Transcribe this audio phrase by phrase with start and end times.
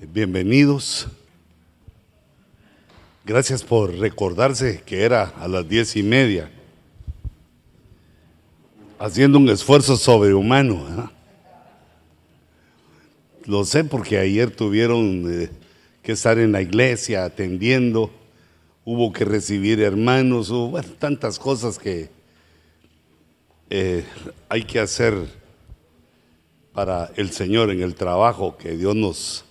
[0.00, 1.08] Bienvenidos.
[3.24, 6.52] Gracias por recordarse que era a las diez y media,
[9.00, 10.76] haciendo un esfuerzo sobrehumano.
[10.76, 11.10] ¿eh?
[13.46, 15.50] Lo sé porque ayer tuvieron eh,
[16.00, 18.12] que estar en la iglesia atendiendo,
[18.84, 22.08] hubo que recibir hermanos, hubo tantas cosas que
[23.68, 24.04] eh,
[24.48, 25.26] hay que hacer
[26.72, 29.44] para el Señor en el trabajo que Dios nos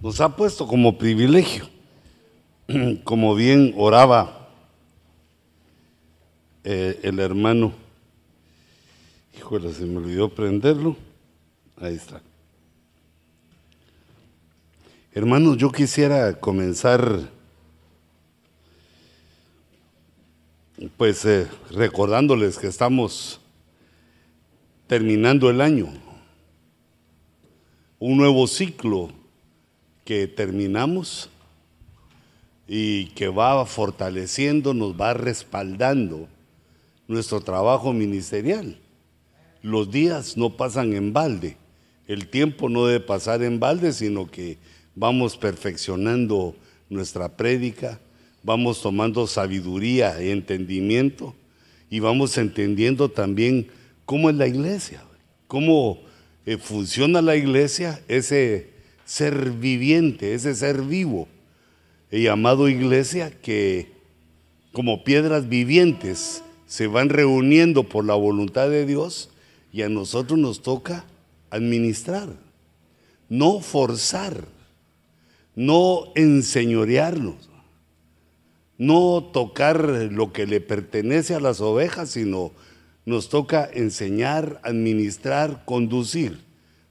[0.00, 1.68] nos ha puesto como privilegio.
[3.04, 4.50] Como bien oraba
[6.64, 7.72] eh, el hermano,
[9.36, 10.94] híjole, se me olvidó prenderlo.
[11.80, 12.20] Ahí está.
[15.14, 17.30] Hermanos, yo quisiera comenzar
[20.96, 23.40] pues eh, recordándoles que estamos
[24.86, 25.88] terminando el año,
[27.98, 29.17] un nuevo ciclo
[30.08, 31.28] que terminamos
[32.66, 36.28] y que va fortaleciendo, nos va respaldando
[37.06, 38.78] nuestro trabajo ministerial.
[39.60, 41.58] Los días no pasan en balde,
[42.06, 44.56] el tiempo no debe pasar en balde, sino que
[44.94, 46.56] vamos perfeccionando
[46.88, 48.00] nuestra prédica,
[48.42, 51.34] vamos tomando sabiduría y entendimiento
[51.90, 53.68] y vamos entendiendo también
[54.06, 55.02] cómo es la iglesia,
[55.48, 56.00] cómo
[56.46, 58.77] eh, funciona la iglesia, ese
[59.08, 61.28] ser viviente, ese ser vivo,
[62.10, 63.90] he llamado iglesia que
[64.72, 69.30] como piedras vivientes se van reuniendo por la voluntad de Dios
[69.72, 71.06] y a nosotros nos toca
[71.48, 72.28] administrar,
[73.30, 74.44] no forzar,
[75.56, 77.48] no enseñorearnos,
[78.76, 82.52] no tocar lo que le pertenece a las ovejas, sino
[83.06, 86.40] nos toca enseñar, administrar, conducir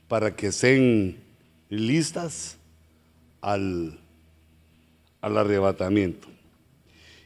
[0.07, 1.26] para que sean
[1.69, 2.57] listas
[3.41, 3.99] al,
[5.21, 6.27] al arrebatamiento.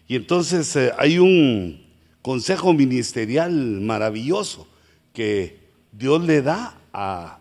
[0.07, 1.85] Y entonces eh, hay un
[2.21, 4.67] consejo ministerial maravilloso
[5.13, 5.59] que
[5.91, 7.39] Dios le da a,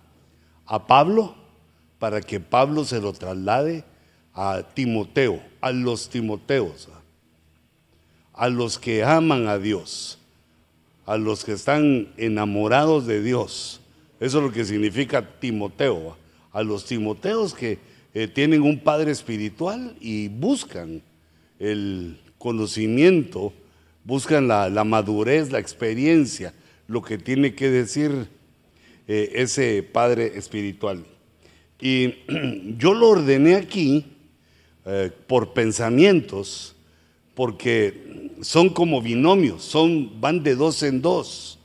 [0.66, 1.34] a Pablo
[1.98, 3.84] para que Pablo se lo traslade
[4.34, 6.88] a Timoteo, a los Timoteos,
[8.32, 10.18] a los que aman a Dios,
[11.04, 13.80] a los que están enamorados de Dios.
[14.18, 16.16] Eso es lo que significa Timoteo
[16.52, 17.78] a los Timoteos que
[18.12, 21.02] eh, tienen un padre espiritual y buscan
[21.58, 23.52] el conocimiento,
[24.04, 26.52] buscan la, madurez, la experiencia,
[26.88, 28.28] lo que tiene que decir
[29.06, 31.04] eh, ese padre espiritual.
[31.80, 32.14] Y
[32.78, 34.06] yo lo ordené aquí
[34.86, 36.74] eh, por pensamientos,
[37.34, 41.59] porque son como binomios, son, van de dos en dos.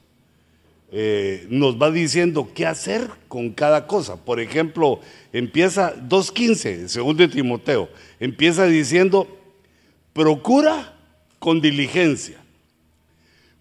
[0.98, 4.16] Eh, nos va diciendo qué hacer con cada cosa.
[4.16, 5.02] Por ejemplo,
[5.34, 9.28] empieza 2.15, segundo de Timoteo, empieza diciendo,
[10.14, 10.96] procura
[11.38, 12.38] con diligencia.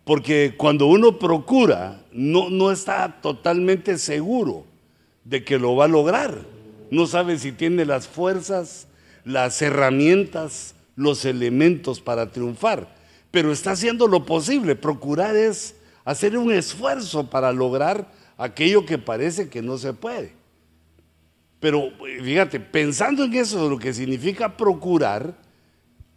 [0.04, 4.64] Porque cuando uno procura, no, no está totalmente seguro
[5.24, 6.46] de que lo va a lograr.
[6.92, 8.86] No sabe si tiene las fuerzas,
[9.24, 12.94] las herramientas, los elementos para triunfar.
[13.32, 14.76] Pero está haciendo lo posible.
[14.76, 20.32] Procurar es hacer un esfuerzo para lograr aquello que parece que no se puede.
[21.60, 21.90] Pero
[22.22, 25.34] fíjate, pensando en eso, lo que significa procurar,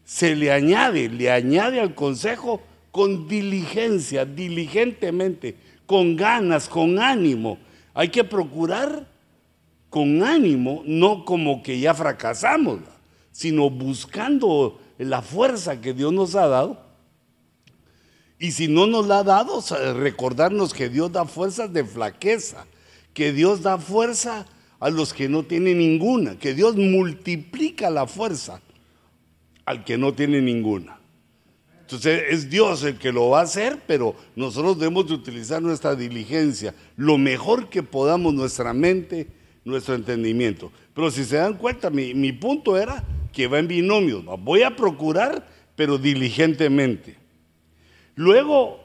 [0.03, 2.61] se le añade, le añade al consejo
[2.91, 5.55] con diligencia, diligentemente,
[5.85, 7.59] con ganas, con ánimo.
[7.93, 9.07] Hay que procurar
[9.89, 12.79] con ánimo, no como que ya fracasamos,
[13.31, 16.86] sino buscando la fuerza que Dios nos ha dado
[18.39, 19.63] y si no nos la ha dado,
[19.95, 22.65] recordarnos que Dios da fuerzas de flaqueza,
[23.13, 24.45] que Dios da fuerza
[24.79, 28.61] a los que no tienen ninguna, que Dios multiplica la fuerza
[29.65, 30.99] al que no tiene ninguna.
[31.81, 35.95] Entonces es Dios el que lo va a hacer, pero nosotros debemos de utilizar nuestra
[35.95, 39.27] diligencia, lo mejor que podamos, nuestra mente,
[39.63, 40.71] nuestro entendimiento.
[40.93, 44.23] Pero si se dan cuenta, mi, mi punto era que va en binomios.
[44.39, 47.15] Voy a procurar, pero diligentemente.
[48.17, 48.79] Luego,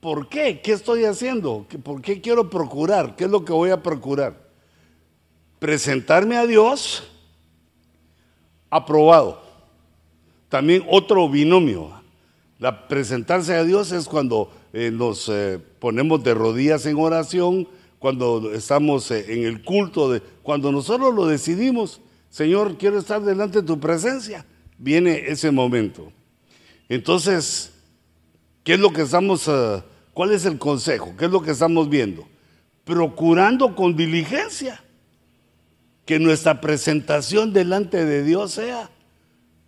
[0.00, 0.62] ¿por qué?
[0.62, 1.66] ¿Qué estoy haciendo?
[1.84, 3.14] ¿Por qué quiero procurar?
[3.14, 4.48] ¿Qué es lo que voy a procurar?
[5.58, 7.04] Presentarme a Dios
[8.70, 9.42] aprobado.
[10.48, 12.00] También otro binomio.
[12.58, 17.68] La presentarse a Dios es cuando eh, nos eh, ponemos de rodillas en oración,
[17.98, 22.00] cuando estamos eh, en el culto, cuando nosotros lo decidimos,
[22.30, 24.46] Señor, quiero estar delante de tu presencia,
[24.78, 26.10] viene ese momento.
[26.88, 27.75] Entonces,
[28.66, 29.80] ¿Qué es lo que estamos, eh,
[30.12, 31.14] cuál es el consejo?
[31.16, 32.26] ¿Qué es lo que estamos viendo?
[32.82, 34.82] Procurando con diligencia.
[36.04, 38.90] que nuestra presentación delante de Dios sea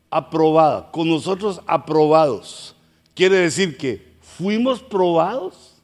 [0.08, 2.76] aprobada, con nosotros aprobados.
[3.14, 5.80] Quiere decir que fuimos probados,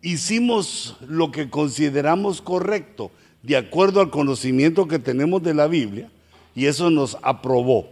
[0.00, 3.10] hicimos lo que consideramos correcto,
[3.42, 6.12] de acuerdo al conocimiento que tenemos de la Biblia,
[6.54, 7.88] y eso nos aprobó.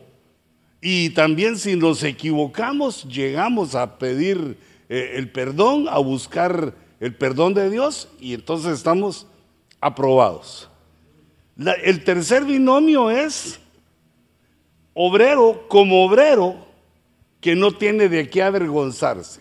[0.81, 4.57] Y también si nos equivocamos, llegamos a pedir
[4.89, 9.27] eh, el perdón, a buscar el perdón de Dios, y entonces estamos
[9.81, 10.69] aprobados.
[11.83, 13.59] el tercer binomio es
[14.95, 16.57] obrero como obrero
[17.41, 19.41] que no tiene de qué avergonzarse.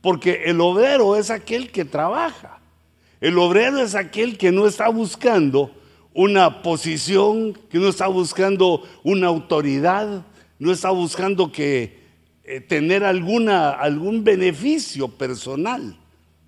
[0.00, 2.60] Porque el obrero es aquel que trabaja.
[3.20, 5.70] El obrero es aquel que no está buscando
[6.12, 10.24] una posición, que no está buscando una autoridad,
[10.58, 12.04] no está buscando que
[12.44, 15.96] eh, tener alguna, algún beneficio personal.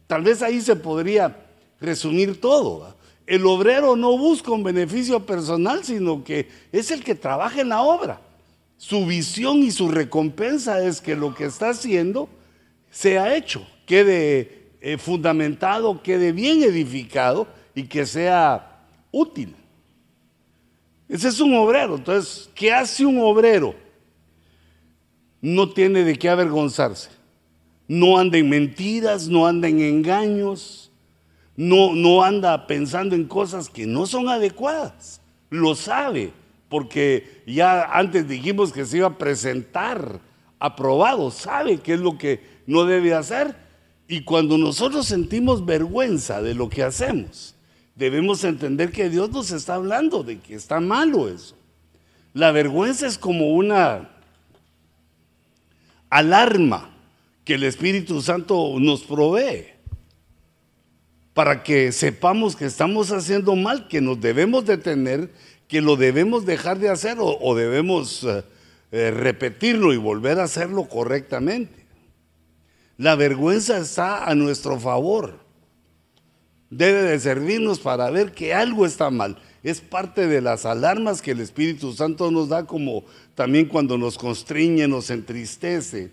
[0.06, 1.46] Tal vez ahí se podría
[1.80, 2.94] resumir todo.
[3.26, 7.82] El obrero no busca un beneficio personal, sino que es el que trabaja en la
[7.82, 8.20] obra.
[8.76, 12.28] Su visión y su recompensa es que lo que está haciendo
[12.90, 19.54] sea hecho, quede eh, fundamentado, quede bien edificado y que sea útil.
[21.08, 21.96] Ese es un obrero.
[21.96, 23.85] Entonces, ¿qué hace un obrero?
[25.54, 27.10] No tiene de qué avergonzarse.
[27.88, 30.86] No anda en mentiras, no anda en engaños
[31.56, 35.20] no, no anda pensando en cosas que no son adecuadas.
[35.48, 36.32] Lo sabe,
[36.68, 40.20] porque ya antes dijimos que se iba a presentar
[40.58, 43.56] aprobado, sabe qué es lo que no debe hacer.
[44.06, 47.54] Y cuando nosotros sentimos vergüenza de lo que hacemos,
[47.94, 51.56] debemos entender que Dios nos está hablando de que está malo eso.
[52.34, 54.10] La vergüenza es como una
[56.18, 56.90] alarma
[57.44, 59.66] que el Espíritu Santo nos provee
[61.34, 65.30] para que sepamos que estamos haciendo mal, que nos debemos detener,
[65.68, 68.42] que lo debemos dejar de hacer o, debemos eh,
[68.92, 71.84] eh, repetirlo y volver a hacerlo correctamente.
[72.96, 75.38] La vergüenza está a nuestro favor.
[76.70, 79.36] Debe de servirnos para ver que algo está mal.
[79.66, 83.02] Es parte de las alarmas que el Espíritu Santo nos da como
[83.34, 86.12] también cuando nos constriñe, nos entristece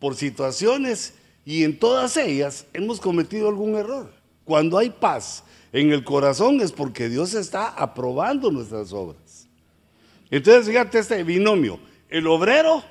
[0.00, 1.14] por situaciones
[1.46, 4.12] y en todas ellas hemos cometido algún error.
[4.44, 9.46] Cuando hay paz en el corazón es porque Dios está aprobando nuestras obras.
[10.28, 11.78] Entonces, fíjate este binomio,
[12.08, 12.82] el obrero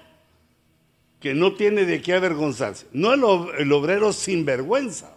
[1.20, 3.14] que no tiene de qué avergonzarse, no
[3.52, 5.12] el, obrero sin vergüenza,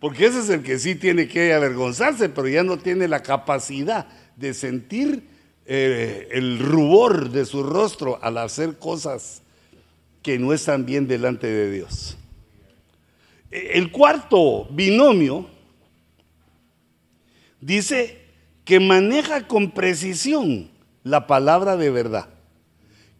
[0.00, 4.08] porque ese es el que sí tiene que avergonzarse, pero ya no tiene la capacidad
[4.34, 5.22] de sentir
[5.66, 9.42] eh, el rubor de su rostro al hacer cosas
[10.22, 12.16] que no están bien delante de Dios.
[13.50, 15.46] El cuarto binomio
[17.60, 18.18] dice
[18.64, 20.70] que maneja con precisión
[21.02, 22.30] la palabra de verdad,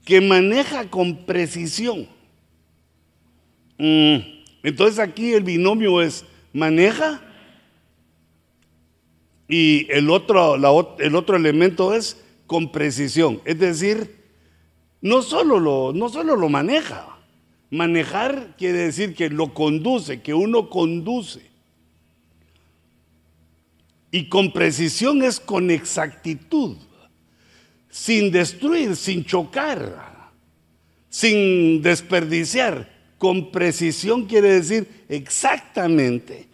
[0.04, 2.08] que maneja con precisión.
[3.76, 4.16] Mm,
[4.62, 7.20] entonces aquí el binomio es maneja
[9.48, 10.56] y el otro,
[10.98, 13.40] el otro elemento es con precisión.
[13.44, 14.16] Es decir,
[15.00, 17.10] no solo lo, no solo lo maneja,
[17.70, 21.48] Manejar quiere decir que lo conduce, que uno conduce.
[24.10, 26.76] Y con precisión es con exactitud,
[27.88, 30.32] sin destruir, sin chocar,
[31.08, 32.99] sin desperdiciar.
[33.20, 36.48] Con precisión quiere decir exactamente,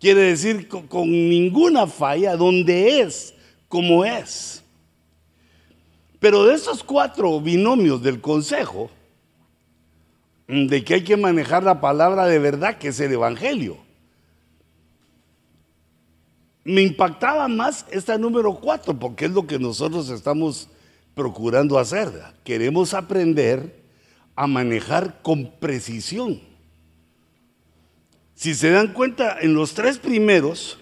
[0.00, 3.34] quiere decir con, ninguna falla, donde es,
[3.68, 4.62] como es.
[6.18, 8.90] Pero de esos cuatro binomios del consejo,
[10.48, 13.76] de que hay que manejar la palabra de verdad, que es el Evangelio.
[16.64, 20.70] Me impactaba más esta número cuatro, porque es lo que nosotros estamos
[21.14, 22.10] procurando hacer.
[22.44, 23.85] Queremos aprender
[24.36, 26.40] a manejar con precisión.
[28.34, 30.78] Si se dan cuenta, en los tres primeros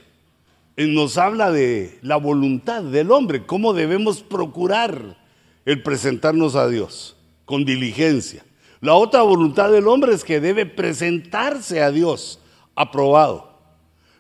[0.76, 5.16] eh, nos habla de la voluntad del hombre, cómo debemos procurar
[5.64, 8.44] el presentarnos a Dios con diligencia.
[8.80, 12.40] La otra voluntad del hombre es que debe presentarse a Dios
[12.74, 13.54] aprobado.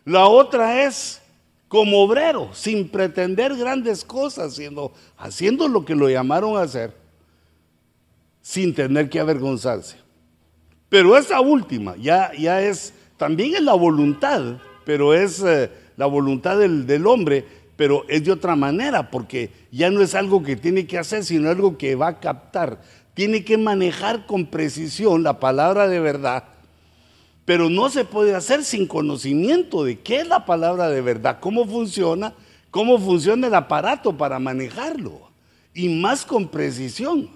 [0.04, 1.20] La otra es
[1.68, 6.94] como obrero, sin pretender grandes cosas, sino haciendo lo que lo llamaron a hacer,
[8.44, 9.96] sin tener que avergonzarse.
[10.90, 16.58] Pero esa última ya, ya es, también es la voluntad, pero es eh, la voluntad
[16.58, 20.86] del, del hombre, pero es de otra manera, porque ya no es algo que tiene
[20.86, 22.78] que hacer, sino algo que va a captar
[23.14, 26.44] tiene que manejar con precisión la palabra de verdad,
[27.44, 31.64] pero no se puede hacer sin conocimiento de qué es la palabra de verdad, cómo
[31.64, 32.34] funciona,
[32.70, 35.30] cómo funciona el aparato para manejarlo
[35.72, 37.30] y más con precisión.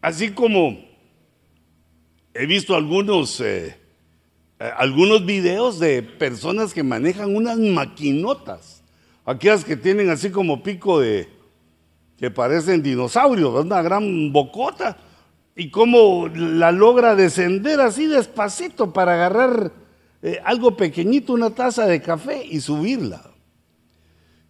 [0.00, 0.78] Así como
[2.34, 3.76] he visto algunos, eh,
[4.60, 8.82] eh, algunos videos de personas que manejan unas maquinotas,
[9.24, 11.28] aquellas que tienen así como pico de,
[12.16, 14.96] que parecen dinosaurios, una gran bocota,
[15.56, 19.72] y cómo la logra descender así despacito para agarrar
[20.22, 23.22] eh, algo pequeñito, una taza de café y subirla.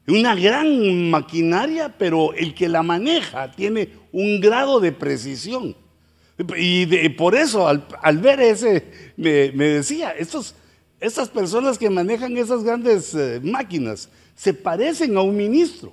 [0.07, 5.77] Una gran maquinaria, pero el que la maneja tiene un grado de precisión.
[6.57, 10.55] Y, por eso, al, ver ese, me, decía, estos,
[11.01, 15.93] estas personas que manejan esas grandes eh, máquinas se parecen a un ministro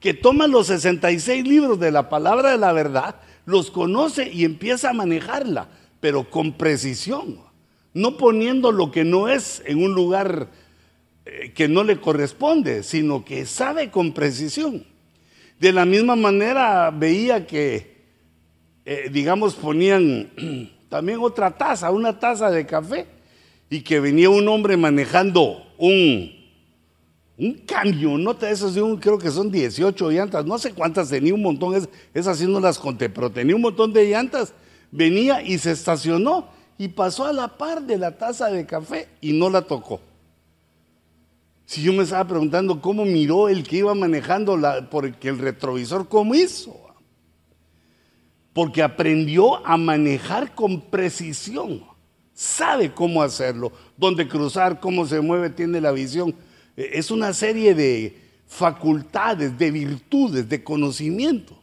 [0.00, 4.90] que toma los 66 libros de la palabra de la verdad, los conoce y empieza
[4.90, 5.68] a manejarla,
[6.00, 7.38] pero con precisión,
[7.94, 10.48] no poniendo lo que no es en un lugar
[11.24, 14.84] eh, que no le corresponde, sino que sabe con precisión.
[15.62, 17.94] De la misma manera veía que,
[18.84, 20.28] eh, digamos, ponían
[20.88, 23.06] también otra taza, una taza de café,
[23.70, 26.32] y que venía un hombre manejando un,
[27.38, 31.42] un camionota, esos de un, creo que son 18 llantas, no sé cuántas tenía, un
[31.42, 34.54] montón, es, esas sí no las conté, pero tenía un montón de llantas,
[34.90, 39.32] venía y se estacionó y pasó a la par de la taza de café y
[39.32, 40.00] no la tocó.
[41.66, 44.58] Si yo me estaba preguntando cómo miró el que iba manejando,
[44.90, 46.78] porque el retrovisor, ¿cómo hizo?
[48.52, 51.84] Porque aprendió a manejar con precisión.
[52.34, 56.34] Sabe cómo hacerlo, dónde cruzar, cómo se mueve, tiene la visión.
[56.76, 61.62] E, es una serie de facultades, de virtudes, de conocimiento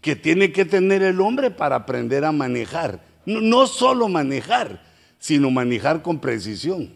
[0.00, 3.02] que tiene que tener el hombre para aprender a manejar.
[3.24, 4.82] No solo manejar,
[5.18, 6.90] sino manejar con precisión.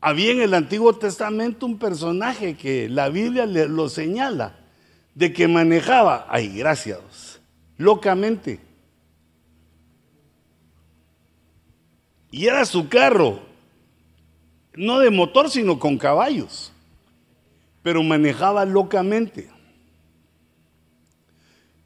[0.00, 4.56] Había en el Antiguo Testamento un personaje que la Biblia lo señala,
[5.14, 7.40] de que manejaba, ay, gracias,
[7.76, 8.60] locamente.
[12.30, 13.40] Y era su carro,
[14.74, 16.72] no de motor, sino con caballos,
[17.82, 19.48] pero manejaba locamente.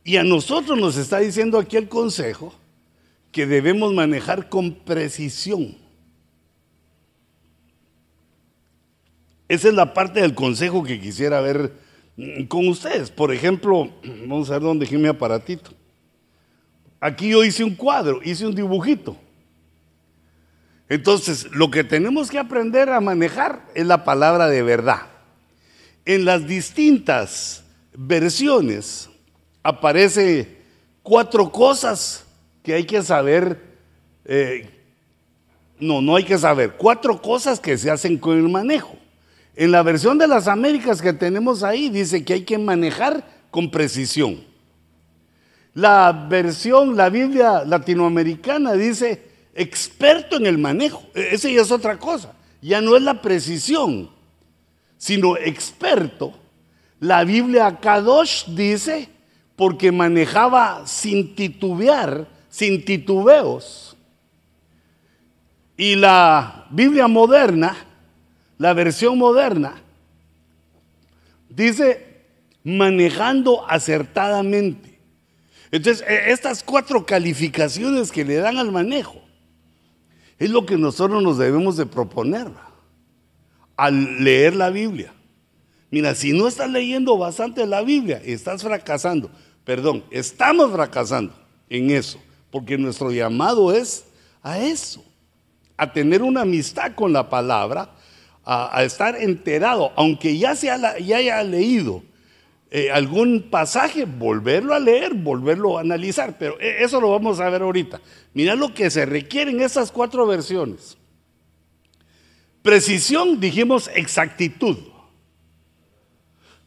[0.04, 2.52] Y a nosotros nos está diciendo aquí el consejo
[3.30, 5.81] que debemos manejar con precisión.
[9.52, 11.74] Esa es la parte del consejo que quisiera ver
[12.16, 13.10] mm, con ustedes.
[13.10, 13.92] Por ejemplo,
[14.26, 15.72] vamos a ver dónde dejé mi aparatito.
[16.98, 19.14] Aquí yo hice un cuadro, hice un dibujito.
[20.88, 25.02] Entonces, lo que tenemos que aprender a manejar es la palabra de verdad.
[26.06, 29.10] En las distintas versiones
[29.62, 30.62] aparece
[31.02, 32.24] cuatro cosas
[32.62, 33.60] que hay que saber.
[34.24, 34.70] Eh,
[35.78, 36.72] no, no hay que saber.
[36.78, 39.01] Cuatro cosas que se hacen con el manejo.
[39.54, 43.70] En la versión de las Américas que tenemos ahí dice que hay que manejar con
[43.70, 44.42] precisión.
[45.74, 49.22] La versión, la Biblia latinoamericana dice
[49.54, 51.02] experto en el manejo.
[51.14, 52.32] E-, esa ya es otra cosa.
[52.60, 54.10] Ya no es la precisión,
[54.96, 56.32] sino experto.
[57.00, 59.08] La Biblia Kadosh dice
[59.56, 63.96] porque manejaba sin titubear, sin titubeos.
[65.76, 67.76] Y la Biblia moderna
[68.58, 69.82] la versión moderna
[71.48, 72.12] dice
[72.64, 74.98] manejando acertadamente.
[75.70, 79.20] Entonces, e, estas cuatro calificaciones que le dan al manejo
[80.38, 82.48] es lo que nosotros nos debemos de proponer
[83.76, 85.12] al leer la Biblia.
[85.90, 89.30] Mira, si no estás leyendo bastante la Biblia, estás fracasando.
[89.64, 91.34] Perdón, estamos fracasando
[91.68, 92.18] en eso,
[92.50, 94.04] porque nuestro llamado es
[94.42, 95.04] a eso,
[95.76, 97.90] a tener una amistad con la palabra
[98.44, 102.02] a, estar enterado, aunque ya, se ya haya leído
[102.74, 107.50] eh, algún pasaje, volverlo a leer, volverlo a analizar, pero e, eso lo vamos a
[107.50, 108.00] ver ahorita.
[108.32, 110.96] Mira lo que se requiere en esas cuatro versiones.
[112.62, 114.78] Precisión, dijimos exactitud.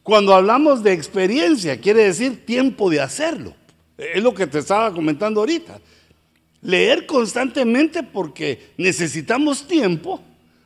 [0.03, 3.55] Cuando hablamos de experiencia, quiere decir tiempo de hacerlo.
[3.97, 5.79] Es lo que te estaba comentando ahorita.
[6.61, 10.21] Leer constantemente porque necesitamos tiempo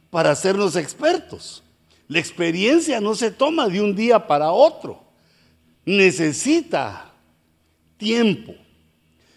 [0.09, 1.63] para hacernos expertos.
[2.07, 5.03] La experiencia no se toma de un día para otro.
[5.85, 7.13] Necesita
[7.97, 8.55] tiempo.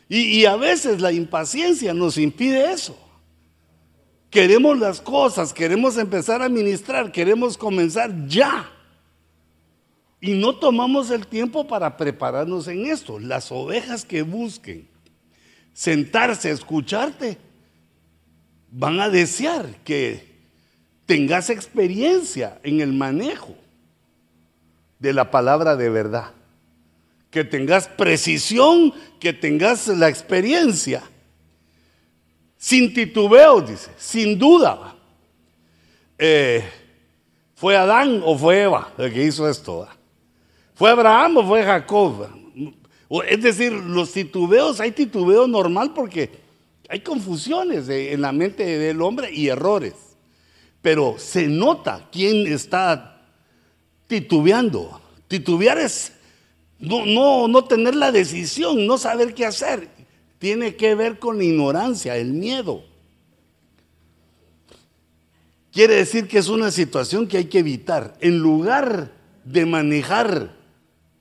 [0.09, 2.99] Y, a veces la impaciencia nos impide eso.
[4.29, 8.71] Queremos las cosas, queremos empezar a ministrar, queremos comenzar ya.
[10.21, 13.19] Y no tomamos el tiempo para prepararnos en esto.
[13.19, 14.87] Las ovejas que busquen
[15.73, 17.39] sentarse a escucharte
[18.71, 20.32] van a desear que
[21.07, 23.55] tengas experiencia en el manejo
[24.99, 26.33] de la palabra de verdad.
[27.31, 31.03] Que tengas precisión, que tengas la experiencia.
[32.57, 34.95] Sin titubeo, dice, sin duda.
[36.19, 36.63] Eh,
[37.55, 39.89] ¿Fue Adán o fue Eva el que hizo esto?
[40.75, 42.29] ¿Fue Abraham o fue Jacob?
[43.29, 46.31] Es decir, los titubeos, hay titubeo normal porque
[46.89, 49.95] hay confusiones en la mente del hombre y errores.
[50.83, 53.23] Pero se nota quién está
[54.07, 55.01] titubeando.
[55.29, 56.13] Titubear es
[56.79, 59.89] no, no, no tener la decisión, no saber qué hacer.
[60.41, 62.85] Tiene que ver con ignorancia, el miedo.
[65.71, 68.17] Quiere decir que es una situación que hay que evitar.
[68.21, 69.13] En lugar
[69.45, 70.57] de manejar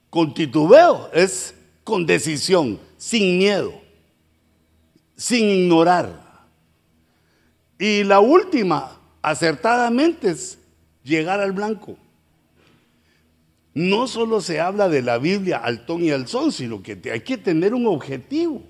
[0.10, 1.54] con titubeo, es
[1.84, 3.72] con decisión, sin miedo,
[5.16, 6.48] sin ignorar.
[7.78, 10.58] Y la última, acertadamente, es
[11.04, 11.98] llegar al blanco.
[13.74, 17.22] No solo se habla de la Biblia al ton y al son, sino que hay
[17.22, 18.64] que tener un objetivo.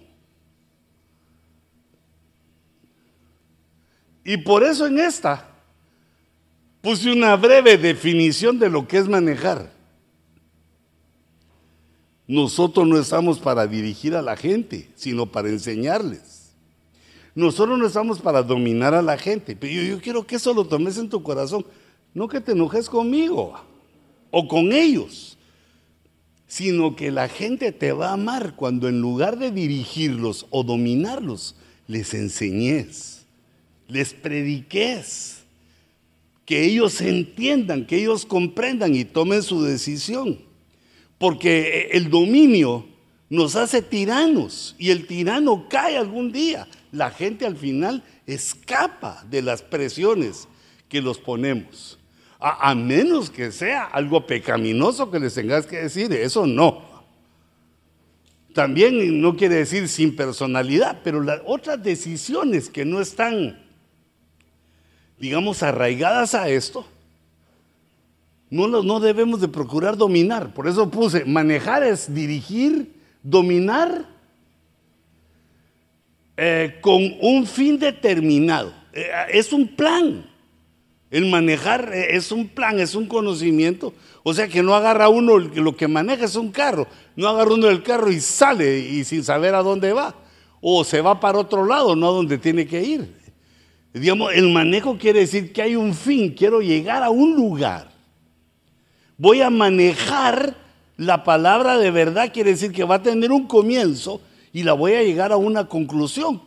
[4.24, 5.48] Y por eso en esta
[6.82, 9.72] puse una breve definición de lo que es manejar.
[12.28, 16.41] Nosotros no estamos para dirigir a la gente, sino para enseñarles.
[17.34, 20.98] Nosotros no estamos para dominar a la gente, pero yo, quiero que eso lo tomes
[20.98, 21.66] en tu corazón,
[22.14, 23.54] no que te enojes conmigo
[24.32, 25.38] o con ellos,
[26.48, 31.56] sino que la gente te va a amar cuando en lugar de dirigirlos o dominarlos,
[31.88, 33.26] les enseñes,
[33.88, 35.42] les prediques
[36.46, 40.40] que ellos entiendan, que ellos comprendan y tomen su decisión.
[41.18, 42.86] Porque el dominio
[43.30, 46.68] nos hace tiranos y el tirano cae algún día.
[46.92, 50.48] La gente al final escapa de las presiones
[50.90, 51.98] que los ponemos.
[52.40, 56.90] A, menos que sea algo pecaminoso que les tengas que decir, eso no.
[58.56, 63.62] También no quiere decir sin personalidad, pero las otras decisiones que no están
[65.22, 66.84] digamos, arraigadas a esto,
[68.50, 70.54] no, no debemos de procurar dominar.
[70.54, 74.10] Por eso puse, manejar es dirigir, dominar
[76.38, 78.74] eh, con un fin determinado.
[78.94, 80.26] Eh, es un plan.
[81.10, 83.94] El manejar eh, es un plan, es un conocimiento.
[84.24, 86.88] O sea que no agarra uno, lo que maneja es un carro.
[87.16, 90.16] No agarra uno el carro y sale y sin saber a dónde va.
[90.62, 93.22] O se va para otro lado, no a donde tiene que ir.
[93.94, 97.92] Digamos, el manejo quiere decir que hay un fin, quiero llegar a un lugar.
[99.18, 100.56] Voy a manejar
[100.96, 104.22] la palabra de verdad, quiere decir que va a tener un comienzo
[104.54, 106.42] y la voy a llegar a una conclusión.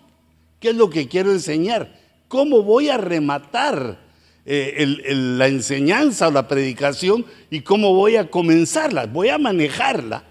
[0.60, 2.00] ¿Qué es lo que quiero enseñar?
[2.28, 3.98] ¿Cómo voy a rematar
[4.46, 9.06] eh, la enseñanza o la predicación y cómo voy a comenzarla?
[9.06, 10.24] Voy a manejarla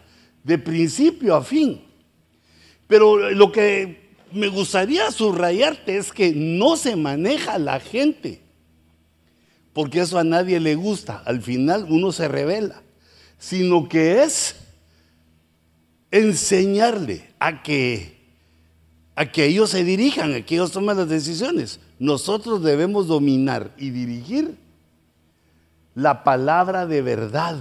[0.43, 1.81] de principio a fin.
[2.87, 8.41] Pero lo que me gustaría subrayarte es que no se maneja la gente,
[9.71, 11.21] porque eso a nadie le gusta.
[11.25, 12.81] Al final uno se revela,
[13.37, 14.55] sino que es
[16.13, 18.19] enseñarle a que,
[19.15, 21.79] a que ellos se dirijan, a que ellos tomen las decisiones.
[21.97, 24.55] Nosotros debemos dominar y dirigir
[25.95, 27.57] la palabra de verdad.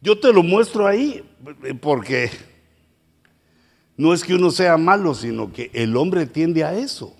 [0.00, 1.22] Yo te lo muestro ahí
[1.82, 2.30] porque
[3.98, 7.14] no es que uno sea malo, sino que el hombre tiende a eso.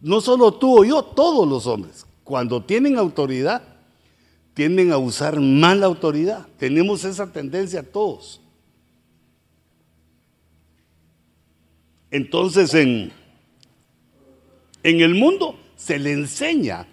[0.00, 3.71] No solo tú o yo, todos los hombres, cuando tienen autoridad,
[4.54, 6.46] tienden a usar mala autoridad.
[6.58, 8.40] Tenemos esa tendencia todos.
[12.10, 13.10] Entonces en,
[14.82, 16.86] en el mundo se le enseña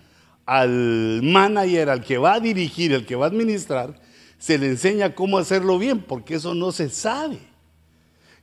[0.46, 4.02] al manager, al que va a dirigir, al que va a administrar,
[4.40, 7.38] se le enseña cómo hacerlo bien, porque eso no se sabe.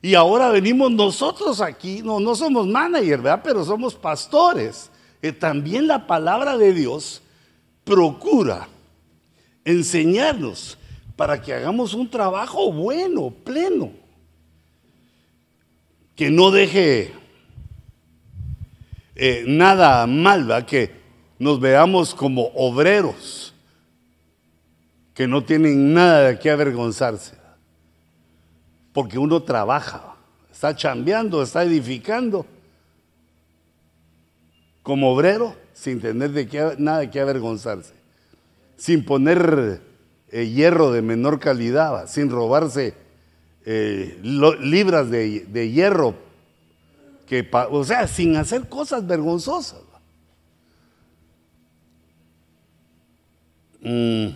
[0.03, 3.41] Y ahora venimos nosotros aquí, no, no somos managers, ¿verdad?
[3.43, 4.91] Pero somos pastores.
[5.23, 7.23] Y también la palabra de Dios
[7.83, 8.69] procura
[9.67, 10.79] enseñarnos
[11.15, 13.93] para que hagamos un trabajo bueno, pleno.
[16.15, 17.13] Que no deje
[19.15, 20.65] eh, nada mal.
[20.65, 20.93] Que
[21.39, 23.53] nos veamos como obreros
[25.13, 27.37] que no tienen nada de qué avergonzarse
[28.97, 30.17] porque uno trabaja,
[30.51, 32.47] está chambeando, está edificando
[34.83, 37.93] como obrero sin tener de qué, nada de qué avergonzarse,
[38.77, 39.81] sin poner
[40.31, 42.95] eh, hierro de menor calidad, sin robarse
[43.65, 46.15] eh, libras de, hierro
[47.71, 49.81] o sea, sin hacer cosas vergonzosas.
[53.81, 54.29] Mm.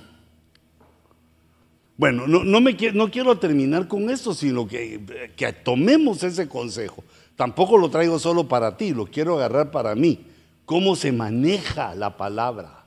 [1.96, 7.04] Bueno, no, me, quiero terminar con esto, sino que, que tomemos ese consejo.
[7.36, 10.26] Tampoco lo traigo solo para ti, lo quiero agarrar para mí.
[10.64, 12.79] ¿Cómo se maneja la palabra?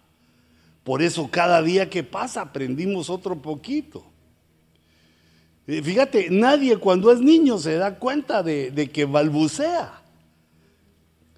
[0.84, 4.04] Por eso cada día que pasa aprendimos otro poquito.
[5.66, 10.02] Eh, fíjate, nadie cuando es niño se da cuenta de, que balbucea.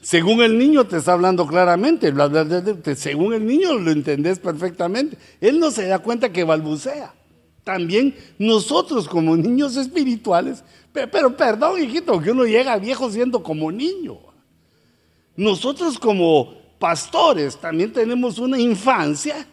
[0.01, 2.13] Según el niño te está hablando claramente,
[2.95, 5.17] según el niño lo entendés perfectamente.
[5.41, 7.13] Él no se da cuenta que balbucea.
[7.63, 14.17] También nosotros como niños espirituales, pero, perdón hijito, que uno llega viejo siendo como niño.
[15.35, 19.47] Nosotros como pastores también tenemos una infancia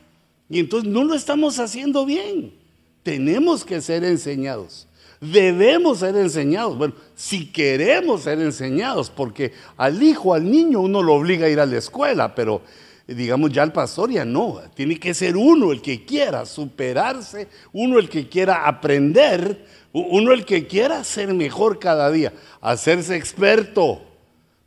[0.48, 2.62] y entonces no lo estamos haciendo bien
[3.02, 4.86] tenemos que ser enseñados.
[5.20, 6.76] Debemos ser enseñados.
[6.76, 11.60] Bueno, si queremos ser enseñados, porque al hijo, al niño, uno lo obliga a ir
[11.60, 12.62] a la escuela, pero
[13.06, 14.60] digamos ya al pastor ya no.
[14.74, 20.44] Tiene que ser uno el que quiera superarse, uno el que quiera aprender, uno el
[20.44, 24.02] que quiera ser mejor cada día, hacerse experto,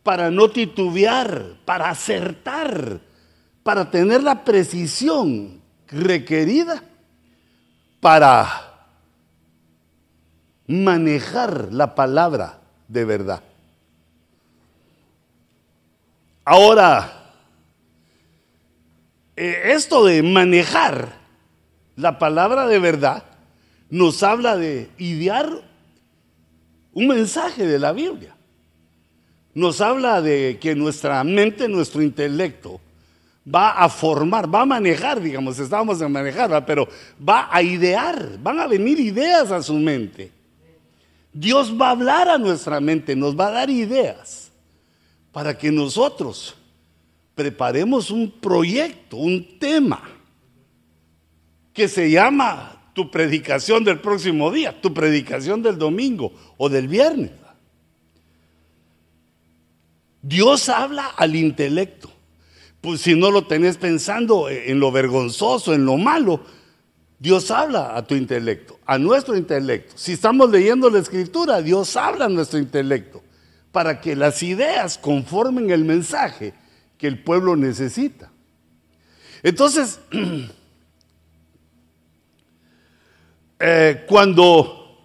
[0.05, 2.99] para no titubear, para acertar,
[3.63, 6.83] para tener la precisión requerida
[7.99, 8.91] para
[10.67, 13.41] manejar la palabra de verdad.
[16.43, 17.31] Ahora,
[19.35, 21.13] eh, esto de manejar
[21.95, 23.23] la palabra de verdad
[23.89, 25.49] nos habla de idear
[26.93, 28.34] un mensaje de la Biblia.
[29.55, 32.81] Nos habla de que nuestra mente, nuestro intelecto,
[33.47, 38.59] va a formar, va a manejar, digamos, estábamos en manejar, pero va a idear, van
[38.59, 40.29] a venir ideas a su mente.
[41.31, 44.51] Dios va a hablar a nuestra mente, nos va a dar ideas
[45.31, 46.53] para que nosotros
[47.33, 50.01] preparemos un proyecto, un tema
[51.71, 57.44] que se llama tu predicación del próximo día, tu predicación del domingo o del viernes.
[60.27, 62.11] Dios habla al intelecto.
[62.81, 66.41] Pues si no lo tenés pensando en lo vergonzoso, en lo malo,
[67.19, 69.93] Dios habla a tu intelecto, a nuestro intelecto.
[69.95, 73.21] Si estamos leyendo la escritura, Dios habla a nuestro intelecto
[73.71, 76.55] para que las ideas conformen el mensaje
[76.97, 78.31] que el pueblo necesita.
[79.43, 79.99] Entonces,
[83.59, 85.01] eh, cuando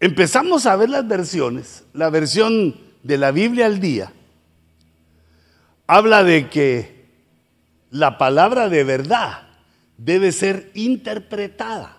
[0.00, 4.12] empezamos a ver las versiones, la versión de la Biblia al día,
[5.86, 7.06] habla de que
[7.90, 9.42] la palabra de verdad
[9.96, 11.98] debe ser interpretada.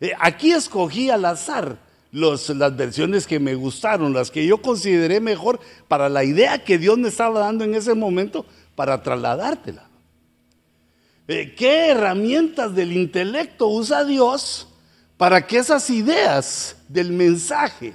[0.00, 1.78] Eh, aquí escogí al azar
[2.10, 6.98] las versiones que me gustaron, las que yo consideré mejor para la idea que Dios
[6.98, 8.44] me estaba dando en ese momento
[8.74, 9.88] para trasladártela.
[11.28, 14.68] Eh, ¿Qué herramientas del intelecto usa Dios
[15.16, 17.94] para que esas ideas del mensaje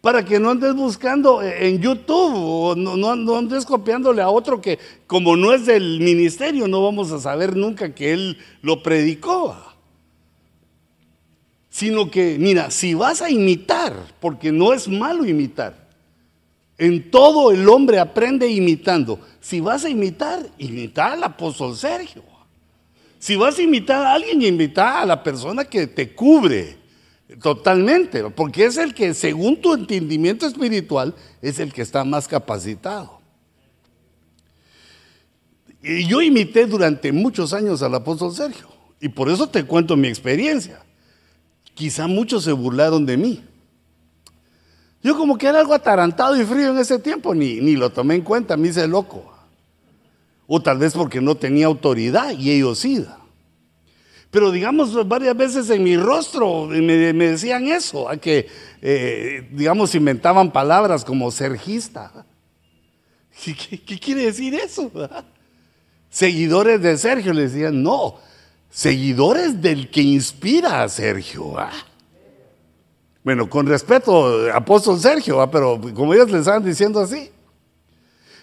[0.00, 5.36] para que no andes buscando en YouTube o no, andes copiándole a otro que como
[5.36, 9.56] no es del ministerio no vamos a saber nunca que él lo predicó.
[11.68, 15.88] Sino que, mira, si vas a imitar, porque no es malo imitar,
[16.78, 19.20] en todo el hombre aprende imitando.
[19.40, 22.22] Si vas a imitar, imita al apóstol Sergio.
[23.20, 26.79] Si vas a imitar a alguien, imita a la persona que te cubre
[27.38, 33.20] Totalmente, porque es el que, según tu entendimiento espiritual, es el que está más capacitado.
[35.82, 38.68] Y yo imité durante muchos años al apóstol Sergio,
[39.00, 40.82] y por eso te cuento mi experiencia.
[41.74, 43.44] Quizá muchos se burlaron de mí.
[45.02, 48.16] Yo como que era algo atarantado y frío en ese tiempo, ni, ni lo tomé
[48.16, 49.32] en cuenta, me hice loco.
[50.46, 53.06] O tal vez porque no tenía autoridad y ellos sí.
[54.30, 58.46] Pero digamos, varias veces en mi rostro me, decían eso, a que,
[58.80, 62.24] eh, digamos, inventaban palabras como sergista.
[63.44, 64.90] ¿Qué, quiere decir eso?
[66.10, 68.16] Seguidores de Sergio le decían, no,
[68.70, 71.56] seguidores del que inspira a Sergio.
[73.22, 77.30] Bueno, con respeto, apóstol Sergio, pero como ellos le estaban diciendo así.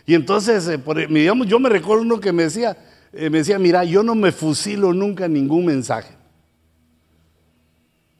[0.05, 2.77] Y entonces, eh, digamos, yo me recuerdo uno que me decía,
[3.17, 6.15] eh, me decía, mira, yo no me fusilo nunca ningún mensaje.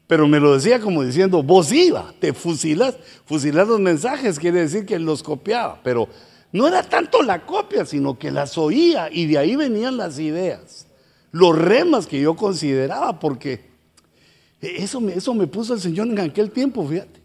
[0.08, 4.84] Pero me lo decía como diciendo, vos iba, te fusilas, fusilas los mensajes, quiere decir
[4.86, 5.80] que los copiaba.
[5.84, 6.08] Pero
[6.50, 10.88] no era tanto la copia, sino que las oía y de ahí venían las ideas,
[11.30, 13.68] los remas que yo consideraba, porque
[14.60, 17.20] eso me, eso me puso el Señor en aquel tiempo, fíjate.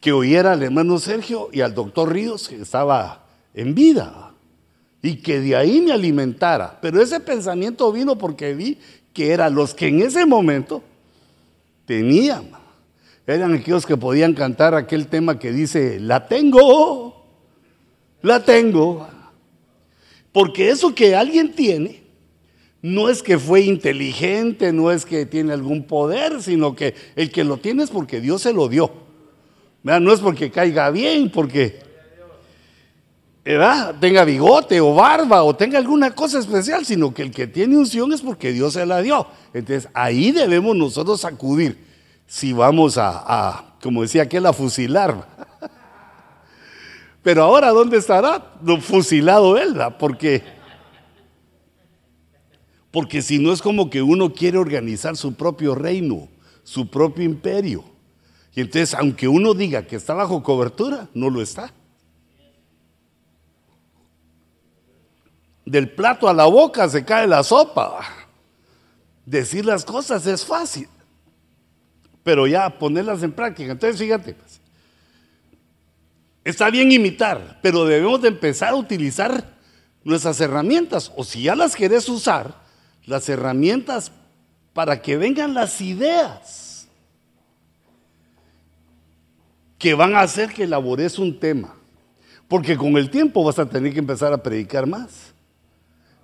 [0.00, 4.23] que oyera al hermano Sergio y al doctor Ríos que estaba en vida
[5.04, 6.78] y que de ahí me alimentara.
[6.80, 8.78] Pero ese pensamiento vino porque vi
[9.12, 10.82] que eran los que en ese momento
[11.84, 12.48] tenían.
[13.26, 17.22] Eran aquellos que podían cantar aquel tema que dice, la tengo,
[18.22, 19.06] la tengo.
[20.32, 22.02] Porque eso que alguien tiene,
[22.80, 27.44] no es que fue inteligente, no es que tiene algún poder, sino que el que
[27.44, 28.90] lo tiene es porque Dios se lo dio.
[29.82, 31.78] No es porque caiga bien, porque
[34.00, 38.12] tenga bigote o barba o tenga alguna cosa especial, sino que el que tiene unción
[38.12, 39.26] es porque Dios se la dio.
[39.52, 41.84] Entonces ahí debemos nosotros acudir
[42.26, 45.28] si vamos a, como decía aquel, a fusilar.
[47.22, 48.54] Pero ahora, ¿dónde estará?
[48.80, 50.42] Fusilado él, porque
[52.94, 56.28] porque si no es como que uno quiere organizar su propio reino,
[56.62, 57.82] su propio imperio.
[58.54, 61.74] Y entonces, aunque uno diga que está bajo cobertura, no lo está.
[65.64, 68.00] Del plato a la boca se cae la sopa.
[69.24, 70.88] Decir las cosas es fácil,
[72.22, 73.72] pero ya ponerlas en práctica.
[73.72, 74.60] Entonces, fíjate, pues,
[76.44, 79.54] está bien imitar, pero debemos de empezar a utilizar
[80.04, 81.10] nuestras herramientas.
[81.16, 82.54] O si ya las querés usar,
[83.06, 84.12] las herramientas
[84.74, 86.88] para que vengan las ideas
[89.78, 91.74] que van a hacer que elabores un tema.
[92.48, 95.33] Porque con el tiempo vas a tener que empezar a predicar más.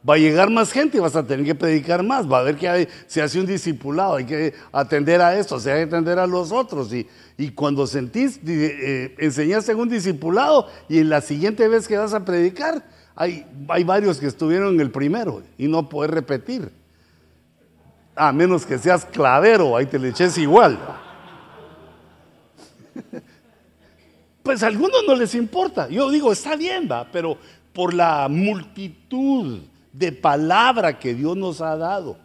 [0.08, 2.30] Va a llegar más gente y vas a tener que predicar más.
[2.30, 5.80] Va a ver que se hace un discipulado, hay que atender a esto, se hay
[5.80, 6.92] que atender a los otros.
[6.94, 11.98] Y, y cuando sentís, eh, enseñaste en un discipulado y en la siguiente vez que
[11.98, 12.82] vas a predicar,
[13.14, 16.72] hay, hay varios que estuvieron en el primero y no puedes repetir.
[18.16, 20.78] A menos que seas clavero, ahí te le eches igual.
[24.42, 25.90] pues a algunos no les importa.
[25.90, 27.36] Yo digo, está bien, va, pero
[27.74, 29.60] por la multitud
[29.92, 32.16] de palabra que Dios nos ha dado,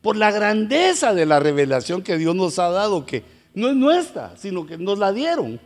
[0.00, 4.34] por la grandeza de la revelación que Dios nos ha dado, que no es nuestra,
[4.36, 5.60] sino que nos la dieron,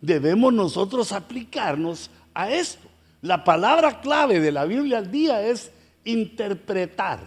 [0.00, 2.88] debemos nosotros aplicarnos a esto.
[3.22, 5.70] La palabra clave de la Biblia al día es
[6.04, 7.20] interpretar.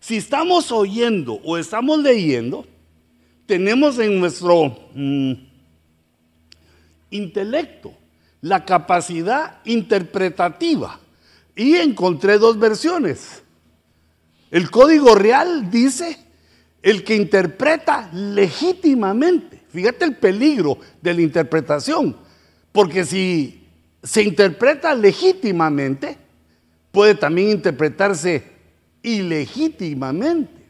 [0.00, 2.66] Si estamos oyendo o estamos leyendo,
[3.46, 4.76] tenemos en nuestro...
[4.94, 5.52] Mm,
[7.12, 7.94] intelecto,
[8.40, 10.98] la capacidad interpretativa.
[11.54, 13.42] Y encontré dos versiones.
[14.50, 16.18] El código real dice
[16.82, 19.62] el que interpreta legítimamente.
[19.70, 22.16] Fíjate el peligro de la interpretación,
[22.72, 23.66] porque si
[24.02, 26.18] se interpreta legítimamente,
[26.90, 28.44] puede también interpretarse
[29.02, 30.62] ilegítimamente.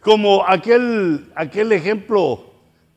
[0.00, 2.54] Como aquel, aquel ejemplo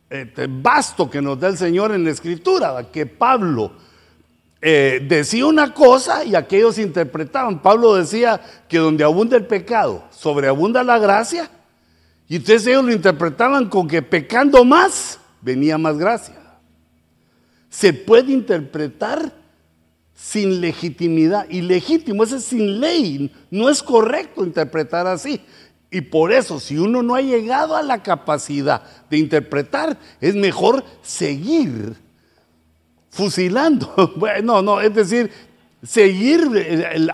[0.10, 3.74] este, vasto que nos da el Señor en la Escritura, que Pablo
[4.62, 7.62] eh, decía una cosa y aquellos interpretaban.
[7.62, 11.50] Pablo decía que donde abunda el pecado, sobreabunda la gracia,
[12.28, 16.36] y entonces ellos lo interpretaban con que pecando más, venía más gracia.
[17.70, 19.34] Se puede interpretar
[20.16, 21.50] sin legitimidad.
[21.50, 23.34] Ilegítimo, ese es sin ley.
[23.50, 25.42] No es correcto interpretar así.
[25.90, 30.86] Y por eso, si uno no ha llegado a la capacidad de interpretar, es mejor
[31.02, 31.98] seguir
[33.12, 34.14] fusilando.
[34.16, 35.32] Bueno, no, es decir,
[35.84, 36.42] seguir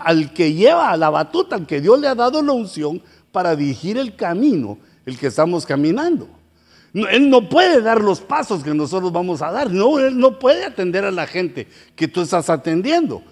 [0.02, 3.98] al que lleva la batuta, al que Dios le ha dado la unción para dirigir
[3.98, 6.28] el camino, el que estamos caminando.
[6.94, 9.70] él no puede dar los pasos que nosotros vamos a dar.
[9.70, 13.22] No, él no puede atender a la gente que tú estás atendiendo.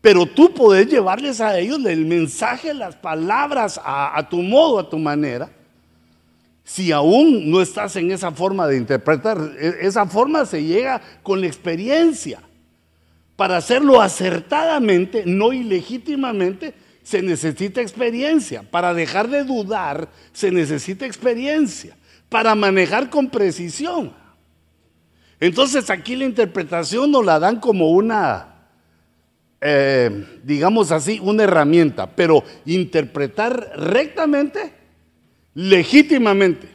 [0.00, 4.98] Pero tú puedes llevarles a ellos el mensaje, las palabras a, tu modo, a tu
[4.98, 5.50] manera.
[6.68, 11.40] Si aún no estás en esa forma de interpretar, e, esa forma se llega con
[11.40, 12.42] la experiencia.
[13.36, 18.64] Para hacerlo acertadamente, no ilegítimamente, se necesita experiencia.
[18.70, 21.96] Para dejar de dudar, se necesita experiencia.
[22.28, 24.12] Para manejar con precisión.
[25.40, 28.58] Entonces aquí la interpretación nos la dan como una
[29.62, 34.77] eh, digamos así, una herramienta, pero interpretar rectamente,
[35.58, 36.68] legítimamente.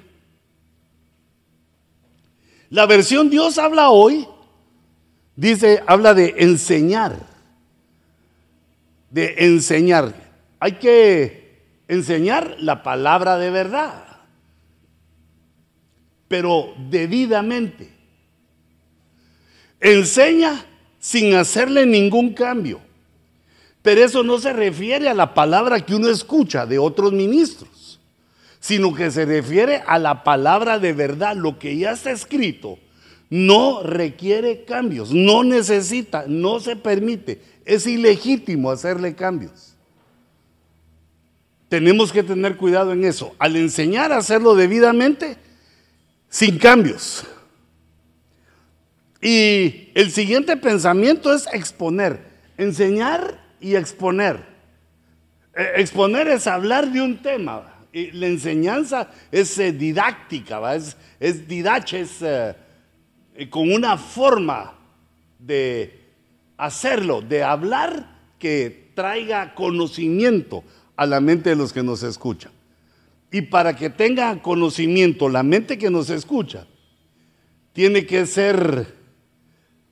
[2.70, 4.28] La versión Dios habla hoy,
[5.38, 7.18] dice, habla de enseñar,
[9.10, 10.14] de enseñar.
[10.60, 14.06] Hay que enseñar la palabra de verdad,
[16.28, 17.90] pero debidamente.
[19.80, 20.66] Enseña
[21.00, 22.82] sin hacerle ningún cambio.
[23.82, 27.73] Pero eso no se refiere a la palabra que uno escucha de otros ministros,
[28.64, 32.80] sino que se refiere a la palabra de verdad, lo que ya está escrito.
[33.30, 39.76] no requiere cambios, no necesita, no se permite, es ilegítimo hacerle cambios.
[41.68, 43.36] Tenemos que tener cuidado en eso.
[43.38, 45.36] Al enseñar a hacerlo debidamente,
[46.30, 47.26] sin cambios.
[49.20, 52.20] Y el siguiente pensamiento es exponer,
[52.58, 54.46] enseñar y exponer.
[55.56, 57.73] Eh, exponer es hablar de un tema.
[57.94, 62.56] La enseñanza es eh, didáctica, es, es didache, es eh,
[63.52, 64.74] con una forma
[65.38, 66.00] de
[66.58, 70.64] hacerlo, de hablar que traiga conocimiento
[70.96, 72.52] a la mente de los que nos escuchan.
[73.32, 76.68] Y para que tenga conocimiento la mente que nos escucha,
[77.74, 78.88] tiene que ser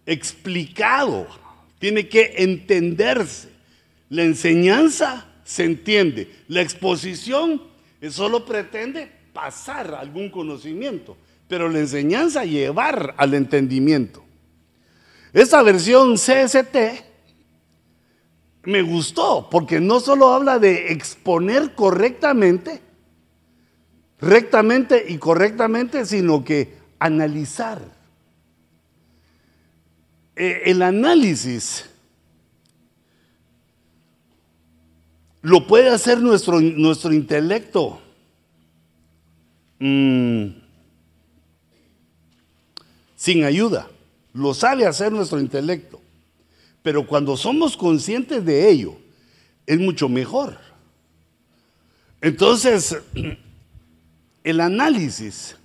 [0.05, 1.27] explicado,
[1.79, 3.49] tiene que entenderse.
[4.09, 7.70] La enseñanza se entiende, la exposición
[8.09, 11.15] solo pretende pasar algún conocimiento,
[11.47, 14.23] pero la enseñanza llevar al entendimiento.
[15.33, 16.75] Esta versión CST
[18.63, 22.81] me gustó porque no solo habla de exponer correctamente,
[24.19, 27.81] rectamente y correctamente, sino que analizar.
[30.35, 31.90] Eh, el análisis
[35.41, 38.01] lo puede hacer nuestro, nuestro intelecto.
[39.79, 40.47] Mm,
[43.15, 43.89] sin ayuda.
[44.33, 46.01] Lo sabe hacer nuestro intelecto.
[46.83, 48.95] Pero cuando somos conscientes de ello,
[49.65, 50.57] es mucho mejor.
[52.21, 52.97] Entonces,
[54.43, 55.55] el análisis,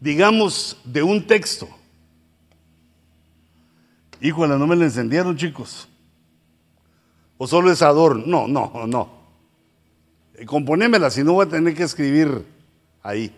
[0.00, 1.68] digamos, de un texto.
[4.20, 5.88] Híjole, no me lo encendieron, chicos.
[7.42, 8.22] ¿O solo es adorno?
[8.24, 9.08] No, no, no.
[10.36, 12.46] Eh, componémela, si no voy a tener que escribir
[13.02, 13.34] ahí.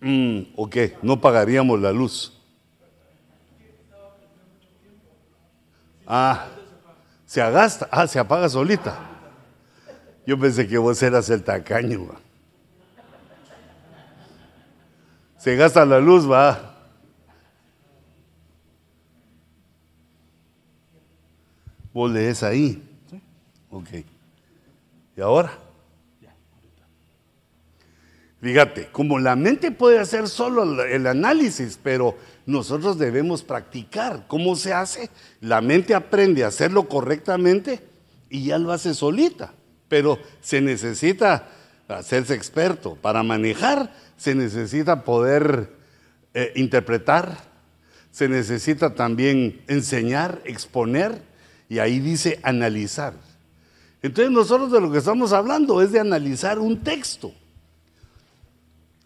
[0.00, 2.32] Mm, ok, no pagaríamos la luz.
[6.06, 6.46] Ah,
[7.24, 8.96] se agasta, ah, se apaga solita.
[10.24, 12.06] Yo pensé que vos eras el tacaño.
[15.38, 16.75] Se gasta la luz, va.
[21.96, 22.82] Vos lees ahí.
[23.70, 23.88] Ok.
[25.16, 25.50] ¿Y ahora?
[28.38, 34.26] Fíjate, como la mente puede hacer solo el análisis, pero nosotros debemos practicar.
[34.28, 35.08] ¿Cómo se hace?
[35.40, 37.80] La mente aprende a hacerlo correctamente
[38.28, 39.54] y ya lo hace solita.
[39.88, 41.48] Pero se necesita
[41.88, 42.96] hacerse experto.
[42.96, 45.72] Para manejar se necesita poder
[46.34, 47.38] eh, interpretar,
[48.10, 51.34] se necesita también enseñar, exponer
[51.68, 53.14] y ahí dice analizar.
[54.02, 57.32] Entonces nosotros de lo que estamos hablando es de analizar un texto.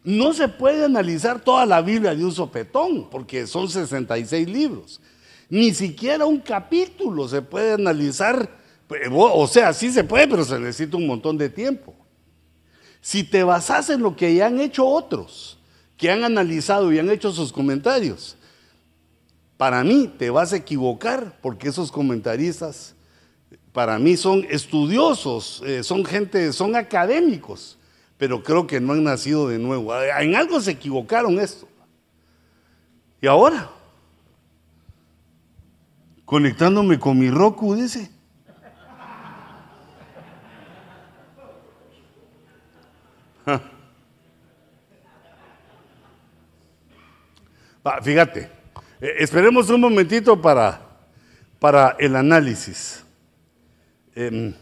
[0.03, 5.01] No se puede analizar toda la Biblia de un sopetón, porque son 66 libros.
[5.49, 8.59] Ni siquiera un capítulo se puede analizar.
[8.87, 11.95] Pues, o sea, sí se puede, pero se necesita un montón de tiempo.
[13.01, 15.59] Si te basas en lo que ya han hecho otros,
[15.97, 18.37] que han analizado y han hecho sus comentarios,
[19.61, 22.97] para mí te vas a equivocar porque esos comentaristas,
[23.75, 27.79] para mí son estudiosos, eh, son gente, son académicos,
[28.17, 29.95] pero creo que no han nacido de nuevo.
[29.95, 31.69] En algo se equivocaron esto.
[33.21, 33.69] Y ahora,
[36.25, 38.11] conectándome con mi Roku, dice.
[48.03, 48.60] fíjate,
[49.01, 50.81] eh, esperemos un momentito para,
[51.59, 53.05] para el análisis.
[54.15, 54.53] Em,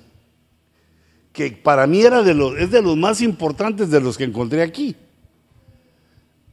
[1.32, 4.62] que para mí era de los, es de los más importantes de los que encontré
[4.62, 4.96] aquí.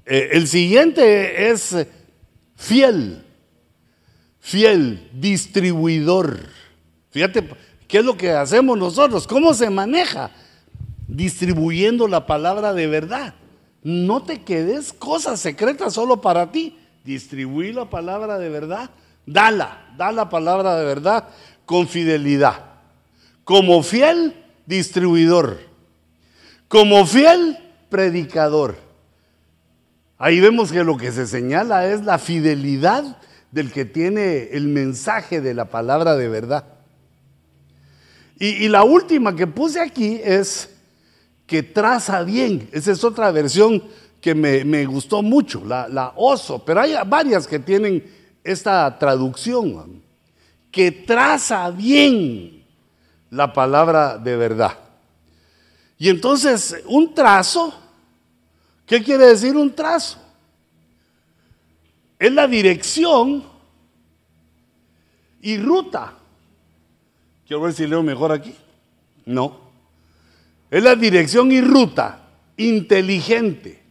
[0.05, 1.75] Eh, el siguiente es
[2.55, 3.23] fiel,
[4.39, 6.39] fiel, distribuidor.
[7.09, 7.49] Fíjate,
[7.87, 9.25] ¿qué es lo que hacemos nosotros?
[9.25, 10.31] ¿Cómo se maneja?
[11.07, 13.33] Distribuyendo la palabra de verdad.
[13.81, 18.89] No te quedes cosas secretas solo para ti distribuir la palabra de verdad,
[19.25, 21.29] dala, da la palabra de verdad
[21.65, 22.63] con fidelidad.
[23.43, 25.59] Como fiel distribuidor,
[26.67, 27.57] como fiel
[27.89, 28.75] predicador.
[30.17, 33.17] Ahí vemos que lo que se señala es la fidelidad
[33.51, 36.65] del que tiene el mensaje de la palabra de verdad.
[38.37, 40.69] Y, la última que puse aquí es
[41.47, 42.67] que traza bien.
[42.73, 43.81] Esa es otra versión
[44.25, 48.03] que me, gustó mucho, la, oso, pero hay varias que tienen
[48.43, 50.01] esta traducción,
[50.71, 52.65] que traza bien
[53.29, 54.79] la palabra de verdad.
[55.99, 57.71] Y entonces un trazo
[58.85, 60.19] ¿Qué quiere decir un trazo?
[62.19, 63.43] Es la dirección
[65.41, 66.13] y ruta.
[67.47, 68.55] Quiero ver si leo mejor aquí.
[69.25, 69.59] No.
[70.69, 72.21] Es la dirección y ruta
[72.57, 73.84] inteligente,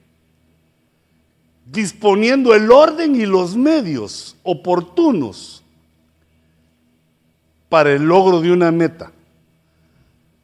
[1.65, 5.63] disponiendo el orden y los medios oportunos
[7.69, 9.13] para el logro de una meta.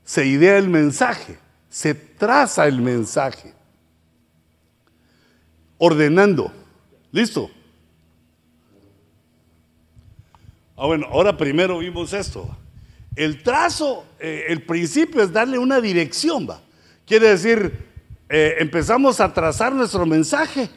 [0.04, 3.54] Se idea el mensaje, se traza el mensaje,
[5.78, 6.52] ordenando.
[7.12, 7.50] ¿Listo?
[10.76, 12.48] Ah, bueno, ahora primero vimos esto.
[13.14, 16.60] El trazo, eh, el principio es darle una dirección, va.
[17.06, 17.86] Quiere decir,
[18.28, 20.70] eh, empezamos a trazar nuestro mensaje,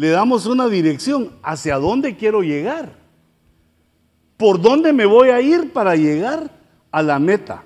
[0.00, 2.94] le damos una dirección hacia dónde quiero llegar,
[4.38, 6.50] por dónde me voy a ir para llegar
[6.90, 7.62] a la meta.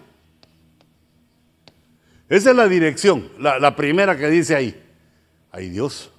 [2.29, 4.83] Esa es la dirección, la, primera que dice ahí.
[5.53, 6.11] Ay Dios.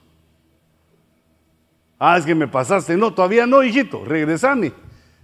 [1.99, 2.95] Ah, es que me pasaste.
[2.95, 4.71] No, todavía no, hijito, regresame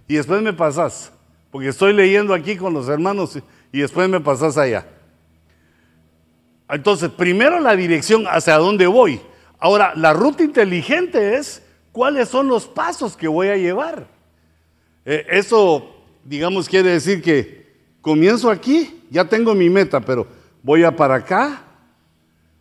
[0.06, 1.10] y después me pasás,
[1.50, 3.38] porque estoy leyendo aquí con los hermanos
[3.72, 4.86] y después me pasás allá.
[6.68, 9.22] Entonces, primero la dirección hacia dónde voy.
[9.62, 14.08] Ahora, la ruta inteligente es cuáles son los pasos que voy a llevar.
[15.04, 20.26] Eh, eso, digamos, quiere decir que comienzo aquí, ya tengo mi meta, pero
[20.64, 21.62] voy a para acá,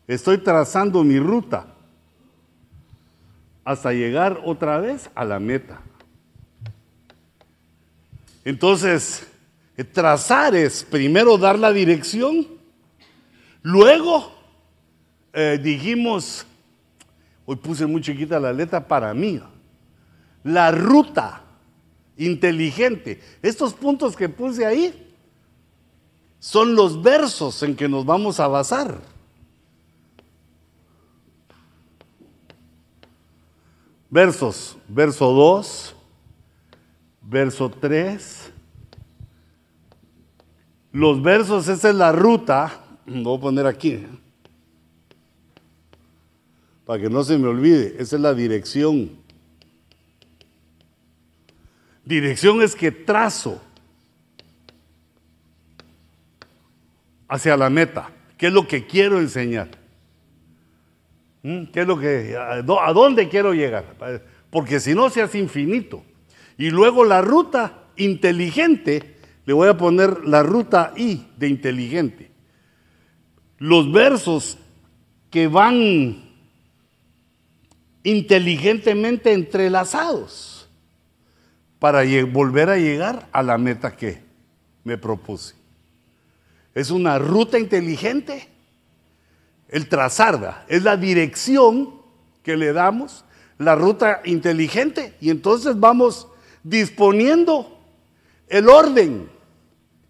[0.05, 1.65] estoy trazando mi ruta
[3.65, 5.81] hasta llegar otra vez a la meta.
[8.45, 9.25] Entonces,
[9.91, 12.45] trazar es primero dar la dirección,
[13.63, 14.31] luego
[15.33, 16.45] eh, dijimos,
[17.45, 19.41] hoy puse muy chiquita la letra para mí,
[20.43, 21.43] la ruta
[22.17, 23.21] inteligente.
[23.41, 25.13] Estos puntos que puse ahí
[26.39, 28.99] son los versos en que nos vamos a basar.
[34.09, 35.95] Versos, verso 2,
[37.21, 38.51] verso 3.
[40.91, 44.20] Los versos, esa es la ruta, voy a poner aquí, ¿eh?
[46.91, 49.11] Para que no se me olvide, esa es la dirección.
[52.03, 53.61] Dirección es que trazo
[57.29, 58.11] hacia la meta.
[58.37, 59.69] ¿Qué es lo que quiero enseñar?
[61.43, 61.67] ¿Mm?
[61.67, 63.85] ¿Qué es lo que, a dónde quiero llegar?
[64.49, 66.03] Porque si no, se hace infinito.
[66.57, 69.15] Y luego la ruta inteligente,
[69.45, 72.31] le voy a poner la ruta I de inteligente.
[73.59, 74.57] Los versos
[75.29, 76.30] que van
[78.03, 80.69] inteligentemente entrelazados
[81.79, 84.21] para volver a llegar a la meta que
[84.83, 85.55] me propuse.
[86.73, 88.47] Es una ruta inteligente.
[89.67, 92.01] El trazarla es la dirección
[92.43, 93.25] que le damos,
[93.57, 96.27] la ruta inteligente, y entonces vamos
[96.63, 97.79] disponiendo
[98.47, 99.29] el orden.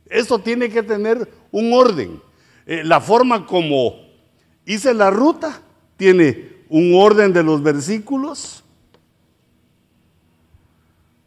[0.08, 2.22] Eso tiene que tener un orden.
[2.66, 3.96] Eh, la forma como
[4.66, 5.62] hice la ruta
[5.98, 8.64] tiene un orden de los versículos.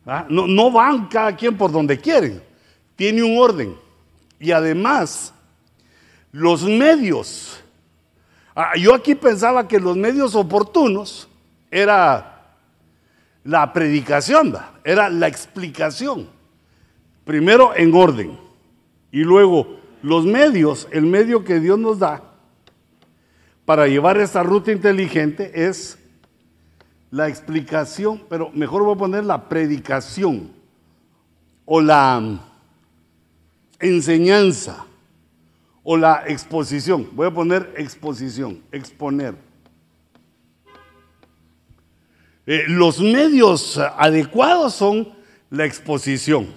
[0.06, 2.42] Ah, no, van cada quien por donde quieren.
[2.96, 3.76] Tiene un orden.
[4.40, 5.34] Y además,
[6.32, 7.62] los medios.
[8.56, 11.28] Ah, yo aquí pensaba que los medios oportunos
[11.70, 12.56] era
[13.44, 16.26] la predicación, era la explicación.
[17.26, 18.38] Primero en orden
[19.12, 22.33] y luego los medios, el medio que Dios nos da
[23.64, 25.98] para llevar esta ruta inteligente es
[27.10, 30.52] la explicación, pero mejor voy a poner la predicación
[31.64, 32.40] o la
[33.78, 34.84] enseñanza
[35.82, 37.08] o la exposición.
[37.12, 39.34] Voy a poner exposición, exponer.
[42.46, 45.08] Eh, los medios adecuados son
[45.50, 46.48] la exposición,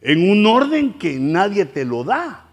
[0.00, 2.46] en un orden que nadie te lo da,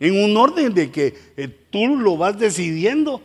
[0.00, 3.20] en un orden de que eh, tú lo vas decidiendo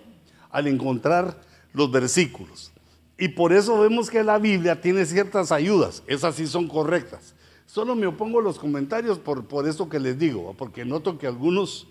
[0.49, 1.41] al encontrar
[1.73, 2.71] los versículos.
[3.17, 7.35] Y por eso vemos que la Biblia tiene ciertas ayudas, esas sí son correctas.
[7.65, 11.27] Solo me opongo a los comentarios por, por eso que les digo, porque noto que
[11.27, 11.87] algunos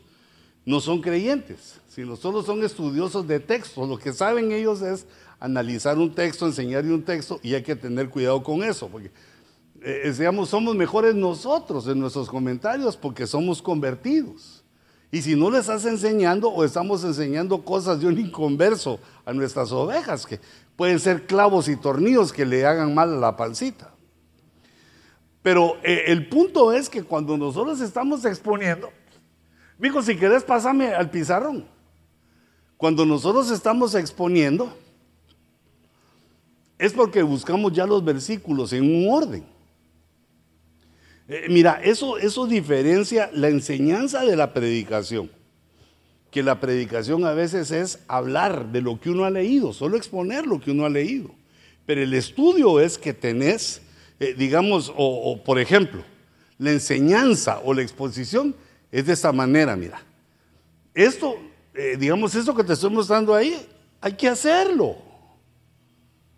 [0.64, 3.89] no son creyentes, sino solo son estudiosos de textos.
[3.89, 5.07] Lo que saben ellos es
[5.41, 9.11] analizar un texto, enseñarle un texto y hay que tener cuidado con eso, porque
[9.85, 14.61] eh, digamos, somos mejores nosotros en nuestros comentarios porque somos convertidos.
[15.12, 19.70] Y si no les estás enseñando o estamos enseñando cosas de un inconverso a nuestras
[19.70, 20.40] ovejas, que
[20.74, 23.92] pueden ser clavos y tornillos que le hagan mal a la pancita.
[25.42, 28.90] Pero eh, el punto es que cuando nosotros estamos exponiendo,
[29.82, 31.66] Digo, si querés, pásame al pizarrón.
[32.76, 34.72] Cuando nosotros estamos exponiendo,
[36.78, 39.44] es porque buscamos ya los versículos en un orden.
[41.33, 45.30] Eh, mira, eso, eso diferencia la enseñanza de la predicación.
[46.30, 50.47] Que la predicación a veces es hablar de lo que uno ha leído, solo exponer
[50.47, 51.30] lo que uno ha leído.
[51.87, 53.80] Pero el estudio es que tenés,
[54.20, 56.05] eh, digamos, o, por ejemplo,
[56.59, 58.55] la enseñanza o la exposición
[58.91, 60.03] es de esta manera, mira.
[60.93, 61.37] Esto,
[61.72, 63.57] eh, digamos, esto que te estoy mostrando ahí,
[64.03, 64.99] hay que hacerlo.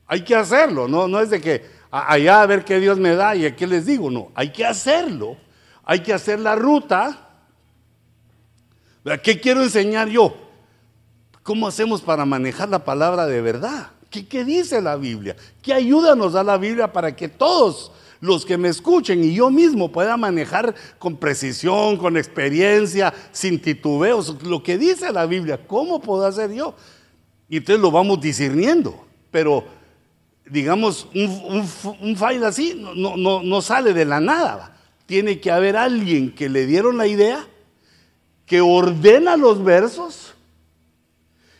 [0.06, 3.36] Hay que hacerlo, no, no es de que allá a ver qué Dios me da
[3.36, 5.36] y aquí les digo, no, hay que hacerlo.
[5.84, 7.18] Hay que hacer la ruta.
[9.22, 10.34] ¿Qué quiero enseñar yo?
[11.42, 13.88] ¿Cómo hacemos para manejar la palabra de verdad?
[14.10, 15.36] ¿Qué, dice la Biblia?
[15.60, 19.50] ¿Qué ayuda nos da la Biblia para que todos los que me escuchen y yo
[19.50, 25.60] mismo pueda manejar con precisión, con experiencia, sin titubeos, lo que dice la Biblia?
[25.66, 26.74] ¿Cómo puedo hacer yo?
[27.48, 29.04] Y entonces lo vamos discerniendo.
[29.30, 29.64] Pero,
[30.46, 31.68] digamos, un,
[32.00, 34.76] un, file así no, no, no sale de la nada.
[35.06, 37.46] Tiene que haber alguien que le dieron la idea,
[38.46, 40.34] que ordena los versos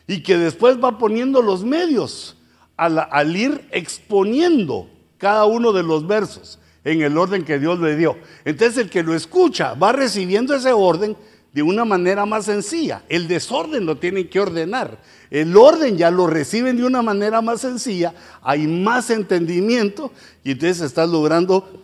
[0.07, 2.37] y que después va poniendo los medios
[2.77, 8.17] al, ir exponiendo cada uno de los versos en el orden que Dios le dio.
[8.43, 11.17] Entonces el que lo escucha va recibiendo ese orden
[11.55, 13.03] de una manera más sencilla.
[13.07, 14.97] El desorden lo tienen que ordenar.
[15.31, 20.11] El orden ya lo reciben de una manera más sencilla, hay más entendimiento
[20.43, 21.81] y entonces estás logrando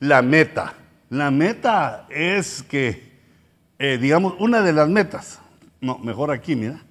[0.00, 0.74] la meta.
[1.08, 3.12] La meta es que,
[3.78, 5.38] eh, digamos, una de las metas,
[5.80, 6.82] no, mejor aquí, mira,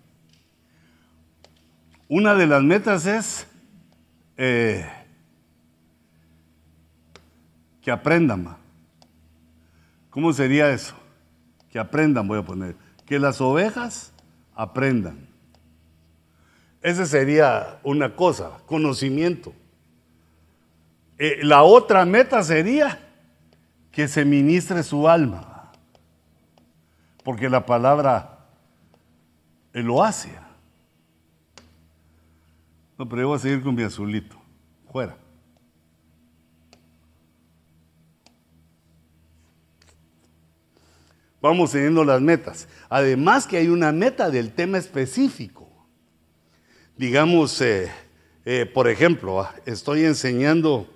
[2.07, 3.45] una de las metas es
[4.37, 4.89] eh,
[7.81, 8.55] que aprendan.
[10.09, 11.00] ¿Cómo sería eso?
[11.71, 12.75] Que aprendan, voy a poner.
[13.05, 14.13] Que las ovejas
[14.55, 15.27] aprendan.
[16.81, 19.53] Esa sería una cosa, conocimiento.
[21.17, 22.99] Eh, la otra meta sería
[23.91, 25.71] que se ministre su alma.
[27.23, 28.39] Porque la palabra
[29.73, 30.31] lo hace.
[32.97, 34.35] No, pero yo voy a seguir con mi azulito.
[34.91, 35.15] Fuera.
[41.41, 42.67] Vamos teniendo las metas.
[42.87, 45.67] Además que hay una meta del tema específico.
[46.95, 47.91] Digamos, eh,
[48.45, 50.87] eh, por ejemplo, ah, estoy enseñando,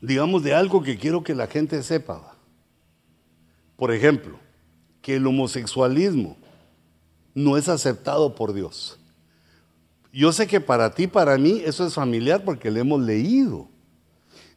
[0.00, 2.36] digamos, de algo que quiero que la gente sepa.
[3.76, 4.38] Por ejemplo,
[5.00, 6.36] que el homosexualismo
[7.34, 9.00] no es aceptado por Dios.
[10.12, 13.71] Yo sé que para ti, para mí, eso es familiar porque lo hemos leído.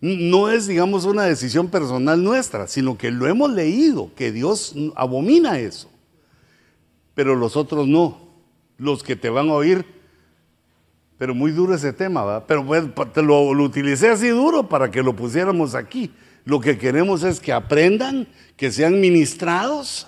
[0.05, 5.57] No es, digamos, una decisión personal nuestra, sino que lo hemos leído, que Dios abomina
[5.57, 5.89] eso.
[7.15, 8.19] Pero los otros no.
[8.77, 9.83] Los que te van a oír,
[11.17, 12.43] pero muy duro ese tema, ¿verdad?
[12.47, 16.11] Pero pues, te lo, utilicé así duro para que lo pusiéramos aquí.
[16.43, 18.27] Lo que queremos es que aprendan,
[18.57, 20.05] que sean ministrados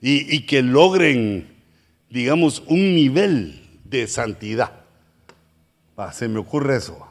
[0.00, 1.54] y, que logren,
[2.10, 4.72] digamos, un nivel de santidad.
[6.12, 7.06] se me ocurre eso.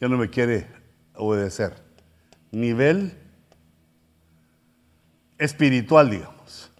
[0.00, 0.66] Ya no me quiere
[1.14, 1.74] obedecer.
[2.50, 3.12] Nivel
[5.38, 6.70] espiritual, digamos.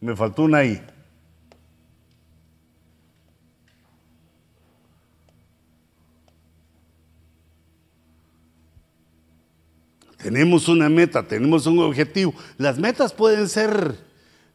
[0.00, 0.80] Me faltó una ahí.
[10.22, 12.34] Tenemos una meta, tenemos un objetivo.
[12.58, 13.96] Las metas pueden ser,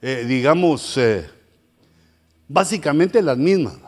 [0.02, 1.28] eh, digamos, eh,
[2.48, 3.85] básicamente las mismas.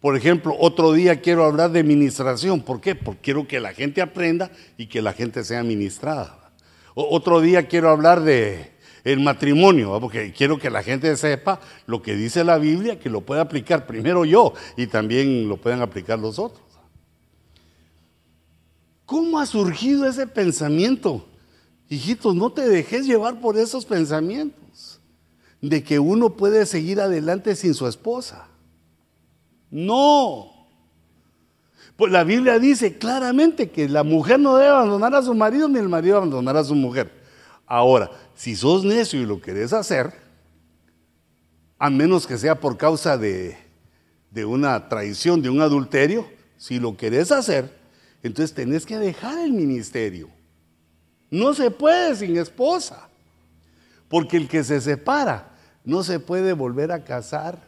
[0.00, 2.60] Por ejemplo, otro día quiero hablar de administración.
[2.60, 2.94] ¿Por qué?
[2.94, 6.52] Porque quiero que la gente aprenda y que la gente sea administrada.
[6.94, 12.16] otro día quiero hablar de el matrimonio, porque quiero que la gente sepa lo que
[12.16, 16.40] dice la Biblia, que lo pueda aplicar primero yo y también lo puedan aplicar los
[16.40, 16.64] otros.
[19.04, 21.24] ¿Cómo ha surgido ese pensamiento?
[21.88, 25.00] Hijitos, no te dejes llevar por esos pensamientos
[25.60, 28.48] de que uno puede seguir adelante sin su esposa.
[29.70, 30.52] No.
[31.96, 35.78] Pues la Biblia dice claramente que la mujer no debe abandonar a su marido ni
[35.78, 37.10] el marido abandonar a su mujer.
[37.66, 40.12] Ahora, si sos necio y lo querés hacer,
[41.78, 43.56] a menos que sea por causa de,
[44.30, 46.26] de una traición, de un adulterio,
[46.58, 47.74] si lo querés hacer,
[48.22, 50.28] entonces tenés que dejar el ministerio.
[51.30, 53.08] No se puede sin esposa.
[54.08, 55.50] Porque el que se separa
[55.84, 57.58] no se puede volver a casar.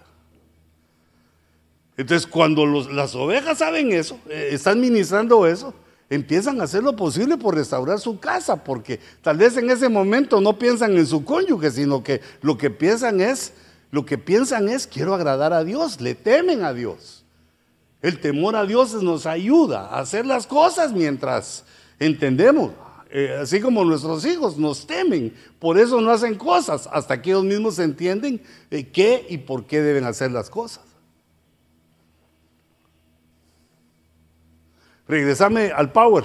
[1.98, 5.74] Entonces cuando las ovejas saben eso, eh, están ministrando eso,
[6.08, 10.40] empiezan a hacer lo posible por restaurar su casa, porque tal vez en ese momento
[10.40, 13.52] no piensan en su cónyuge, sino que lo que piensan es,
[13.90, 17.24] lo que piensan es, quiero agradar a Dios, le temen a Dios.
[18.00, 21.64] El temor a Dios nos ayuda a hacer las cosas mientras
[21.98, 22.70] entendemos.
[23.10, 27.42] Eh, así como nuestros hijos nos temen, por eso no hacen cosas, hasta que ellos
[27.42, 28.40] mismos entienden
[28.70, 30.87] eh, qué y por qué deben hacer las cosas.
[35.08, 36.24] Regresame al power.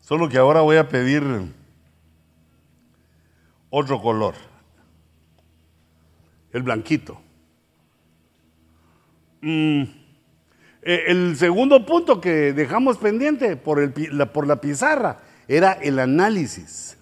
[0.00, 1.22] Solo que ahora voy a pedir
[3.70, 4.34] otro color.
[6.52, 7.20] El blanquito.
[9.40, 9.82] Mm,
[10.82, 15.18] eh, el segundo punto que dejamos pendiente por, la, por la pizarra
[15.48, 16.96] era el análisis.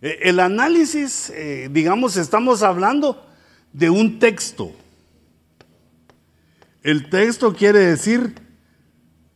[0.00, 3.26] Eh, el análisis, eh, digamos, estamos hablando
[3.76, 4.72] de un texto.
[6.82, 8.34] El texto quiere decir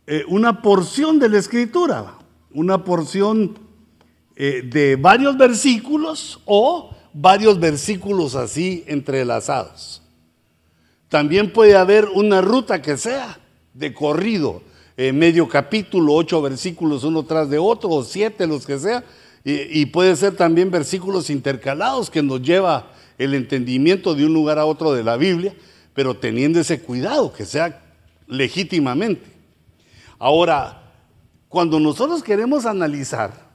[0.06, 2.14] eh, una porción de la escritura,
[2.54, 3.58] una porción
[4.36, 10.00] eh, de varios versículos o varios versículos así entrelazados.
[11.10, 13.38] También puede haber una ruta que sea
[13.74, 14.62] de corrido,
[14.96, 19.04] eh, medio capítulo, ocho versículos uno tras de otro, o siete, los que sea,
[19.44, 22.90] y, y puede ser también versículos intercalados que nos lleva
[23.20, 25.54] el entendimiento de un lugar a otro de la Biblia,
[25.92, 27.82] pero teniendo ese cuidado, que sea
[28.26, 29.26] legítimamente.
[30.18, 30.90] Ahora,
[31.46, 33.50] cuando nosotros queremos analizar,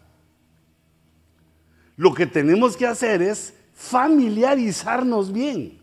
[1.98, 5.80] lo que tenemos que hacer es familiarizarnos bien,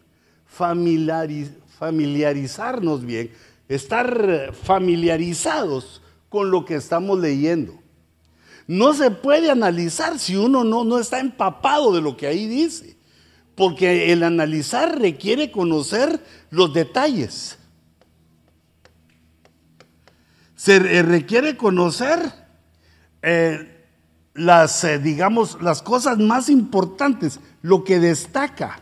[0.47, 3.33] familiarizarnos bien,
[3.68, 7.74] estar familiarizados con lo que estamos leyendo.
[8.68, 13.01] No se puede analizar si uno no, no está empapado de lo que ahí dice.
[13.55, 17.59] Porque el analizar requiere conocer los detalles.
[20.57, 22.20] Se requiere conocer
[23.20, 23.86] eh,
[24.34, 28.80] las, eh, digamos, las cosas más importantes, lo que destaca.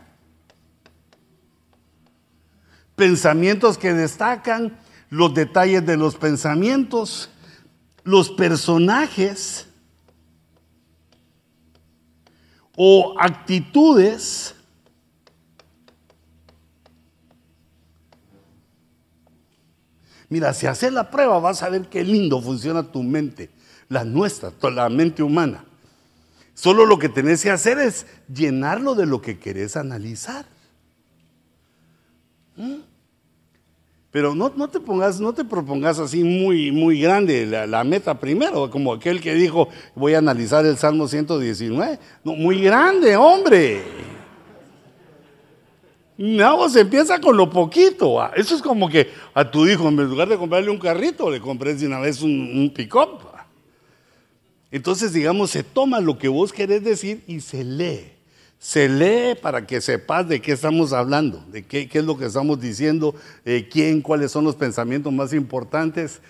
[2.95, 4.77] Pensamientos que destacan,
[5.09, 7.29] los detalles de los pensamientos,
[8.03, 9.67] los personajes
[12.75, 14.55] o actitudes
[20.31, 23.49] Mira, si haces la prueba vas a ver qué lindo funciona tu mente,
[23.89, 25.65] la nuestra, la mente humana.
[26.53, 30.45] Solo lo que tenés que hacer es llenarlo de lo que querés analizar.
[32.55, 32.75] ¿Mm?
[34.09, 38.71] Pero no, te pongas, no te propongas así muy, muy grande la, la, meta primero,
[38.71, 41.99] como aquel que dijo, voy a analizar el Salmo 119.
[42.23, 43.83] No, muy grande, hombre.
[46.21, 48.23] No, se empieza con lo poquito.
[48.35, 51.79] Eso es como que a tu hijo, en lugar de comprarle un carrito, le compres
[51.79, 53.21] de una vez un, un pick-up.
[54.69, 58.11] Entonces, digamos, se toma lo que vos querés decir y se lee.
[58.59, 62.61] Se lee para que sepas de qué estamos hablando, de qué, es lo que estamos
[62.61, 66.21] diciendo, eh, quién, cuáles son los pensamientos más importantes.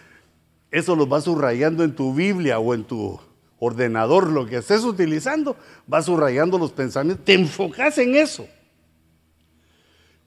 [0.72, 3.20] Eso lo vas subrayando en tu Biblia o en tu
[3.60, 7.26] ordenador, lo que estés utilizando, vas subrayando los pensamientos.
[7.26, 8.48] Te enfocas en eso.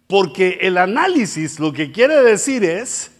[0.07, 3.11] Porque el análisis lo que quiere decir es,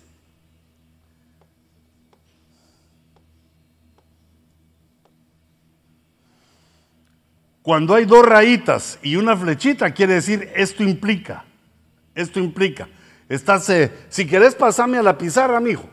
[7.63, 11.45] cuando hay dos rayitas y una flechita, quiere decir esto implica,
[12.15, 12.89] esto implica.
[13.29, 15.89] Estás, eh, si querés pasarme a la pizarra, mijo.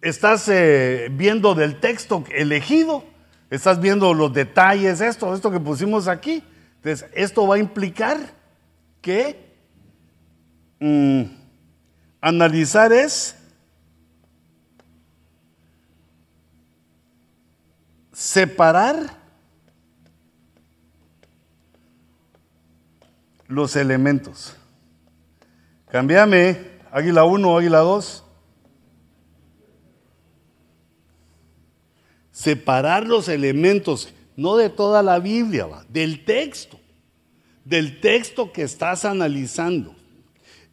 [0.00, 3.04] Estás eh, viendo del texto elegido,
[3.50, 6.42] estás viendo los detalles, esto, esto que pusimos aquí.
[6.76, 8.18] Entonces, esto va a implicar
[9.04, 9.36] que
[10.80, 11.24] mm,
[12.22, 13.36] analizar es
[18.12, 19.18] separar
[23.46, 24.56] los elementos.
[25.90, 26.58] Cambiame,
[26.90, 28.24] águila 1, águila 2.
[32.32, 36.80] Separar los elementos, no de toda la Biblia, del texto
[37.64, 39.94] del texto que estás analizando.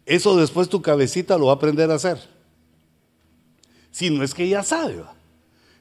[0.06, 2.20] Eso después tu cabecita lo va a aprender a hacer.
[3.92, 5.04] Si no es que ya sabe.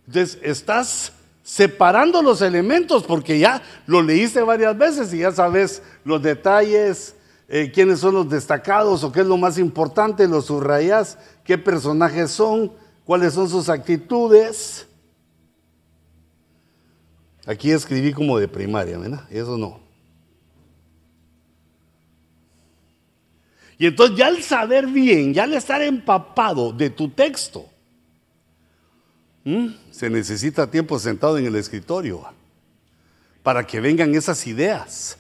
[0.06, 6.22] Entonces, estás separando los elementos porque ya lo leíste varias veces y ya sabes los
[6.22, 7.14] detalles,
[7.48, 12.30] eh, quiénes son los destacados o qué es lo más importante, los subrayas, qué personajes
[12.30, 12.72] son,
[13.04, 14.86] cuáles son sus actitudes.
[17.46, 19.24] Aquí escribí como de primaria, ¿verdad?
[19.30, 19.89] Eso no.
[23.80, 27.64] Y entonces ya al saber bien, ya al estar empapado de tu texto,
[29.90, 32.22] se necesita tiempo sentado en el escritorio
[33.42, 35.16] para que vengan esas ideas.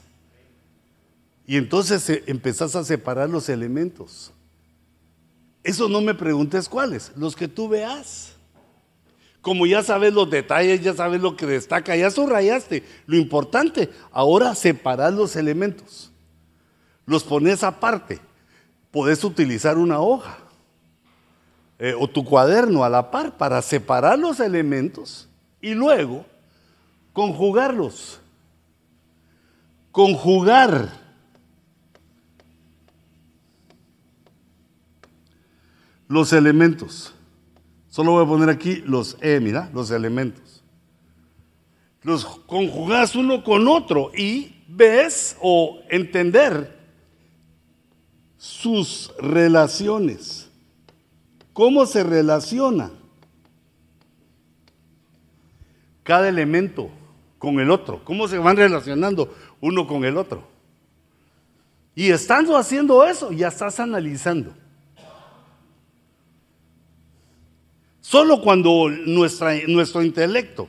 [1.46, 4.30] Y entonces eh, empezás a separar los elementos.
[5.64, 8.34] Eso no me preguntes cuáles, los que tú veas.
[9.40, 12.84] Como ya sabes los detalles, ya sabes lo que destaca, ya subrayaste.
[13.06, 16.12] Lo importante, ahora separar los elementos.
[17.06, 18.20] Los pones aparte.
[18.90, 20.38] Podés utilizar una hoja
[21.78, 25.28] eh, o tu cuaderno a la par para separar los elementos
[25.60, 26.26] y luego
[27.12, 28.20] conjugarlos.
[29.92, 30.90] Conjugar
[36.08, 37.14] los elementos.
[37.88, 40.62] Solo voy a poner aquí los E, mira, los elementos.
[42.02, 46.79] Los conjugas uno con otro y ves o entender
[48.40, 50.48] sus relaciones.
[51.52, 52.90] ¿Cómo se relaciona
[56.02, 56.88] cada elemento
[57.38, 58.02] con el otro?
[58.02, 60.42] ¿Cómo se van relacionando uno con el otro?
[61.94, 64.54] Y estando haciendo eso, ya estás analizando.
[68.00, 70.66] Solo cuando nuestro intelecto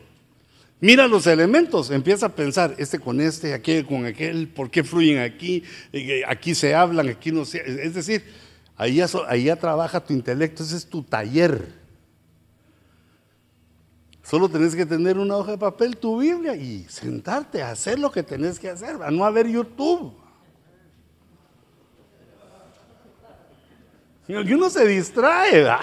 [0.81, 5.19] mira los elementos, empieza a pensar, este con este, aquel con aquel, ¿por qué fluyen
[5.19, 5.63] aquí?
[5.93, 7.59] Eh, aquí se hablan, aquí no se...
[7.59, 8.25] Es decir,
[8.75, 11.79] ahí ya, ahí ya trabaja tu intelecto, ese es tu taller.
[14.23, 18.11] Solo tenés que tener una hoja de papel, tu Biblia y sentarte a hacer lo
[18.11, 20.13] que tenés que hacer, a no haber YouTube.
[24.27, 25.81] Y uno se distrae, ¿verdad?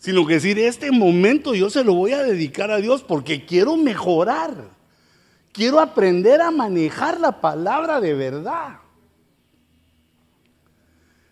[0.00, 3.76] Sino que decir, este momento yo se lo voy a dedicar a Dios porque quiero
[3.76, 4.70] mejorar,
[5.52, 8.78] quiero aprender a manejar la palabra de verdad.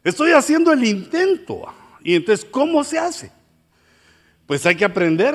[0.04, 1.64] Estoy haciendo el intento.
[2.04, 3.32] Y entonces, ¿cómo se hace?
[4.46, 5.34] Pues hay que aprender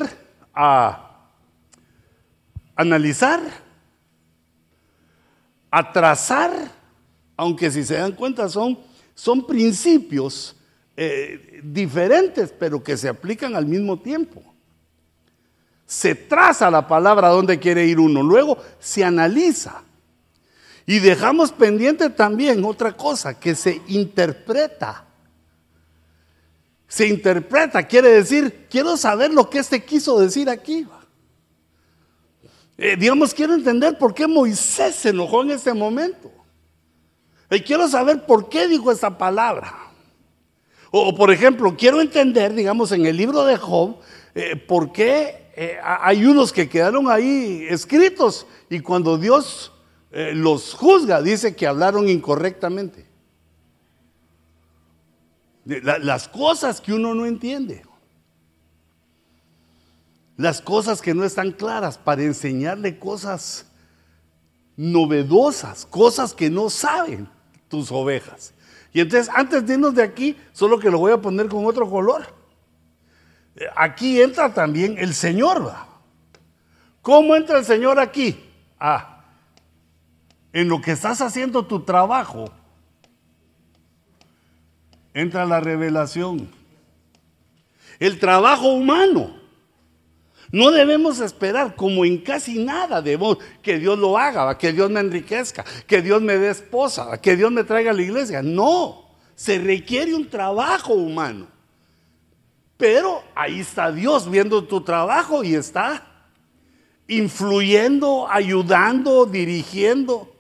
[0.54, 1.28] a
[2.76, 3.42] analizar,
[5.72, 6.52] a trazar,
[7.36, 8.78] aunque si se dan cuenta son,
[9.16, 10.56] son principios
[10.96, 14.44] eh, diferentes, pero que se aplican al mismo tiempo.
[15.86, 19.84] Se traza la palabra a dónde quiere ir uno, luego se analiza.
[20.86, 25.06] Y dejamos pendiente también otra cosa, que se interpreta.
[26.88, 30.86] Se interpreta, quiere decir, quiero saber lo que este quiso decir aquí.
[32.78, 36.32] Eh, digamos, quiero entender por qué Moisés se enojó en este momento.
[37.50, 39.93] Y quiero saber por qué dijo esta palabra.
[40.96, 43.98] O, por ejemplo, quiero entender, digamos, en el libro de Job,
[44.36, 49.72] eh, por qué eh, hay unos que quedaron ahí escritos y cuando Dios
[50.12, 53.08] eh, los juzga, dice que hablaron incorrectamente.
[55.66, 57.82] las cosas que uno no entiende.
[60.38, 63.66] Las cosas que no están claras para enseñarle cosas
[64.78, 67.28] novedosas, cosas que no saben
[67.68, 68.54] tus ovejas.
[68.94, 71.90] Y entonces, antes de irnos de aquí, solo que lo voy a poner con otro
[71.90, 72.28] color.
[73.76, 75.74] Aquí entra también el Señor.
[77.02, 78.40] ¿Cómo entra el Señor aquí?
[78.80, 79.24] Ah,
[80.54, 82.46] en lo que estás haciendo tu trabajo,
[85.14, 86.50] entra la revelación.
[88.00, 89.43] El trabajo humano
[90.54, 95.00] no debemos esperar, como en casi nada, debemos que Dios lo haga, que Dios me
[95.00, 98.44] enriquezca, que Dios me dé esposa, que Dios me traiga a la iglesia.
[98.44, 101.48] No, se requiere un trabajo humano.
[102.78, 106.06] Pero ahí está Dios viendo tu trabajo y está
[107.08, 110.36] influyendo, ayudando, dirigiendo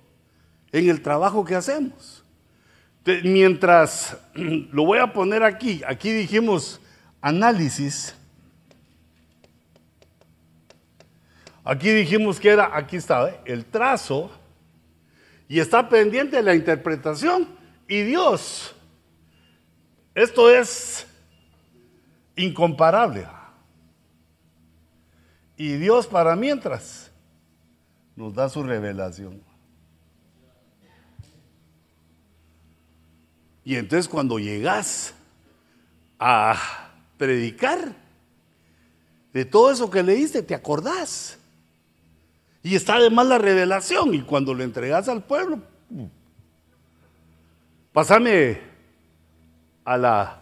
[0.71, 2.23] en el trabajo que hacemos.
[3.23, 6.79] Mientras lo voy a poner aquí, aquí dijimos
[7.19, 8.13] análisis
[11.63, 13.39] Aquí dijimos que era, aquí está, ¿eh?
[13.45, 14.29] el trazo,
[15.47, 17.47] y está pendiente la interpretación.
[17.87, 18.75] Y Dios,
[20.15, 21.05] esto es
[22.35, 23.27] incomparable.
[25.55, 27.11] Y Dios para mientras
[28.15, 29.41] nos da su revelación.
[33.63, 35.13] Y entonces cuando llegas
[36.19, 37.95] a predicar
[39.31, 41.37] de todo eso que leíste, te acordás.
[42.63, 44.13] Y está además la revelación.
[44.13, 45.59] Y cuando lo entregas al pueblo,
[47.91, 48.61] pásame
[49.83, 50.39] a la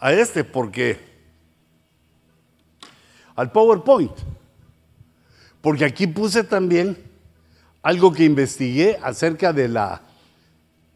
[0.00, 0.98] a este porque
[3.36, 4.12] al PowerPoint.
[5.60, 6.98] Porque aquí puse también
[7.82, 10.02] algo que investigué acerca de la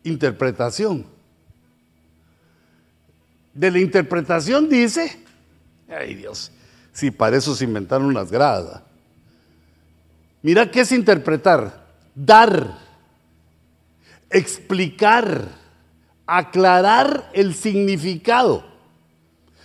[0.03, 1.07] interpretación.
[3.55, 5.23] De la interpretación dice,
[5.89, 6.51] ay Dios,
[6.93, 8.83] si para eso se inventaron las gradas.
[10.47, 12.79] Mira qué es interpretar, dar,
[14.31, 15.49] explicar,
[16.25, 18.65] aclarar el significado.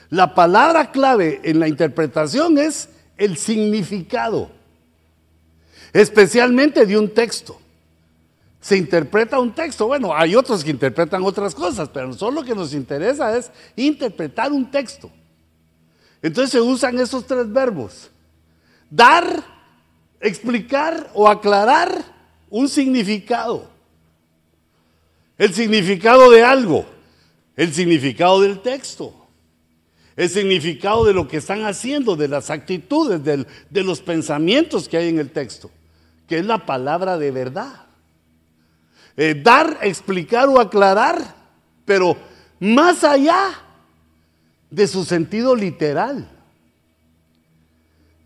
[0.10, 4.50] La palabra clave en la interpretación es el significado,
[5.94, 7.62] especialmente de un texto.
[8.60, 12.56] Se interpreta un texto, bueno, hay otros que interpretan otras cosas, pero solo lo que
[12.56, 15.12] nos interesa es interpretar un texto.
[16.24, 18.10] Entonces se usan esos tres verbos.
[18.90, 19.61] Dar,
[20.22, 22.06] explicar o aclarar
[22.50, 23.70] un significado.
[25.38, 26.86] El significado de algo,
[27.56, 29.14] el significado del texto,
[30.16, 35.10] el significado de lo que están haciendo, de las actitudes, de los pensamientos que hay
[35.10, 35.72] en el texto,
[36.28, 37.86] que es la palabra de verdad.
[39.18, 41.36] Eh, dar, explicar o aclarar,
[41.86, 42.16] pero
[42.60, 43.60] más allá
[44.70, 46.30] de su sentido literal.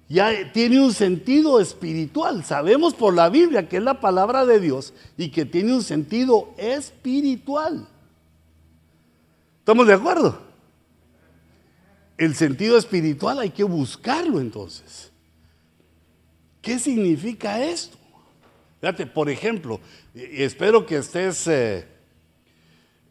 [0.08, 2.44] Ya tiene un sentido espiritual.
[2.44, 6.54] Sabemos por la Biblia que es la palabra de Dios y que tiene un sentido
[6.58, 7.88] espiritual.
[9.60, 10.40] ¿Estamos de acuerdo?
[12.18, 15.12] El sentido espiritual hay que buscarlo entonces.
[16.62, 17.98] ¿Qué significa esto?
[18.80, 19.80] Fíjate, por ejemplo,
[20.14, 21.88] espero que estés eh,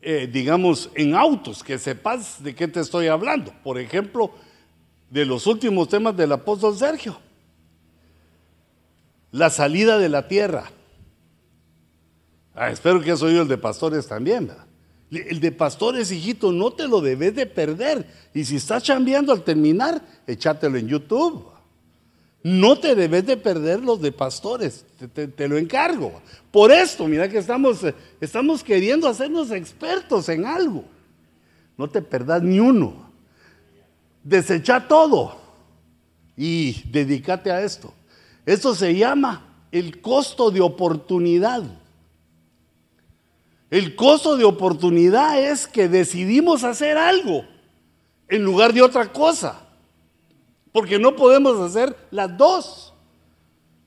[0.07, 3.55] eh, digamos, en autos, que sepas de qué te estoy hablando.
[3.63, 4.35] Por ejemplo,
[5.15, 7.17] de los últimos temas del apóstol Sergio.
[9.31, 10.73] La salida de la tierra.
[12.53, 14.51] Ah, espero que has oído el de pastores también.
[15.13, 18.05] El de pastores, hijito, no te lo debes de perder.
[18.35, 21.47] Y si estás chambeando al terminar, échatelo en YouTube.
[22.43, 24.85] No te debes de perder los de pastores,
[25.15, 26.21] te, lo encargo.
[26.51, 30.85] Por esto, mira que estamos, eh, estamos queriendo hacernos expertos en algo.
[31.79, 33.04] No te perdas ni uno.
[34.25, 35.37] Desecha todo
[36.37, 37.93] y dedícate a esto.
[38.45, 41.63] Esto se llama el costo de oportunidad.
[43.71, 47.45] El costo de oportunidad es que decidimos hacer algo
[48.29, 49.61] en lugar de otra cosa
[50.73, 52.93] porque no podemos hacer las dos.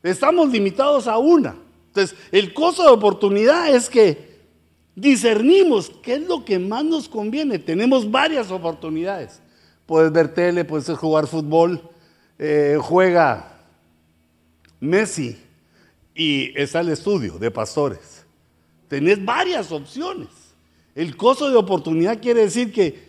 [0.03, 1.57] Estamos limitados a una.
[1.87, 4.37] Entonces, el costo de oportunidad es que
[4.95, 7.59] discernimos qué es lo que más nos conviene.
[7.59, 9.41] Tenemos varias oportunidades.
[9.87, 11.81] Puedes ver tele, puedes jugar fútbol,
[12.37, 13.53] eh, juega
[14.81, 15.37] Messi
[16.13, 18.25] y está el estudio de pastores.
[18.89, 20.27] Tenés varias opciones.
[20.93, 23.07] El costo de oportunidad quiere decir que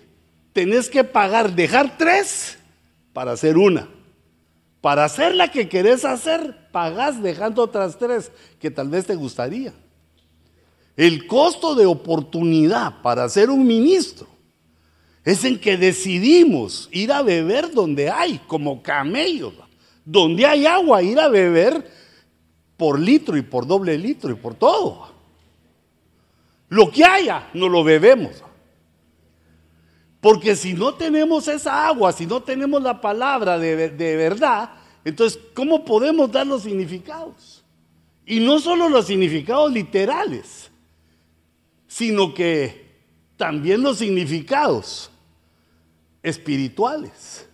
[0.53, 2.59] tenés que pagar, dejar tres
[3.13, 3.89] para hacer una.
[4.81, 9.73] Para hacer la que querés hacer, pagás dejando otras tres que tal vez te gustaría.
[10.97, 14.38] El costo de oportunidad para ser un ministro
[15.29, 19.53] es en que decidimos ir a beber donde hay, como camellos,
[20.03, 21.87] donde hay agua, ir a beber
[22.79, 25.13] por litro y por doble litro y por todo.
[26.71, 28.43] Lo que haya, no lo bebemos.
[30.23, 34.71] Porque si no tenemos esa agua, si no tenemos la palabra de, verdad,
[35.05, 37.63] entonces, ¿cómo podemos dar los significados?
[38.25, 40.71] Y no solo los significados literales,
[41.87, 42.89] sino que
[43.37, 45.11] también los significados
[46.23, 47.49] espirituales.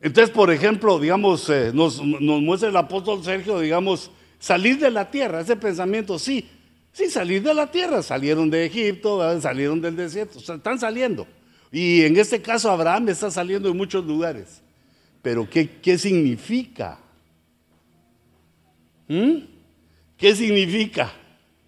[0.00, 5.40] Entonces, por ejemplo, digamos, eh, nos, muestra el apóstol Sergio, digamos, salir de la tierra,
[5.40, 6.48] ese pensamiento, sí,
[6.96, 11.26] Sí, salir de la tierra, salieron de Egipto, salieron del desierto, están saliendo.
[11.70, 14.62] Y en este caso Abraham está saliendo de muchos lugares.
[15.20, 16.98] Pero ¿qué, qué significa?
[19.08, 19.40] ¿Mm?
[20.16, 21.12] ¿Qué significa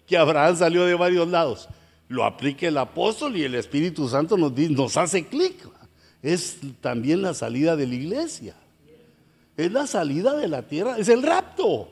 [0.07, 1.69] que Abraham salió de varios lados?
[2.09, 5.55] Lo aplica el apóstol y el Espíritu Santo nos, nos hace clic.
[6.21, 8.55] Es también la salida de la iglesia.
[9.55, 11.89] Es la salida de la tierra, es el rapto.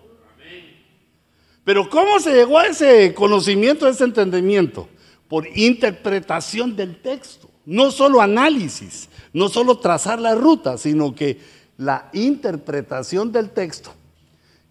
[1.64, 4.90] Pero ¿cómo se llegó a ese conocimiento, a ese entendimiento?
[5.28, 7.50] Por interpretación del texto.
[7.66, 11.40] No solo análisis, no solo trazar la ruta, sino que
[11.78, 13.92] la interpretación del texto,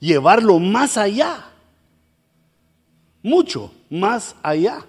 [0.00, 1.52] llevarlo más allá,
[3.22, 4.84] mucho más allá.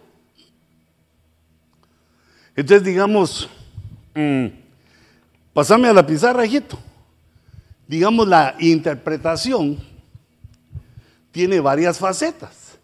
[2.57, 3.49] Entonces digamos,
[4.13, 4.47] mm,
[5.53, 6.77] pasame a la pizarra, hijito.
[7.87, 9.77] Digamos la interpretación
[11.31, 12.77] tiene varias facetas.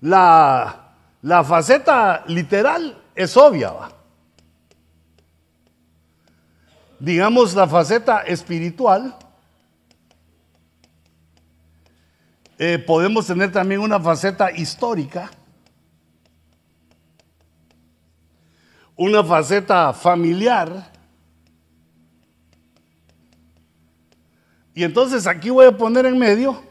[0.00, 3.74] La, la faceta literal es obvia.
[6.98, 9.14] Digamos la faceta espiritual
[12.58, 15.30] Eh, podemos tener también una faceta histórica,
[18.96, 20.92] una faceta familiar.
[24.74, 26.62] Y entonces aquí voy a poner en medio,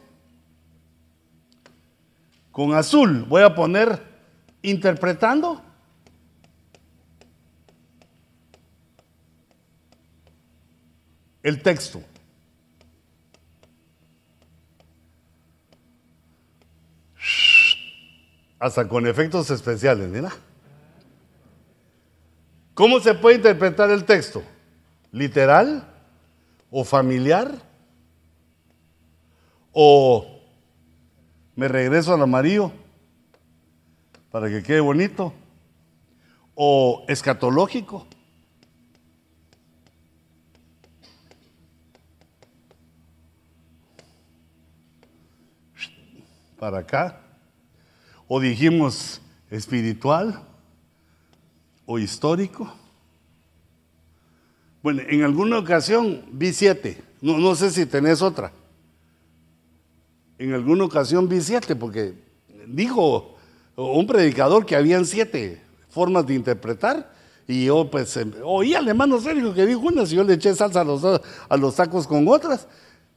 [2.52, 4.02] con azul, voy a poner
[4.62, 5.62] interpretando.
[11.42, 12.02] El texto.
[18.66, 20.32] hasta con efectos especiales, mira.
[22.76, 24.44] ¿Cómo se puede interpretar el texto?
[25.14, 25.88] ¿Literal?
[26.70, 27.50] ¿O familiar?
[29.72, 30.42] ¿O
[31.56, 32.74] me regreso al amarillo
[34.30, 35.34] para que quede bonito?
[36.54, 38.06] ¿O escatológico?
[46.60, 47.22] Para acá
[48.28, 50.55] o dijimos espiritual
[51.86, 52.72] o histórico.
[54.82, 58.52] Bueno, en alguna ocasión vi siete, no, no sé si tenés otra.
[60.38, 62.14] En alguna ocasión vi siete, porque
[62.68, 63.36] dijo
[63.76, 67.14] un predicador que habían siete formas de interpretar,
[67.48, 70.54] y yo pues em, oí al hermano Sergio que dijo unas y yo le eché
[70.56, 72.68] salsa a los, a los tacos con otras,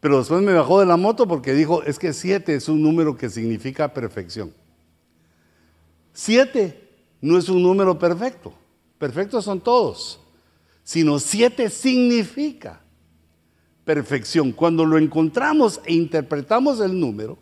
[0.01, 3.17] pero después me bajó de la moto porque dijo, es que siete es un número
[3.17, 4.53] que significa perfección.
[6.13, 6.88] Siete
[7.21, 8.53] no es un número perfecto.
[8.99, 10.21] Perfectos son todos.
[10.85, 12.81] Sino siete significa
[13.85, 14.53] perfección.
[14.53, 17.39] Cuando lo encontramos e interpretamos el número,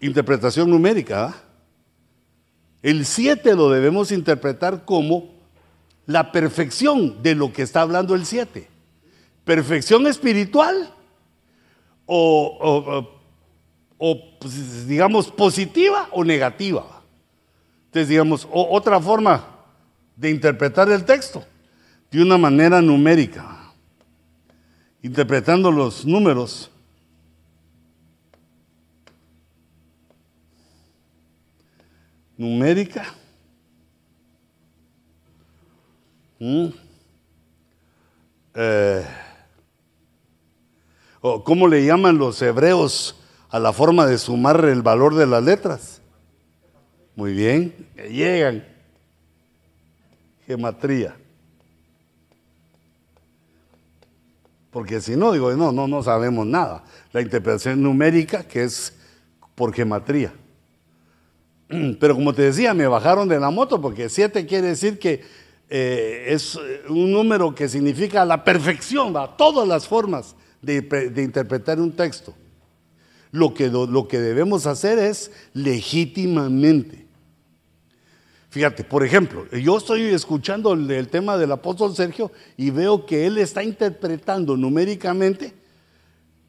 [0.00, 1.42] interpretación numérica, ¿ah?
[2.82, 5.30] el siete lo debemos interpretar como
[6.06, 8.68] la perfección de lo que está hablando el siete.
[9.44, 10.92] Perfección espiritual
[12.04, 13.08] o,
[14.40, 16.99] pues, digamos positiva o negativa.
[17.90, 19.44] Entonces, digamos, otra forma
[20.14, 21.44] de interpretar el texto,
[22.08, 23.72] de una manera numérica,
[25.02, 26.70] interpretando los números.
[32.38, 33.12] Numérica.
[36.38, 36.68] Mm.
[38.54, 39.04] Eh,
[41.20, 43.16] ¿Cómo le llaman los hebreos
[43.48, 45.99] a la forma de sumar el valor de las letras?
[47.20, 47.74] Muy bien,
[48.10, 48.64] llegan.
[50.46, 51.14] Gematría.
[54.70, 56.82] Porque si no, digo, no, no, no sabemos nada.
[57.12, 58.94] La interpretación numérica, que es
[59.54, 60.32] por gematría.
[62.00, 65.22] Pero como te decía, me bajaron de la moto porque 7 quiere decir que
[65.68, 66.58] eh, es
[66.88, 69.36] un número que significa la perfección, ¿va?
[69.36, 72.34] todas las formas de, de interpretar un texto.
[73.30, 77.09] Lo que, lo que debemos hacer es legítimamente.
[78.50, 83.38] Fíjate, por ejemplo, yo estoy escuchando el, tema del apóstol Sergio y veo que él
[83.38, 85.54] está interpretando numéricamente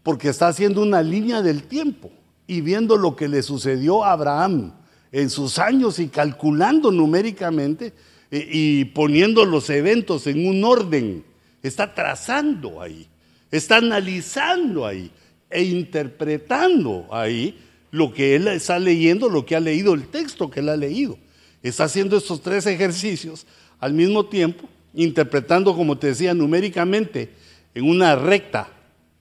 [0.02, 2.12] porque está haciendo una línea del tiempo
[2.48, 4.74] y viendo lo que le sucedió a Abraham
[5.12, 7.94] en sus años y calculando numéricamente
[8.32, 11.24] y poniendo los eventos en un orden.
[11.62, 13.08] Está trazando ahí,
[13.52, 15.12] está analizando ahí
[15.52, 17.60] e interpretando ahí
[17.92, 21.20] lo que él está leyendo, lo que ha leído, el texto que él ha leído.
[21.64, 23.46] Está haciendo estos tres ejercicios
[23.80, 27.34] al mismo tiempo, interpretando, como te decía, numéricamente
[27.74, 28.70] en una recta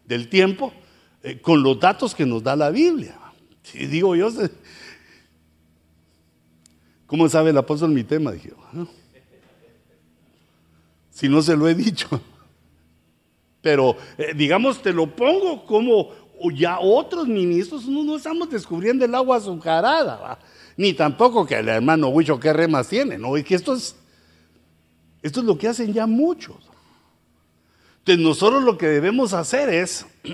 [0.07, 0.72] del tiempo,
[1.22, 3.18] eh, con los datos que nos da la Biblia.
[3.62, 4.30] Si digo yo,
[7.07, 8.32] ¿cómo sabe el apóstol mi tema?
[8.32, 8.53] Dije,
[11.11, 12.09] si no se lo he dicho.
[13.61, 16.11] Pero, eh, digamos, te lo pongo como
[16.55, 20.38] ya otros ministros, no, no estamos descubriendo el agua azucarada
[20.81, 23.37] ni tampoco que el hermano Huicho qué remas tiene, ¿no?
[23.37, 23.95] Y que esto es,
[25.20, 26.57] esto es lo que hacen ya muchos.
[27.99, 30.07] Entonces nosotros lo que debemos hacer es,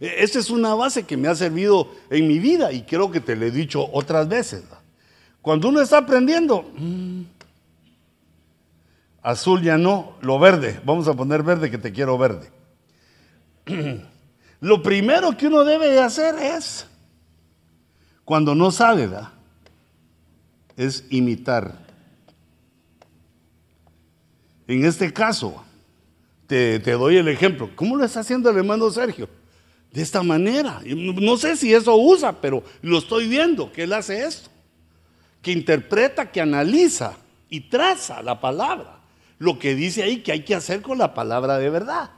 [0.00, 3.36] esta es una base que me ha servido en mi vida y creo que te
[3.36, 4.64] lo he dicho otras veces.
[5.40, 7.22] Cuando uno está aprendiendo, mm,
[9.22, 12.50] azul ya no, lo verde, vamos a poner verde que te quiero verde.
[14.60, 16.89] Lo primero que uno debe de hacer es
[18.30, 19.30] cuando no sabe, ¿verdad?
[20.76, 21.74] Es imitar.
[24.68, 25.64] En este caso,
[26.46, 27.70] te, doy el ejemplo.
[27.74, 29.28] ¿Cómo lo está haciendo el hermano Sergio?
[29.90, 30.80] De esta manera.
[30.86, 34.48] No sé si eso usa, pero lo estoy viendo, que él hace esto.
[35.42, 37.14] Que interpreta, que analiza
[37.48, 39.00] y traza la palabra.
[39.40, 42.10] Lo que dice ahí que hay que hacer con la palabra de verdad.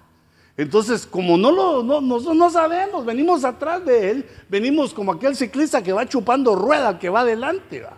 [0.57, 5.83] Entonces, como no lo no, no sabemos, venimos atrás de él, venimos como aquel ciclista
[5.83, 7.97] que va chupando rueda, que va adelante, va.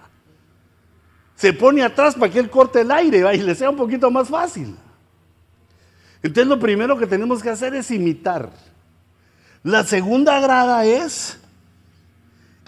[1.35, 3.35] Se pone atrás para que él corte el aire ¿va?
[3.35, 4.77] y le sea un poquito más fácil.
[6.23, 8.51] Entonces, lo primero que tenemos que hacer es imitar.
[9.65, 11.39] La segunda grada es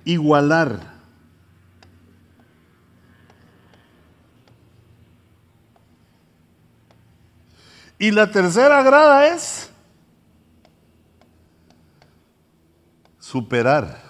[0.05, 0.97] igualar.
[7.99, 9.70] Y la tercera grada es
[13.31, 14.03] superar.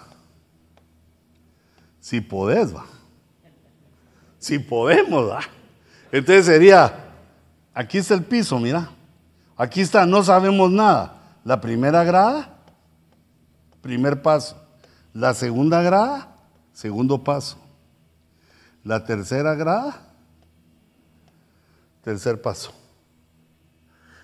[1.99, 2.85] Si podés, va.
[4.39, 5.41] Si podemos, va.
[6.11, 6.93] Entonces sería,
[7.73, 8.89] aquí está el piso, mira.
[9.55, 11.15] Aquí está, no sabemos nada.
[11.43, 12.57] La primera grada
[13.87, 14.57] primer paso.
[15.13, 16.35] La segunda grada,
[16.73, 17.57] segundo paso.
[18.83, 20.13] La tercera grada,
[22.03, 22.73] tercer paso.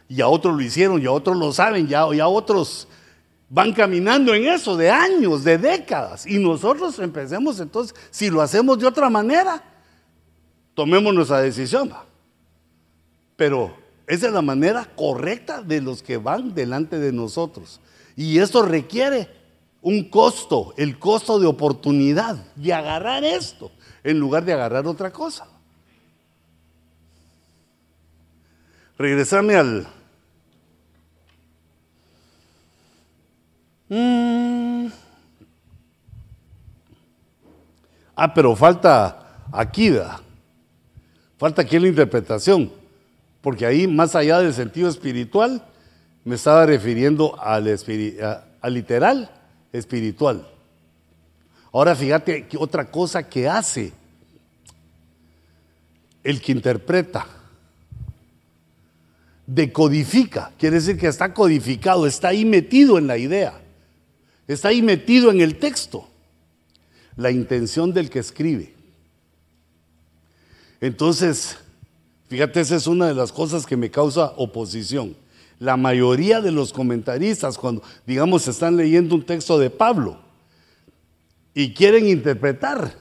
[0.09, 2.89] Y a otros lo hicieron, y a otros lo saben, ya, otros
[3.49, 6.25] van caminando en eso de años, de décadas.
[6.25, 9.63] Y nosotros empecemos entonces, si lo hacemos de otra manera,
[10.73, 11.91] tomemos nuestra decisión.
[13.35, 13.75] Pero
[14.07, 17.79] esa es la manera correcta de los que van delante de nosotros.
[18.15, 19.29] Y esto requiere
[19.81, 23.71] un costo, el costo de oportunidad de agarrar esto
[24.03, 25.47] en lugar de agarrar otra cosa.
[28.97, 29.87] Regresame al...
[33.89, 34.87] Mm.
[38.15, 39.91] Ah, pero falta aquí.
[41.37, 42.71] Falta aquí la interpretación,
[43.41, 45.65] porque ahí, más allá del sentido espiritual,
[46.23, 47.67] me estaba refiriendo al,
[48.61, 49.29] al literal
[49.73, 50.47] espiritual.
[51.71, 53.91] Ahora fíjate que otra cosa que hace
[56.23, 57.25] el que interpreta,
[59.45, 63.59] decodifica, quiere decir que está codificado, está ahí metido en la idea,
[64.47, 66.07] está ahí metido en el texto,
[67.15, 68.73] la intención del que escribe.
[70.81, 71.57] Entonces,
[72.27, 75.15] fíjate, esa es una de las cosas que me causa oposición.
[75.59, 80.17] La mayoría de los comentaristas, cuando, digamos, están leyendo un texto de Pablo
[81.53, 82.95] y quieren interpretar,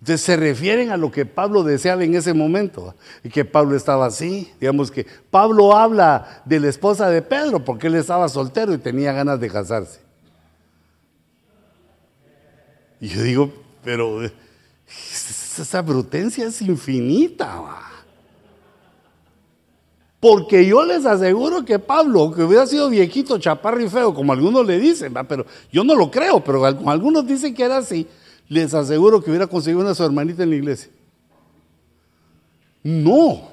[0.00, 4.04] entonces se refieren a lo que Pablo deseaba en ese momento, y que Pablo estaba
[4.04, 8.78] así, digamos que Pablo habla de la esposa de Pedro porque él estaba soltero y
[8.78, 10.03] tenía ganas de casarse.
[13.04, 13.52] Y yo digo,
[13.84, 14.22] pero
[14.86, 17.60] esa brutencia es infinita.
[20.18, 24.66] Porque yo les aseguro que Pablo, que hubiera sido viejito, chaparro y feo, como algunos
[24.66, 28.06] le dicen, pero yo no lo creo, pero algunos dicen que era así,
[28.48, 30.90] les aseguro que hubiera conseguido una su hermanita en la iglesia.
[32.82, 33.50] No,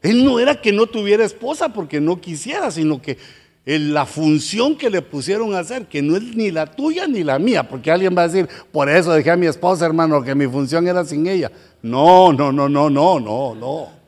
[0.00, 3.18] él no era que no tuviera esposa porque no quisiera, sino que
[3.64, 7.38] la función que le pusieron a hacer, que no es ni la tuya ni la
[7.38, 10.46] mía, porque alguien va a decir, por eso dejé a mi esposa, hermano, que mi
[10.46, 11.52] función era sin ella.
[11.82, 14.00] No, no, no, no, no, no, no.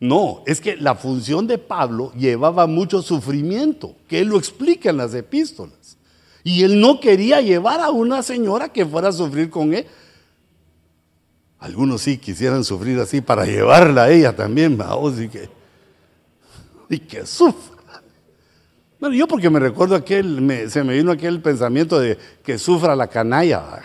[0.00, 4.96] No, es que la función de Pablo llevaba mucho sufrimiento, que él lo explica en
[4.96, 5.96] las epístolas.
[6.44, 9.86] Y él no quería llevar a una señora que fuera a sufrir con él.
[11.58, 15.48] Algunos sí quisieran sufrir así para llevarla a ella también, vamos, y que,
[16.88, 17.77] y que sufra.
[19.00, 23.06] Bueno, yo porque me recuerdo aquel, se me vino aquel pensamiento de que sufra la
[23.06, 23.80] canalla.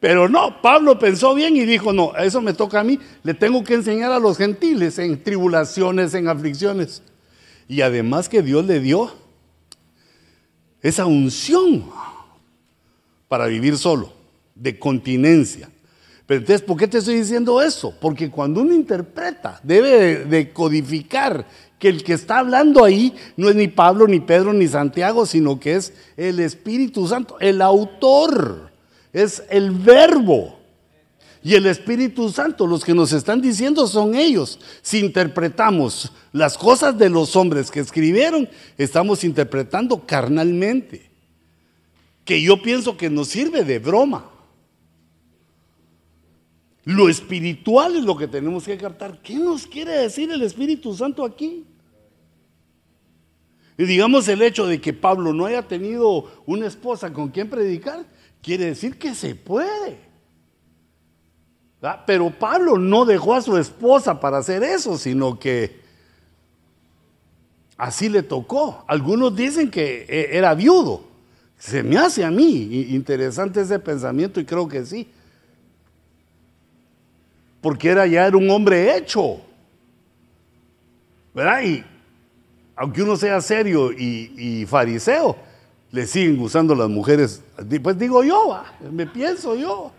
[0.00, 3.64] Pero no, Pablo pensó bien y dijo, no, eso me toca a mí, le tengo
[3.64, 7.02] que enseñar a los gentiles en tribulaciones, en aflicciones.
[7.66, 9.12] Y además que Dios le dio
[10.82, 11.90] esa unción
[13.26, 14.12] para vivir solo,
[14.54, 15.68] de continencia.
[16.28, 17.94] Pero entonces, ¿por qué te estoy diciendo eso?
[17.98, 21.46] Porque cuando uno interpreta, debe de codificar
[21.78, 25.58] que el que está hablando ahí no es ni Pablo, ni Pedro, ni Santiago, sino
[25.58, 28.70] que es el Espíritu Santo, el autor
[29.10, 30.58] es el verbo.
[31.42, 34.60] Y el Espíritu Santo, los que nos están diciendo son ellos.
[34.82, 38.46] Si interpretamos las cosas de los hombres que escribieron,
[38.76, 41.08] estamos interpretando carnalmente.
[42.26, 44.26] Que yo pienso que nos sirve de broma.
[46.88, 49.20] Lo espiritual es lo que tenemos que captar.
[49.20, 51.66] ¿Qué nos quiere decir el Espíritu Santo aquí?
[53.76, 58.06] Y digamos el hecho de que Pablo no haya tenido una esposa con quien predicar,
[58.40, 59.98] quiere decir que se puede.
[62.06, 65.82] Pero Pablo no dejó a su esposa para hacer eso, sino que
[67.76, 68.82] así le tocó.
[68.88, 71.02] Algunos dicen que e, era viudo.
[71.58, 75.06] Se me hace a mí interesante ese pensamiento y creo que sí.
[77.60, 79.40] Porque era ya era un hombre hecho.
[81.34, 81.62] ¿Verdad?
[81.62, 81.84] Y
[82.76, 85.36] aunque uno sea serio y, fariseo,
[85.90, 87.42] le siguen gustando las mujeres.
[87.82, 88.62] Pues digo yo,
[88.92, 89.90] me pienso yo.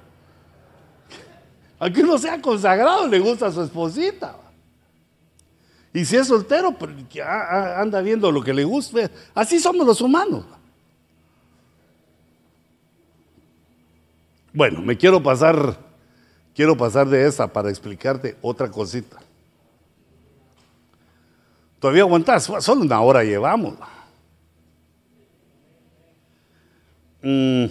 [1.79, 4.35] Aunque uno sea consagrado, le gusta a su esposita.
[5.93, 6.91] Y si es soltero, pues,
[7.25, 9.09] anda viendo lo que le gusta.
[9.33, 10.45] Así somos los humanos.
[14.53, 15.77] Bueno, me quiero pasar,
[16.59, 19.17] quiero pasar de esa para explicarte otra cosita.
[21.79, 23.75] Todavía aguantas, solo una hora llevamos.
[27.21, 27.67] Mm.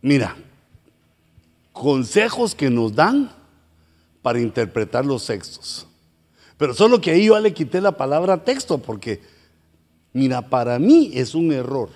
[0.00, 0.34] Mira,
[1.70, 3.30] consejos que nos dan
[4.22, 5.86] para interpretar los textos.
[6.56, 9.20] Pero solo que ahí yo le quité la palabra texto porque,
[10.14, 11.90] mira, para mí es un error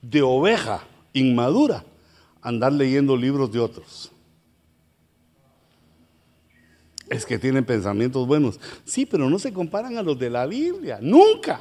[0.00, 1.84] de oveja inmadura
[2.42, 4.12] andar leyendo libros de otros.
[7.08, 8.60] Es que tienen pensamientos buenos.
[8.84, 10.98] Sí, pero no se comparan a los de la Biblia.
[11.02, 11.60] Nunca.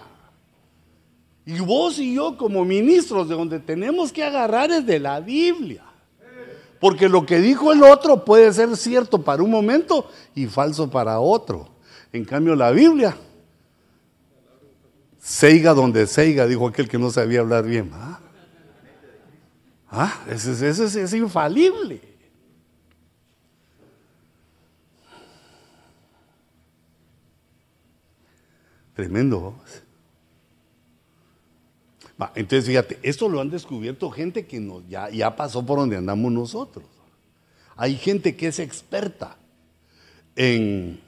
[1.43, 5.83] Y vos y yo como ministros de donde tenemos que agarrar es de la Biblia.
[6.79, 11.19] Porque lo que dijo el otro puede ser cierto para un momento y falso para
[11.19, 11.67] otro.
[12.13, 13.17] En cambio, la Biblia,
[15.17, 17.91] seiga donde seiga, dijo aquel que no sabía hablar bien.
[19.91, 20.23] ¿Ah?
[20.29, 22.01] Eso, es, infalible.
[28.95, 29.55] Tremendo.
[32.35, 36.31] entonces fíjate, esto lo han descubierto gente que nos, ya, ya pasó por donde andamos
[36.31, 36.85] nosotros.
[37.77, 39.37] Hay gente que es experta
[40.35, 40.99] en,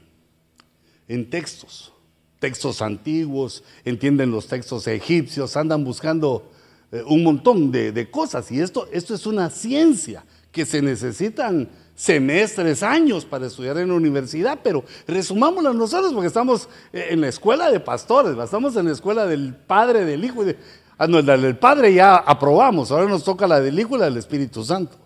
[1.06, 1.92] en textos,
[2.38, 6.51] textos antiguos, entienden los textos egipcios, andan buscando
[6.92, 8.52] eh, un montón de, cosas.
[8.52, 13.94] Y esto, esto es una ciencia que se necesitan semestres, años para estudiar en la
[13.94, 18.92] universidad, pero resumámoslo nosotros porque estamos eh, en la escuela de pastores, estamos en la
[18.92, 20.58] escuela del Padre, del Hijo y de...
[20.98, 24.04] Ah, no, la del Padre ya aprobamos, ahora nos toca la del Hijo y la
[24.06, 24.96] del Espíritu Santo.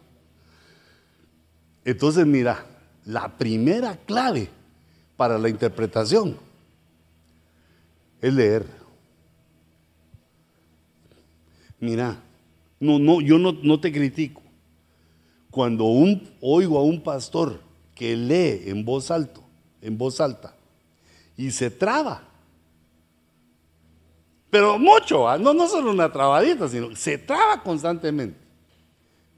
[1.84, 2.66] Entonces, mira,
[3.04, 4.50] la primera clave
[5.16, 6.36] para la interpretación
[8.20, 8.85] es leer.
[11.80, 12.22] Mira,
[12.80, 14.42] no, no, yo no, no te critico.
[15.50, 17.60] Cuando un, oigo a un pastor
[17.94, 19.42] que lee en voz alto,
[19.80, 20.54] en voz alta,
[21.36, 22.26] y se traba,
[24.50, 25.38] pero mucho, ¿ah?
[25.38, 28.38] no, no solo una trabadita, sino se traba constantemente.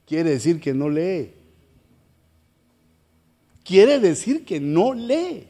[0.07, 1.33] Quiere decir que no lee.
[3.65, 5.49] Quiere decir que no lee.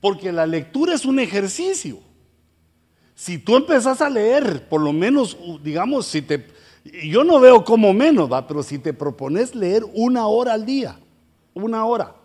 [0.00, 1.98] Porque la lectura es un ejercicio.
[3.22, 6.44] Si tú empezás a leer, por lo menos, digamos, si te,
[7.04, 10.98] yo no veo como menos, pero si te propones leer una hora al día,
[11.54, 12.16] una hora,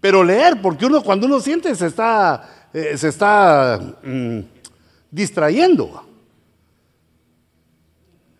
[0.00, 4.40] pero leer, porque uno cuando uno siente se está, eh, se está mm,
[5.08, 6.04] distrayendo.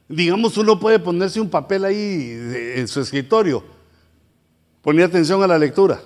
[0.08, 3.62] Digamos, uno puede ponerse un papel ahí en su escritorio,
[4.82, 6.00] poner atención a la lectura.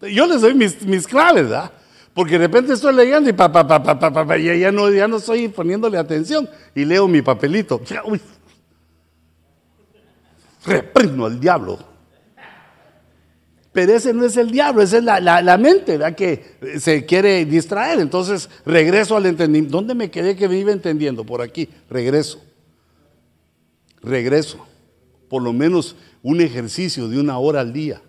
[0.00, 1.77] Yo les doy mis, mis claves, ¿verdad?
[2.18, 5.18] Porque de repente estoy leyendo y pa, pa, pa, pa, pa, ya, no, ya no
[5.18, 7.80] estoy poniéndole atención y leo mi papelito.
[8.06, 8.20] Uy.
[10.66, 11.78] Al diablo.
[13.70, 16.16] Pero ese no es el diablo, esa es la, la, mente ¿verdad?
[16.16, 18.00] que se quiere distraer.
[18.00, 19.76] Entonces regreso al entendimiento.
[19.76, 21.22] ¿Dónde me quedé que me iba entendiendo?
[21.22, 21.68] Por aquí.
[21.88, 22.42] Regreso.
[24.02, 24.66] Regreso.
[25.28, 28.02] Por lo menos un ejercicio de una hora al día.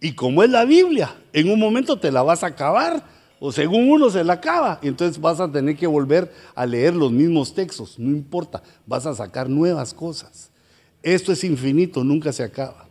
[0.00, 3.02] Y como es la Biblia, en un momento te la vas a acabar,
[3.38, 7.12] o según uno se la acaba, entonces vas a tener que volver a leer los
[7.12, 10.50] mismos textos, no importa, vas a sacar nuevas cosas.
[11.02, 12.88] Esto es infinito, nunca se acaba.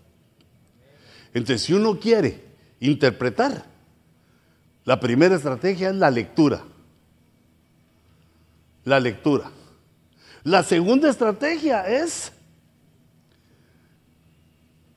[1.34, 2.44] Entonces, si uno quiere
[2.80, 3.66] interpretar,
[4.86, 6.64] la primera estrategia es la lectura.
[8.84, 9.52] La lectura.
[10.44, 12.32] La segunda estrategia es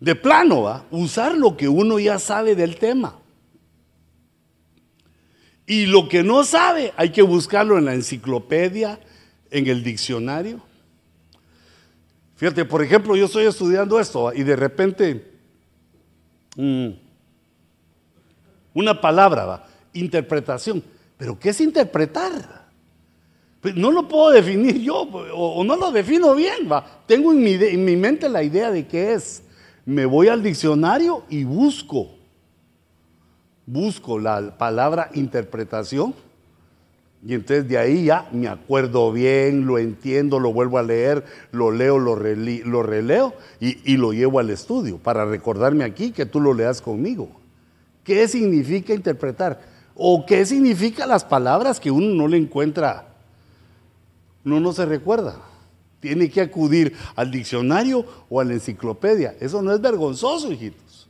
[0.00, 0.84] de plano, ¿va?
[0.90, 3.18] usar lo que uno ya sabe del tema.
[5.66, 8.98] Y lo que no sabe, hay que buscarlo en la enciclopedia,
[9.50, 10.62] en el diccionario.
[12.36, 15.30] Fíjate, por ejemplo, yo estoy estudiando esto y de repente
[16.56, 16.88] mm,
[18.74, 19.66] una palabra, ¿va?
[19.92, 20.82] interpretación.
[21.16, 22.68] ¿Pero qué es interpretar?
[23.60, 26.70] Pues no lo puedo definir yo o, no lo defino bien.
[26.70, 27.02] ¿va?
[27.06, 29.42] Tengo en mi, en mi mente la idea de qué es
[29.88, 32.10] me voy al diccionario y busco,
[33.64, 36.14] busco la palabra interpretación
[37.24, 41.70] Y entonces de ahí ya me acuerdo bien, lo entiendo, lo vuelvo a leer, lo
[41.70, 46.52] leo, lo, releo y, y, lo llevo al estudio para recordarme aquí que tú lo
[46.52, 47.30] leas conmigo.
[48.04, 49.58] ¿Qué significa interpretar?
[49.94, 53.08] ¿O qué significa las palabras que uno no le encuentra?
[54.44, 55.36] Uno no se recuerda.
[56.00, 59.34] Tiene que acudir al diccionario o a la enciclopedia.
[59.40, 61.08] Eso no es vergonzoso, hijitos.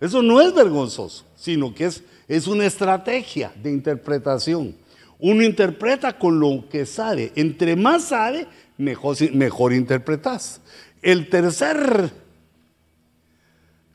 [0.00, 4.74] Eso no es vergonzoso, sino que es es una estrategia de interpretación.
[5.18, 7.32] Uno interpreta con lo que sabe.
[7.36, 10.60] Entre más sabe, mejor, mejor interpretas.
[11.02, 12.10] El tercer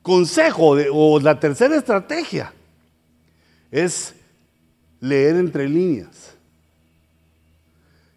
[0.02, 2.54] consejo o la tercera estrategia
[3.70, 4.14] es
[5.00, 6.34] leer entre líneas.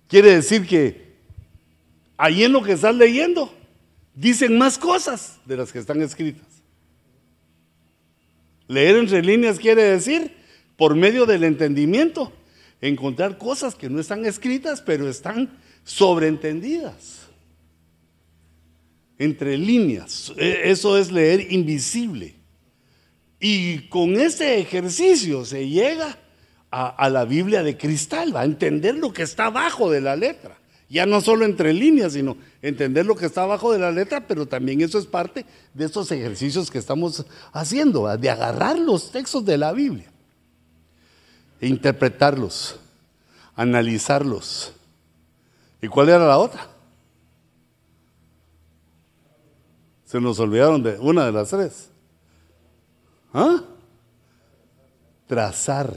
[0.09, 1.04] Quiere decir que
[2.17, 3.53] ahí en lo que estás leyendo
[4.15, 6.47] dicen más cosas de las que están escritas.
[8.69, 10.35] Leer entre líneas quiere decir,
[10.77, 12.33] por medio del entendimiento,
[12.81, 17.29] encontrar cosas que no están escritas, pero están sobreentendidas.
[19.19, 20.33] Entre líneas.
[20.37, 22.35] E, eso es leer invisible.
[23.39, 26.19] Y con ese ejercicio se llega
[26.71, 30.57] a, a, la Biblia de cristal, a entender lo que está abajo de la letra.
[30.89, 34.47] Ya no solo entre líneas, sino entender lo que está abajo de la letra, pero
[34.47, 39.59] también eso es parte de estos ejercicios que estamos haciendo, de agarrar los textos de
[39.59, 40.11] la Biblia,
[41.61, 42.79] e interpretarlos,
[43.57, 44.73] analizarlos.
[45.81, 46.69] ¿Y cuál era la otra?
[50.05, 51.89] Se nos olvidaron de una de las tres.
[53.33, 53.63] ¿Ah?
[55.27, 55.93] Trazar.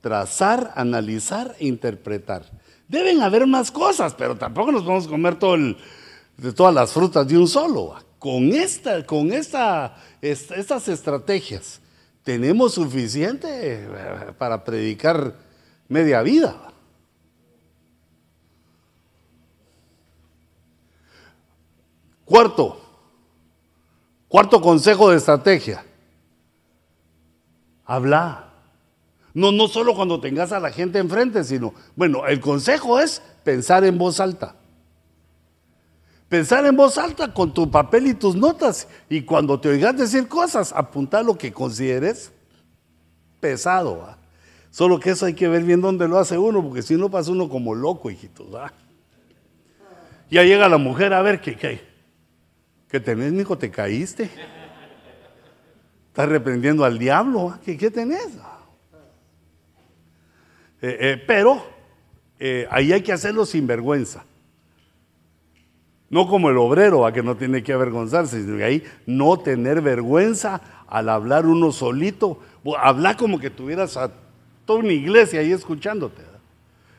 [0.00, 2.55] Trazar, analizar e interpretar.
[2.88, 5.56] Deben haber más cosas, pero tampoco nos vamos a comer todo
[6.36, 7.96] de todas las frutas de un solo.
[8.18, 11.80] Con, esta, con esta, estas estrategias
[12.22, 15.34] tenemos suficiente eh, para predicar
[15.88, 16.72] media vida.
[22.24, 22.80] Cuarto,
[24.28, 25.84] cuarto consejo de estrategia.
[27.84, 28.45] Habla.
[29.36, 33.84] No, no solo cuando tengas a la gente enfrente, sino, bueno, el consejo es pensar
[33.84, 34.56] en voz alta.
[36.30, 38.88] Pensar en voz alta con tu papel y tus notas.
[39.10, 42.32] Y cuando te oigas decir cosas, apuntar lo que consideres
[43.38, 44.16] pesado.
[44.70, 47.30] Solo que eso hay que ver bien dónde lo hace uno, porque si no pasa
[47.30, 48.46] uno como loco, hijitos.
[50.30, 51.82] Ya llega la mujer a ver que, que,
[52.88, 54.30] que tenés, hijo, te caíste.
[56.06, 57.58] Estás reprendiendo al diablo.
[57.66, 58.30] ¿Qué, qué tenés?
[60.88, 61.64] Eh, eh, pero
[62.38, 64.24] eh, ahí hay que hacerlo sin vergüenza.
[66.10, 69.80] No como el obrero, a que no tiene que avergonzarse, sino que ahí no tener
[69.80, 72.38] vergüenza al hablar uno solito.
[72.78, 74.12] Hablar como que tuvieras a
[74.64, 76.22] toda una iglesia ahí escuchándote.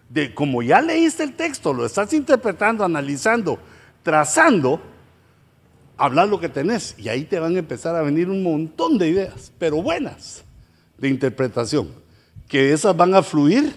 [0.09, 3.57] De, como ya leíste el texto, lo estás interpretando, analizando,
[4.03, 4.81] trazando,
[5.95, 6.93] hablar lo que tenés.
[6.97, 10.43] Y ahí te van a empezar a venir un montón de ideas, pero buenas,
[10.97, 12.06] de interpretación
[12.47, 13.75] que esas van a fluir,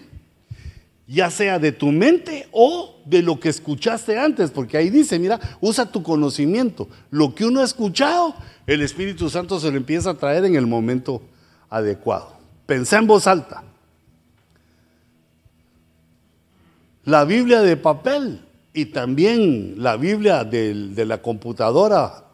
[1.07, 5.41] ya sea de tu mente o de lo que escuchaste antes, porque ahí dice, mira,
[5.61, 6.89] usa tu conocimiento.
[7.11, 8.35] Lo que uno ha escuchado,
[8.67, 11.21] el Espíritu Santo se lo empieza a traer en el momento
[11.69, 12.33] adecuado.
[12.67, 13.65] Pensá en voz alta.
[17.05, 18.43] La Biblia de papel
[18.73, 22.25] y también la Biblia de, de la computadora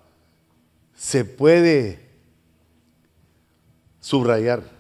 [0.95, 2.01] se puede
[4.01, 4.76] subrayar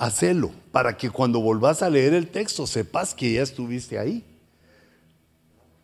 [0.00, 4.24] hacelo para que cuando volvás a leer el texto sepas que ya estuviste ahí,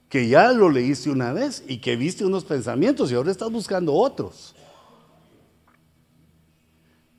[0.09, 3.93] que ya lo leíste una vez y que viste unos pensamientos y ahora estás buscando
[3.93, 4.55] otros.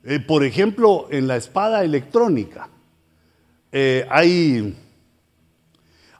[0.02, 2.68] Eh, por ejemplo, en la espada electrónica
[3.70, 4.76] eh, hay,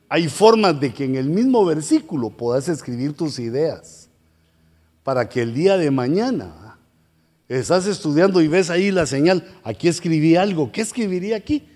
[0.08, 4.08] hay formas de que en el mismo versículo puedas escribir tus ideas
[5.02, 6.67] para que el día de mañana
[7.48, 11.66] Estás estudiando y ves ahí la señal, aquí escribí algo, ¿qué escribiría aquí?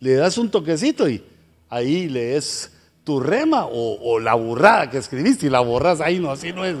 [0.00, 1.24] Le das un toquecito y
[1.70, 2.70] ahí lees
[3.04, 6.76] tu rema o, la burrada que escribiste y la borras ahí, no, así no es.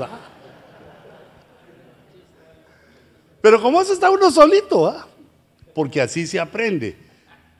[3.40, 5.08] Pero como eso está uno solito, ¿ah?
[5.74, 6.96] porque así se aprende.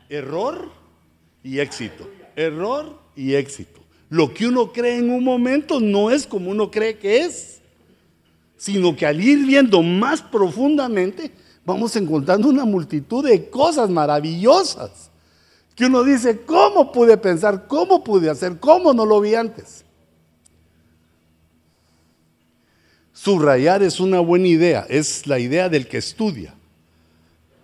[0.08, 0.70] Error
[1.42, 2.08] y éxito.
[2.36, 3.80] Error y éxito.
[4.08, 7.60] Lo que uno cree en un momento no es como uno cree que es
[8.56, 11.30] sino que al ir viendo más profundamente,
[11.64, 15.10] vamos encontrando una multitud de cosas maravillosas
[15.74, 17.66] que uno dice, ¿cómo pude pensar?
[17.66, 18.58] ¿Cómo pude hacer?
[18.60, 19.84] ¿Cómo no lo vi antes?
[23.12, 26.54] Subrayar es una buena idea, es la idea del que estudia.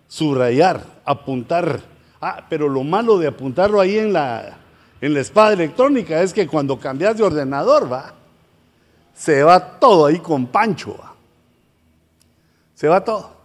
[0.08, 1.00] Subrayar.
[1.04, 1.80] apuntar.
[2.20, 4.58] Ah, pero lo malo de apuntarlo ahí en la,
[5.00, 8.14] en la espada electrónica es que cuando cambias de ordenador, va,
[9.20, 10.98] se va todo ahí con pancho.
[12.74, 13.36] Se va todo.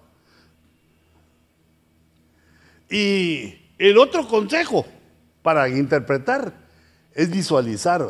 [2.89, 4.85] Y el otro consejo
[5.41, 6.53] para interpretar
[7.13, 8.07] es visualizar.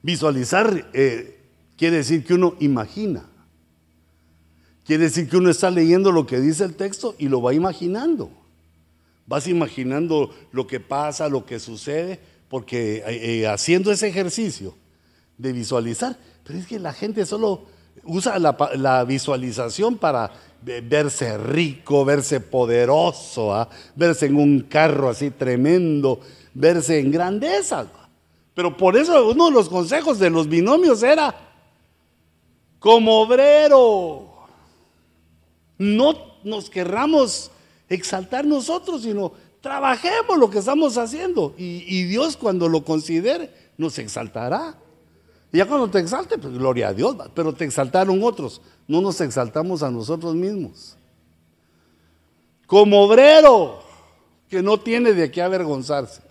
[0.00, 1.38] Visualizar eh,
[1.76, 3.28] quiere decir que uno imagina.
[4.86, 8.30] Quiere decir que uno está leyendo lo que dice el texto y lo va imaginando.
[9.26, 14.74] Vas imaginando lo que pasa, lo que sucede, porque eh, eh, haciendo ese ejercicio
[15.38, 17.62] de visualizar, pero es que la gente solo
[18.04, 20.30] usa la, visualización para
[20.60, 23.70] verse rico, verse poderoso, ¿ah?
[23.96, 26.20] verse en un carro así tremendo,
[26.52, 27.86] verse en grandeza.
[28.52, 31.34] Pero por eso uno de los consejos de los binomios era,
[32.78, 34.28] como obrero,
[35.78, 36.12] no
[36.44, 37.50] nos querramos
[37.88, 39.32] exaltar nosotros, sino
[39.62, 41.54] trabajemos lo que estamos haciendo.
[41.56, 44.74] Y, Dios cuando lo considere, nos exaltará.
[45.50, 49.20] Y ya cuando te exalte, pues gloria a Dios, pero te exaltaron otros, no nos
[49.20, 50.96] exaltamos a nosotros mismos.
[52.66, 53.82] Como obrero,
[54.48, 56.22] que no tiene de qué avergonzarse.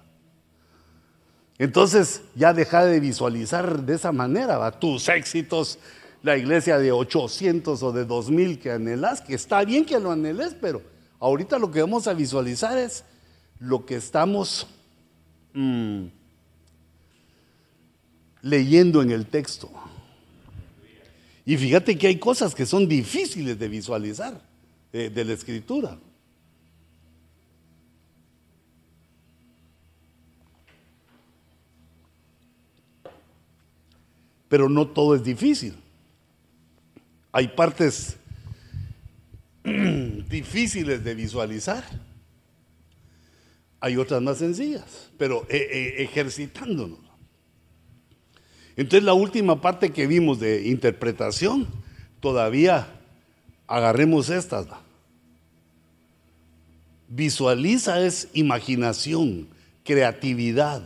[1.58, 5.78] Entonces ya deja de visualizar de esa manera tus éxitos,
[6.24, 10.56] la iglesia de 800 o de 2000 que anhelas, que está bien que lo anheles,
[10.60, 10.82] pero
[11.20, 13.04] ahorita lo que vamos a visualizar es
[13.62, 14.68] lo que estamos
[15.54, 16.08] mm,
[18.42, 19.72] leyendo en el texto.
[21.46, 24.42] Y fíjate que hay cosas que son difíciles de visualizar
[24.92, 25.98] eh, de la escritura.
[34.52, 35.74] pero no todo es difícil.
[37.32, 38.18] Hay partes
[39.64, 41.86] difíciles de visualizar.
[43.82, 47.00] Hay otras más sencillas, pero eh, eh, ejercitándonos.
[48.78, 51.68] Entonces la última parte que vimos de interpretación,
[52.22, 52.88] todavía
[53.68, 54.68] agarremos estas.
[57.10, 59.50] Visualiza es imaginación,
[59.84, 60.82] creatividad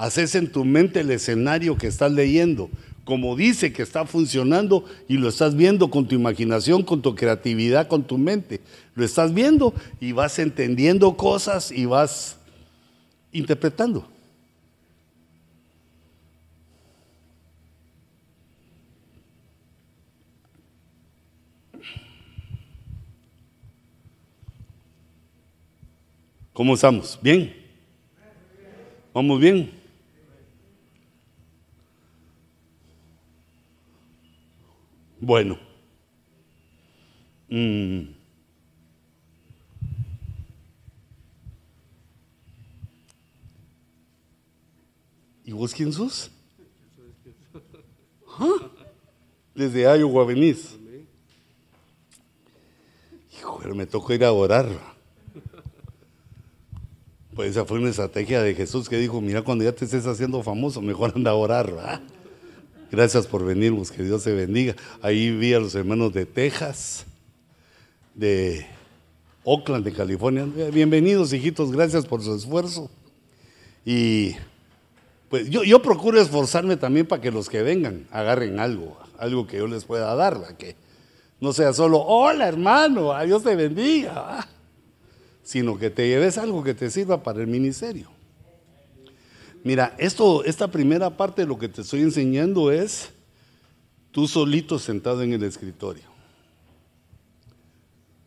[0.00, 2.70] Haces en tu mente el escenario que estás leyendo,
[3.04, 7.88] como dice que está funcionando y lo estás viendo con tu imaginación, con tu creatividad,
[7.88, 8.60] con tu mente.
[8.94, 12.36] Lo estás viendo y vas entendiendo cosas y vas
[13.32, 14.06] interpretando.
[26.52, 27.18] ¿Cómo estamos?
[27.22, 27.54] ¿Bien?
[29.14, 29.79] ¿Vamos bien?
[35.20, 35.58] Bueno.
[37.48, 38.20] Mm.
[45.44, 46.30] ¿Y vos quién sos?
[48.38, 48.70] ¿Ah?
[49.54, 50.76] Desde Iowa venís.
[53.36, 54.68] Hijo, me tocó ir a orar.
[57.34, 60.42] Pues esa fue una estrategia de Jesús que dijo, mira, cuando ya te estés haciendo
[60.42, 62.00] famoso, mejor anda a orar.
[62.90, 64.74] Gracias por venirnos, que Dios te bendiga.
[65.00, 67.06] Ahí vi a los hermanos de Texas,
[68.16, 68.66] de
[69.44, 70.44] Oakland, de California.
[70.72, 72.90] Bienvenidos, hijitos, gracias por su esfuerzo.
[73.84, 74.34] Y
[75.28, 79.58] pues yo, yo procuro esforzarme también para que los que vengan agarren algo, algo que
[79.58, 80.74] yo les pueda dar, que
[81.40, 84.48] no sea solo, hola hermano, a Dios te bendiga,
[85.44, 88.10] sino que te lleves algo que te sirva para el ministerio.
[89.62, 93.10] Mira, esto, esta primera parte de lo que te estoy enseñando es
[94.10, 96.04] tú solito sentado en el escritorio.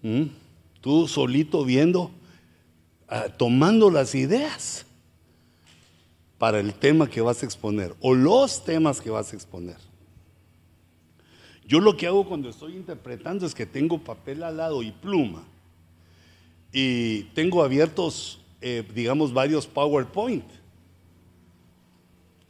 [0.04, 0.26] ¿Mm?
[0.80, 2.12] Tú solito viendo,
[3.08, 4.86] ah, tomando las ideas
[6.38, 9.78] para el tema que vas a exponer o los temas que vas a exponer.
[11.66, 15.44] Yo lo que hago cuando estoy interpretando es que tengo papel al lado y pluma
[16.72, 20.44] y tengo abiertos, eh, digamos, varios PowerPoint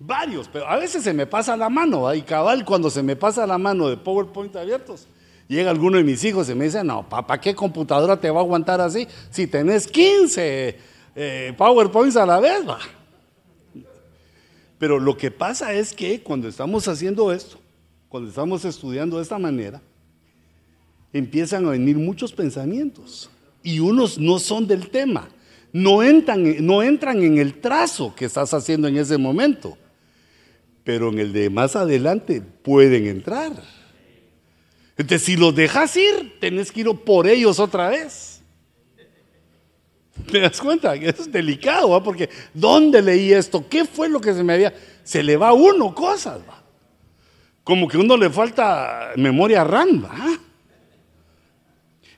[0.05, 3.47] Varios, pero a veces se me pasa la mano, y cabal cuando se me pasa
[3.47, 5.07] la mano de PowerPoint abiertos,
[5.47, 8.43] llega alguno de mis hijos y me dice, no, papá, ¿qué computadora te va a
[8.43, 10.77] aguantar así si tenés 15
[11.15, 12.67] eh, PowerPoints a la vez?
[12.67, 12.79] Va?
[14.77, 17.57] Pero lo que pasa es que cuando estamos haciendo esto,
[18.09, 19.81] cuando estamos estudiando de esta manera,
[21.13, 23.29] empiezan a venir muchos pensamientos
[23.63, 25.29] y unos no son del tema,
[25.71, 29.77] no entran, no entran en el trazo que estás haciendo en ese momento
[30.83, 33.51] pero en el de más adelante pueden entrar.
[34.97, 38.41] Entonces, si los dejas ir, tenés que ir por ellos otra vez.
[40.31, 40.95] ¿Te das cuenta?
[40.95, 42.03] Eso es delicado, ¿va?
[42.03, 43.67] porque ¿dónde leí esto?
[43.67, 44.73] ¿Qué fue lo que se me había?
[45.03, 46.63] Se le va a uno cosas, ¿va?
[47.63, 50.03] como que a uno le falta memoria RAM.
[50.03, 50.39] ¿va?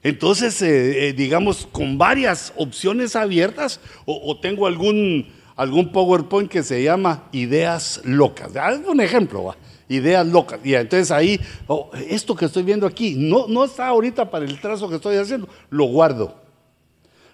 [0.04, 6.84] Entonces, eh, eh, digamos, con varias opciones abiertas, o, tengo algún, algún PowerPoint que se
[6.84, 8.52] llama ideas locas.
[8.88, 9.58] Un ejemplo, ¿va?
[9.90, 10.60] ideas locas.
[10.64, 14.60] Y entonces ahí, oh, esto que estoy viendo aquí, no, no está ahorita para el
[14.60, 16.36] trazo que estoy haciendo, lo guardo.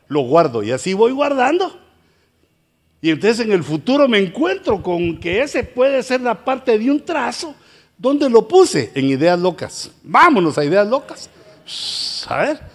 [0.07, 1.80] Lo guardo y así voy guardando.
[3.02, 6.91] Y entonces en el futuro me encuentro con que ese puede ser la parte de
[6.91, 7.56] un trazo.
[7.98, 8.91] ¿Dónde lo puse?
[8.93, 9.91] En ideas locas.
[10.03, 11.30] Vámonos a ideas locas.
[12.27, 12.70] A ver.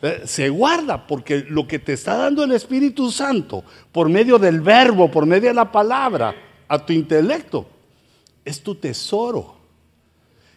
[0.00, 4.60] Eh, se guarda porque lo que te está dando el Espíritu Santo por medio del
[4.60, 6.34] verbo, por medio de la palabra,
[6.68, 7.66] a tu intelecto,
[8.44, 9.56] es tu tesoro.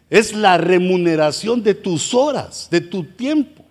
[0.10, 3.66] Es la remuneración de tus horas, de tu tiempo.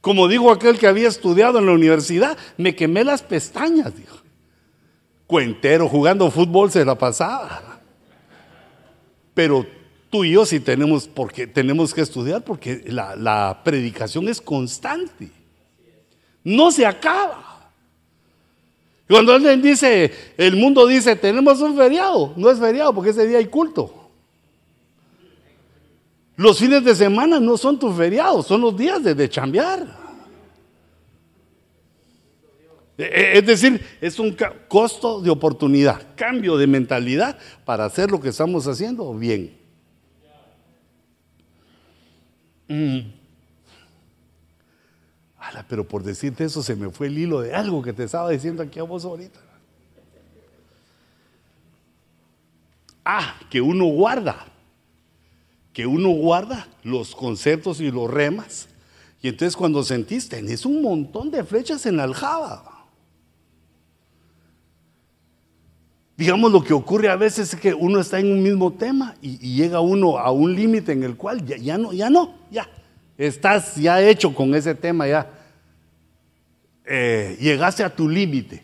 [0.00, 4.16] Como dijo aquel que había estudiado en la universidad, me quemé las pestañas, dijo.
[5.26, 7.80] Cuentero, jugando fútbol se la pasaba.
[9.34, 9.66] Pero
[10.24, 15.30] y yo sí tenemos, porque, tenemos que estudiar porque la, la predicación es constante.
[16.44, 17.72] No se acaba.
[19.08, 23.38] Cuando alguien dice, el mundo dice, tenemos un feriado, no es feriado porque ese día
[23.38, 24.10] hay culto.
[26.36, 30.06] Los fines de semana no son tus feriados, son los días de, de chambear.
[32.98, 34.36] E, e, es decir, es un
[34.68, 39.65] costo de oportunidad, cambio de mentalidad para hacer lo que estamos haciendo bien.
[42.68, 43.16] Mm
[45.68, 48.62] pero por decirte eso se me fue el hilo de algo que te estaba diciendo
[48.62, 49.40] aquí a vos ahorita.
[53.04, 54.46] Ah, que uno guarda,
[55.72, 58.68] que uno guarda los conceptos y los remas.
[59.22, 62.75] Y entonces cuando sentís, tenés un montón de flechas en la aljaba.
[66.16, 69.36] Digamos, lo que ocurre a veces es que uno está en un mismo tema y,
[69.54, 72.68] llega uno a un límite en el cual ya, ya, no, ya no, ya.
[73.18, 75.30] Estás ya hecho con ese tema, ya
[76.86, 78.62] eh, llegaste a tu límite.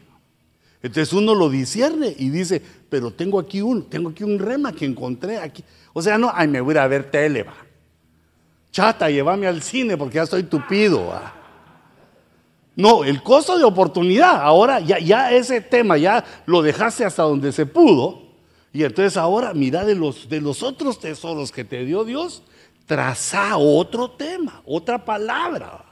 [0.82, 4.86] Entonces uno lo discierne y dice, pero tengo aquí un, tengo aquí un rema que
[4.86, 5.62] encontré aquí.
[5.92, 7.54] O sea, no, ay, me voy a, ver tele, va.
[8.70, 11.12] Chata, llévame al cine porque ya estoy tupido.
[12.74, 14.40] No, el costo de oportunidad.
[14.42, 18.22] Ahora ya, ese tema ya lo dejaste hasta donde se pudo.
[18.72, 22.42] Y entonces ahora mira de los, de los otros tesoros que te dio Dios,
[22.86, 25.84] traza otro tema, otra palabra.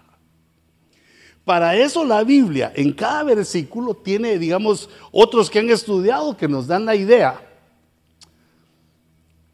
[1.44, 6.66] Para eso la Biblia en cada versículo tiene, digamos, otros que han estudiado que nos
[6.66, 7.46] dan la idea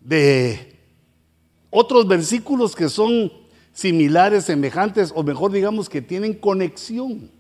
[0.01, 0.79] de
[1.71, 3.33] otros versículos que son
[3.77, 7.31] similares, semejantes, o mejor digamos que tienen conexión.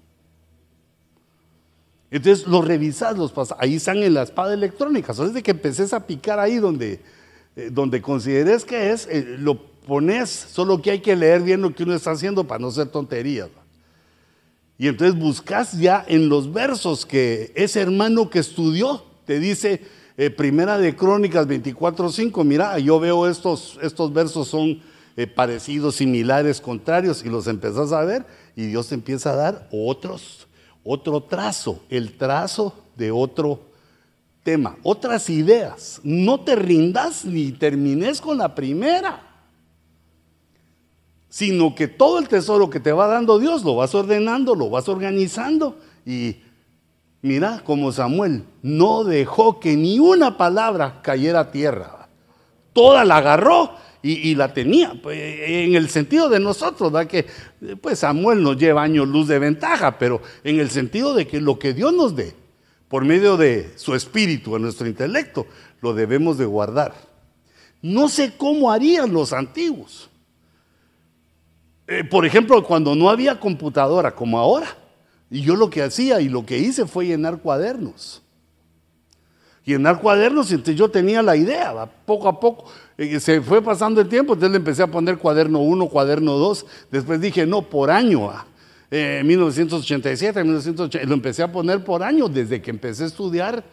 [2.10, 5.14] Entonces los revisas, los pasas, ahí están en la espada electrónica.
[5.14, 7.00] Solo de que empeces a picar ahí donde,
[7.56, 11.74] eh, donde consideres que es, eh, lo pones, solo que hay que leer bien lo
[11.74, 13.48] que uno está haciendo para no ser tonterías.
[14.76, 19.80] Y entonces buscas ya en los versos que ese hermano que estudió te dice,
[20.18, 24.82] eh, Primera de Crónicas 24.5, mira, yo veo estos, estos versos son
[25.16, 29.68] eh, parecidos, similares, contrarios, y los empezás a ver, y Dios te empieza a dar
[29.72, 30.46] otros,
[30.84, 33.60] otro trazo, el trazo de otro
[34.42, 36.00] tema, otras ideas.
[36.04, 39.26] No te rindas ni termines con la primera
[41.36, 44.88] sino que todo el tesoro que te va dando Dios lo vas ordenando, lo vas
[44.88, 45.76] organizando
[46.06, 46.36] y
[47.20, 52.08] mira como Samuel no dejó que ni una palabra cayera a tierra.
[52.72, 53.72] Toda la agarró
[54.08, 57.10] y, la tenía, pues, en el sentido de nosotros, ¿verdad?
[57.10, 57.26] que
[57.80, 61.58] pues Samuel nos lleva años luz de ventaja, pero en el sentido de que lo
[61.58, 62.34] que Dios nos dé,
[62.88, 65.46] por medio de su espíritu, en nuestro intelecto,
[65.80, 66.94] lo debemos de guardar.
[67.82, 70.08] No sé cómo harían los antiguos.
[71.88, 74.68] Eh, por ejemplo, cuando no había computadora como ahora,
[75.30, 78.22] y yo lo que hacía y lo que hice fue llenar cuadernos.
[79.64, 82.70] Llenar cuadernos, y entonces yo tenía la idea, poco a poco
[83.20, 87.20] se fue pasando el tiempo, entonces le empecé a poner cuaderno 1, cuaderno 2, después
[87.20, 88.32] dije, no, por año,
[88.90, 93.64] eh, 1987, 1980, lo empecé a poner por año desde que empecé a estudiar,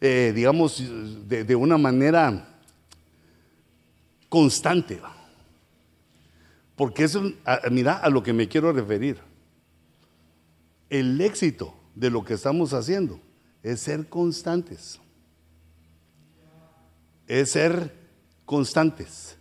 [0.00, 0.82] eh, digamos,
[1.28, 2.48] de, de, una manera
[4.28, 5.00] constante.
[6.74, 7.22] Porque eso,
[7.70, 9.18] mira a lo que me quiero referir.
[10.90, 13.20] El éxito de lo que estamos haciendo
[13.62, 14.98] es ser constantes.
[17.28, 18.01] Es ser
[18.52, 19.38] constantes.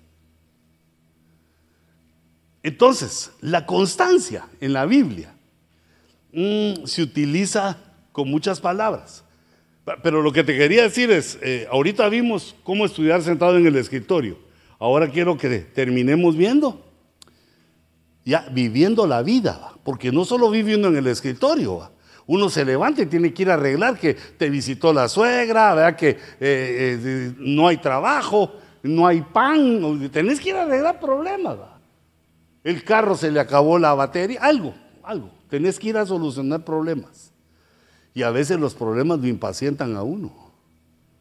[2.64, 5.36] Entonces, la constancia en la Biblia
[6.32, 7.78] mm, se utiliza
[8.14, 9.26] con muchas palabras.
[10.02, 13.76] Pero lo que te quería decir es, eh, ahorita vimos cómo estudiar sentado en el
[13.76, 14.40] escritorio.
[14.80, 16.82] Ahora quiero que terminemos viendo,
[18.24, 21.92] ya viviendo la vida, porque no solo viviendo en el escritorio,
[22.28, 26.12] uno se levanta y tiene que ir a arreglar que te visitó la suegra, que
[26.12, 31.58] eh, eh, no hay trabajo, no hay pan, tenés que ir a arreglar problemas.
[32.64, 35.32] El carro se le acabó la batería, algo, algo.
[35.49, 37.32] Tenés que ir a solucionar problemas.
[38.14, 40.52] Y a veces los problemas lo impacientan a uno.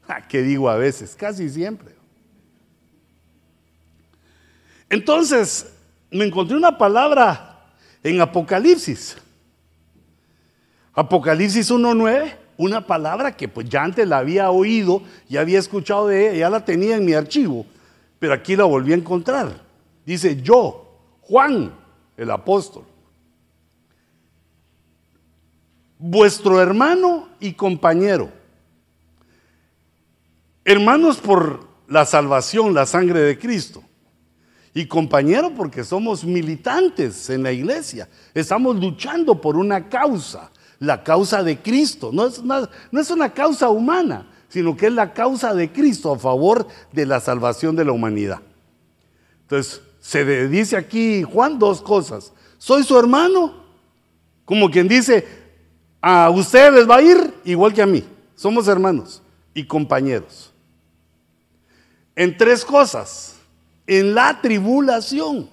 [0.28, 1.14] ¿Qué digo a veces?
[1.14, 1.94] Casi siempre.
[4.88, 5.72] Entonces,
[6.10, 7.64] me encontré una palabra
[8.02, 9.16] en Apocalipsis.
[10.92, 16.28] Apocalipsis 1.9, una palabra que pues ya antes la había oído, ya había escuchado de
[16.28, 17.64] ella, ya la tenía en mi archivo,
[18.18, 19.62] pero aquí la volví a encontrar.
[20.04, 21.72] Dice yo, Juan,
[22.18, 22.84] el apóstol,
[25.98, 28.30] vuestro hermano y compañero,
[30.62, 33.82] hermanos por la salvación, la sangre de Cristo,
[34.74, 40.50] y compañero porque somos militantes en la iglesia, estamos luchando por una causa,
[40.80, 44.92] la causa de Cristo, no es una, no es una causa humana, sino que es
[44.92, 48.40] la causa de Cristo a favor de la salvación de la humanidad.
[49.42, 52.32] Entonces, se dice aquí Juan dos cosas.
[52.58, 53.54] Soy su hermano,
[54.44, 55.26] como quien dice,
[56.00, 58.02] a ustedes les va a ir igual que a mí.
[58.34, 60.50] Somos hermanos y compañeros.
[62.16, 63.36] En tres cosas.
[63.86, 65.48] En la tribulación.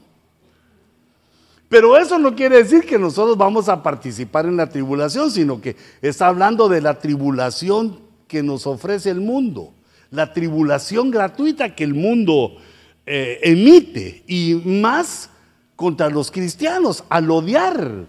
[1.69, 5.75] Pero eso no quiere decir que nosotros vamos a participar en la tribulación, sino que
[6.01, 9.73] está hablando de la tribulación que nos ofrece el mundo.
[10.09, 12.57] La tribulación gratuita que el mundo
[13.05, 15.29] eh, emite y más
[15.75, 18.07] contra los cristianos al odiar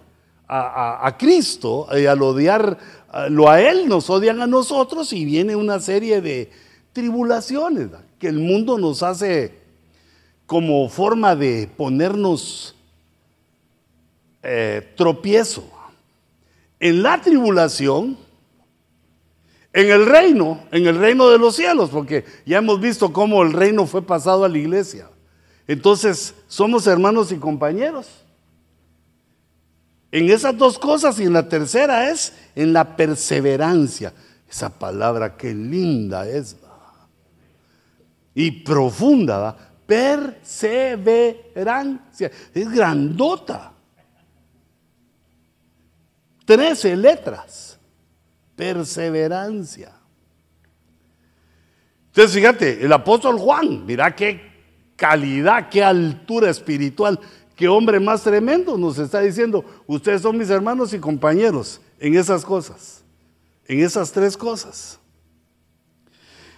[0.51, 6.21] a, Cristo y al odiarlo a Él, nos odian a nosotros y viene una serie
[6.21, 6.49] de
[6.91, 9.59] tribulaciones que el mundo nos hace
[10.47, 12.75] como forma de ponernos
[14.43, 15.69] eh, tropiezo.
[16.79, 18.17] En la tribulación,
[19.73, 23.53] en el reino, en el reino de los cielos, porque ya hemos visto cómo el
[23.53, 25.09] reino fue pasado a la iglesia.
[25.67, 28.07] Entonces, somos hermanos y compañeros.
[30.11, 34.13] En esas dos cosas y en la tercera es en la perseverancia.
[34.49, 36.55] Esa palabra que linda es
[38.39, 39.55] y profunda,
[39.85, 42.31] perseverancia.
[42.53, 43.73] Es grandota.
[46.49, 47.79] Trece letras
[48.55, 49.91] perseverancia.
[52.07, 54.41] Entonces, fíjate, el apóstol Juan, mira qué
[54.95, 57.19] calidad, qué altura espiritual,
[57.55, 62.43] qué hombre más tremendo nos está diciendo, ustedes son mis hermanos y compañeros en esas
[62.43, 63.03] cosas,
[63.67, 64.99] en esas tres cosas.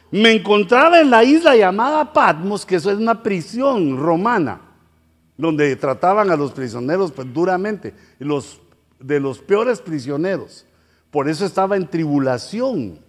[0.09, 4.61] Me encontraba en la isla llamada Patmos, que eso es una prisión romana,
[5.35, 8.60] donde trataban a los prisioneros pues, duramente, los,
[9.01, 10.65] de los peores prisioneros.
[11.09, 12.99] Por eso estaba en tribulación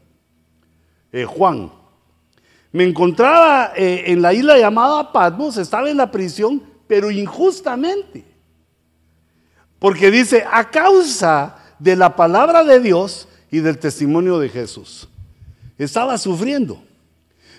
[1.13, 1.71] eh, Juan.
[2.73, 8.25] Me encontraba eh, en la isla llamada Patmos, estaba en la prisión, pero injustamente.
[9.79, 15.09] Porque dice, a causa de la palabra de Dios y del testimonio de Jesús.
[15.77, 16.83] Estaba sufriendo.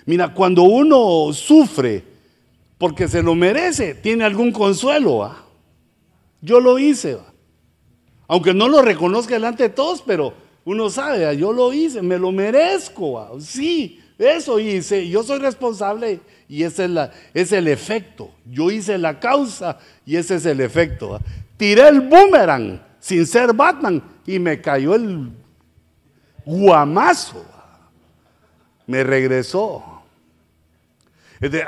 [0.04, 2.04] Mira, cuando uno sufre
[2.76, 5.34] porque se lo merece, tiene algún consuelo.
[6.40, 7.18] Yo lo hice.
[8.34, 10.34] Aunque no lo reconozca delante de todos, pero
[10.64, 13.38] uno sabe, yo lo hice, me lo merezco.
[13.38, 16.88] Sí, eso hice, yo soy responsable y ese
[17.32, 18.32] es, el efecto.
[18.44, 21.20] Yo hice la causa y ese es el efecto.
[21.56, 25.30] Tiré el boomerang sin ser Batman y me cayó el
[26.44, 27.46] guamazo.
[28.84, 30.02] Me regresó.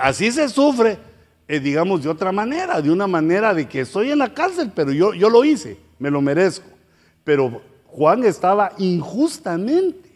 [0.00, 0.98] Así se sufre,
[1.46, 4.90] eh, digamos, de otra manera, de una manera de que estoy en la cárcel, pero
[4.90, 6.66] yo, yo lo hice me lo merezco.
[7.24, 10.06] Pero Juan estaba injustamente.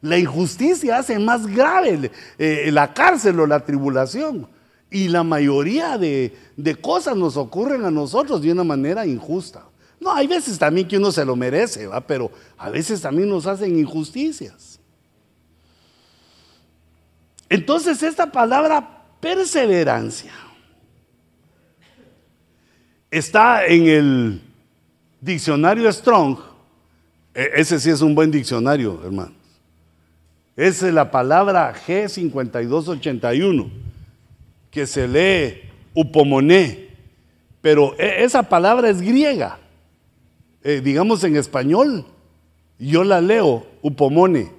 [0.00, 4.48] La injusticia hace más grave eh, la cárcel o la tribulación.
[4.90, 6.32] Y la mayoría de,
[6.80, 9.64] cosas nos ocurren a nosotros de una manera injusta.
[9.98, 12.00] No, hay veces también que uno se lo merece, ¿va?
[12.00, 14.78] pero a veces también nos hacen injusticias.
[17.48, 20.32] Entonces esta palabra perseverancia
[23.10, 24.40] está en el
[25.22, 26.36] Diccionario Strong,
[27.32, 29.34] e, ese sí es un buen diccionario, hermanos.
[30.56, 33.70] Es la palabra G5281,
[34.68, 36.88] que se lee upomoné,
[37.60, 39.60] pero e, esa palabra es griega.
[40.64, 42.04] Eh, digamos en español,
[42.76, 44.50] yo la leo, upomone,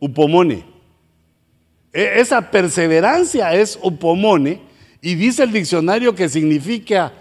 [0.00, 0.64] upomone.
[1.92, 4.60] E, esa perseverancia es upomone
[5.00, 7.12] y dice el diccionario que significa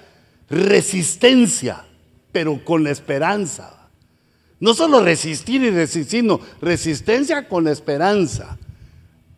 [0.50, 1.86] resistencia,
[2.34, 3.88] pero con la esperanza.
[4.60, 8.58] No solo resistir y resistir, sino resistencia con esperanza.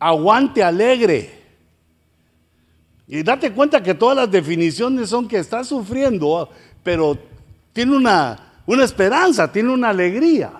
[0.00, 1.42] Aguante alegre.
[3.06, 6.50] Y date cuenta que todas las definiciones son que está sufriendo,
[6.82, 7.16] pero
[7.72, 10.50] tiene una, una esperanza, tiene una alegría.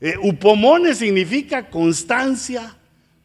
[0.00, 2.74] Eh, upomone significa constancia,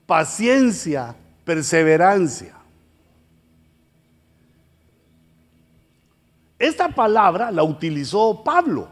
[0.06, 2.57] paciencia, perseverancia.
[6.60, 8.90] Esta palabra la utilizó Pablo.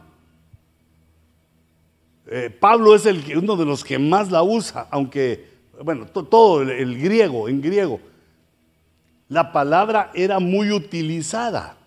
[2.27, 5.47] Eh, Pablo es el, uno de los que más la usa, aunque,
[5.83, 7.99] bueno, todo el, griego, en griego,
[9.29, 11.77] la palabra era muy utilizada.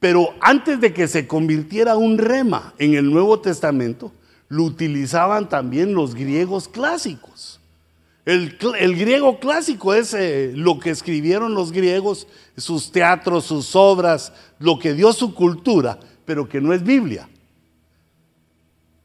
[0.00, 4.12] Pero antes de que se convirtiera un rema en el Nuevo Testamento,
[4.48, 7.57] lo utilizaban también los griegos clásicos.
[8.28, 8.58] El,
[8.94, 12.26] griego clásico es eh, lo que escribieron los griegos,
[12.58, 17.26] sus teatros, sus obras, lo que dio su cultura, pero que no es Biblia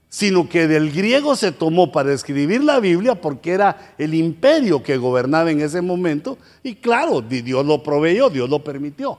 [0.09, 4.95] sino que del griego se tomó para escribir la Biblia porque era el imperio que
[4.97, 9.17] gobernaba en ese momento y claro, Dios lo proveyó, Dios lo permitió.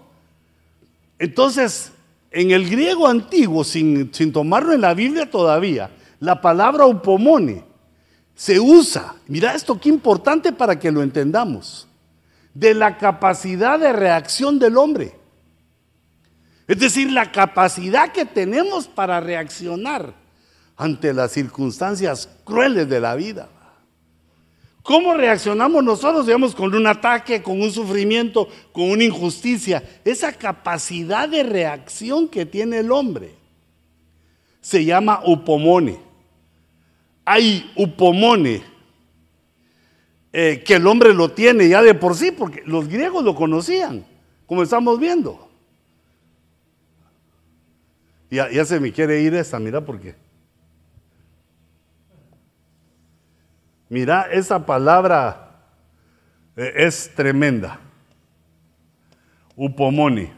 [1.19, 1.91] Entonces,
[2.31, 5.91] en el griego antiguo, sin, sin tomarlo en la Biblia todavía,
[6.21, 7.65] la palabra upomone
[8.35, 11.87] se usa, mira esto qué importante para que lo entendamos,
[12.53, 15.17] de la capacidad de reacción del hombre.
[16.67, 20.15] Es decir, la capacidad que tenemos para reaccionar
[20.77, 23.49] ante las circunstancias crueles de la vida.
[24.83, 29.83] ¿Cómo reaccionamos nosotros, digamos, con un ataque, con un sufrimiento, con una injusticia?
[30.05, 33.35] Esa capacidad de reacción que tiene el hombre
[34.61, 36.04] se llama upomone.
[37.25, 38.63] Hay upomone
[40.33, 44.05] eh, que el hombre lo tiene ya de por sí, porque los griegos lo conocían,
[44.47, 45.49] como estamos viendo.
[48.31, 50.17] Ya, ya se me quiere ir esta, mira, porque
[53.95, 55.53] Mira, esa palabra
[56.57, 57.79] eh, es tremenda.
[59.55, 60.31] Upomoni.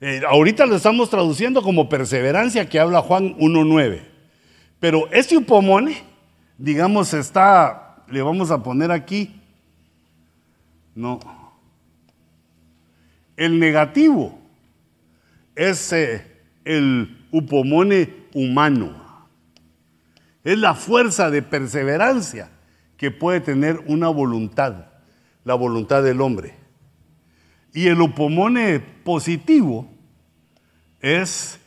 [0.00, 4.15] Eh, ahorita lo estamos traduciendo como perseverancia que habla Juan 1.9.
[4.80, 6.02] Pero este upomone,
[6.58, 9.40] digamos, está, le vamos a poner aquí,
[10.94, 11.20] no.
[13.36, 14.38] El negativo
[15.54, 16.24] es eh,
[16.64, 19.04] el upomone humano.
[20.44, 22.50] Es la fuerza de perseverancia
[22.96, 24.86] que puede tener una voluntad,
[25.44, 26.54] la voluntad del hombre.
[27.74, 29.88] Y el upomone positivo
[31.00, 31.58] es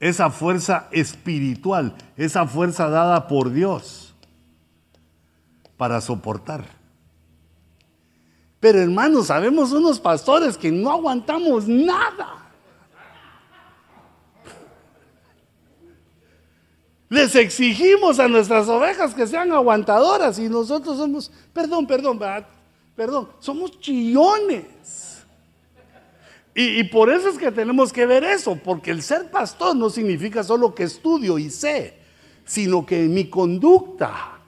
[0.00, 4.14] esa fuerza espiritual, esa fuerza dada por Dios
[5.76, 6.64] para soportar.
[8.60, 12.48] Pero hermanos, sabemos unos pastores que no aguantamos nada.
[17.08, 22.18] Les exigimos a nuestras ovejas que sean aguantadoras y nosotros somos, perdón, perdón,
[22.94, 24.97] perdón, somos chillones.
[26.60, 30.42] Y, por eso es que tenemos que ver eso, porque el ser pastor no significa
[30.42, 31.94] solo que estudio y sé,
[32.44, 34.40] sino que mi conducta,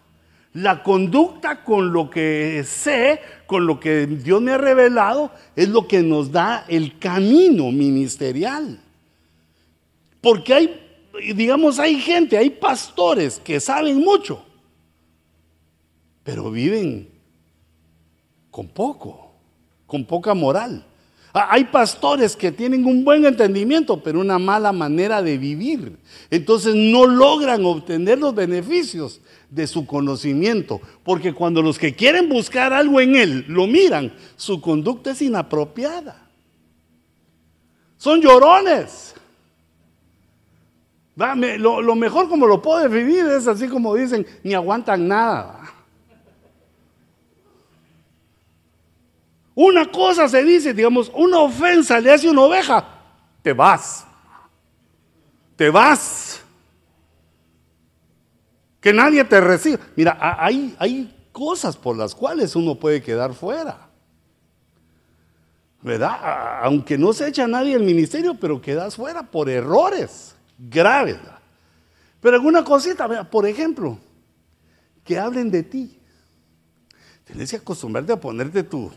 [0.54, 5.86] la conducta con lo que sé, con lo que Dios me ha revelado, es lo
[5.86, 8.80] que nos da el camino ministerial.
[10.20, 10.80] Porque hay
[11.32, 14.44] digamos, hay gente, hay pastores que saben mucho,
[16.24, 17.08] pero viven
[18.50, 19.30] con poco,
[19.86, 20.86] con poca moral.
[21.32, 25.96] Ah, hay pastores que tienen un buen entendimiento, pero una mala manera de vivir.
[26.28, 32.72] Entonces no logran obtener los beneficios de su conocimiento, porque cuando los que quieren buscar
[32.72, 36.28] algo en él lo miran, su conducta es inapropiada.
[37.96, 39.14] Son llorones.
[41.58, 45.60] Lo, mejor como lo puedo definir es así como dicen, ni aguantan nada.
[49.62, 52.82] Una cosa se dice, digamos, una ofensa le hace una oveja,
[53.42, 54.06] te vas.
[55.54, 56.40] Te vas.
[58.80, 59.78] Que nadie te reciba.
[59.96, 63.90] Mira, hay, hay cosas por las cuales uno puede quedar fuera.
[65.82, 66.62] ¿Verdad?
[66.62, 71.18] Aunque no se echa nadie el ministerio, pero quedas fuera por errores graves.
[72.18, 73.98] Pero alguna cosita, por ejemplo,
[75.04, 76.00] que hablen de ti.
[77.24, 78.90] Tienes que acostumbrarte a ponerte tu,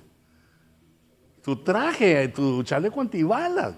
[1.43, 3.73] tu traje, tu chaleco antibalas.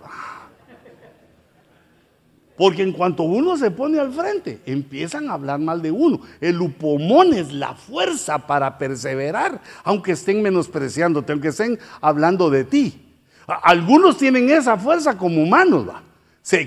[2.56, 6.22] Porque en cuanto uno se pone al frente, empiezan a hablar mal de uno.
[6.40, 13.02] El upomón es la fuerza para perseverar, aunque estén menospreciándote, aunque estén hablando de ti.
[13.46, 15.88] Algunos tienen esa fuerza como humanos,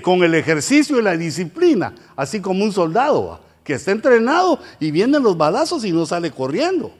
[0.03, 5.23] con el ejercicio y la disciplina, así como un soldado que está entrenado y vienen
[5.23, 6.91] los balazos y no sale corriendo.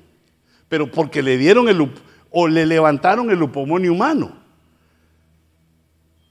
[0.67, 1.81] Pero porque le dieron el
[2.31, 4.39] o le levantaron el upomonio humano.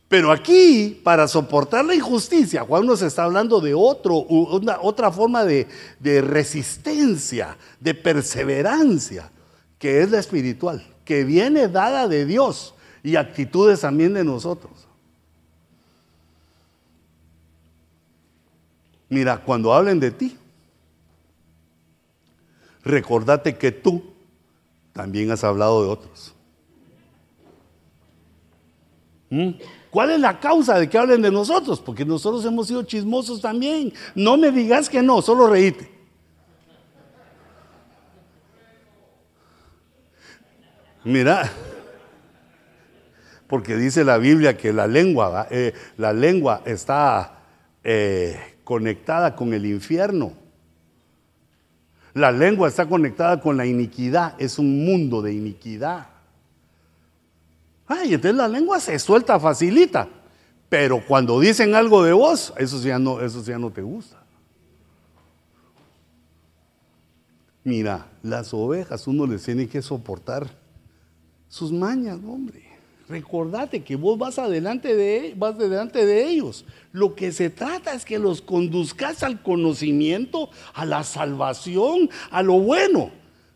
[0.08, 4.24] Pero aquí, para soportar la injusticia, Juan nos está hablando de otro,
[4.80, 5.68] otra forma de,
[6.00, 9.30] de resistencia, de perseverancia,
[9.78, 14.88] que es la espiritual, que viene dada de Dios y actitudes también de nosotros.
[19.10, 20.36] Mira, cuando hablen de ti,
[22.82, 24.02] recordate que tú
[24.98, 26.34] también has hablado de otros.
[29.30, 29.50] ¿Mm?
[29.90, 31.80] ¿Cuál es la causa de que hablen de nosotros?
[31.80, 33.92] Porque nosotros hemos sido chismosos también.
[34.16, 35.88] No me digas que no, solo reíte.
[41.04, 41.48] Mira,
[43.46, 47.44] porque dice la Biblia que la lengua, eh, la lengua está
[47.84, 50.32] eh, conectada con el infierno.
[52.14, 56.08] La lengua está conectada con la iniquidad, es un mundo de iniquidad.
[57.86, 60.08] Ay, entonces la lengua se suelta, facilita.
[60.68, 64.22] Pero cuando dicen algo de vos, eso ya no, eso ya no te gusta.
[67.64, 70.48] Mira, las ovejas uno les tiene que soportar
[71.48, 72.77] sus mañas, hombre.
[73.08, 76.66] Recordate que vos vas adelante de, vas delante de ellos.
[76.92, 82.60] Lo que se trata es que los conduzcas al conocimiento, a la salvación, a lo
[82.60, 83.10] bueno.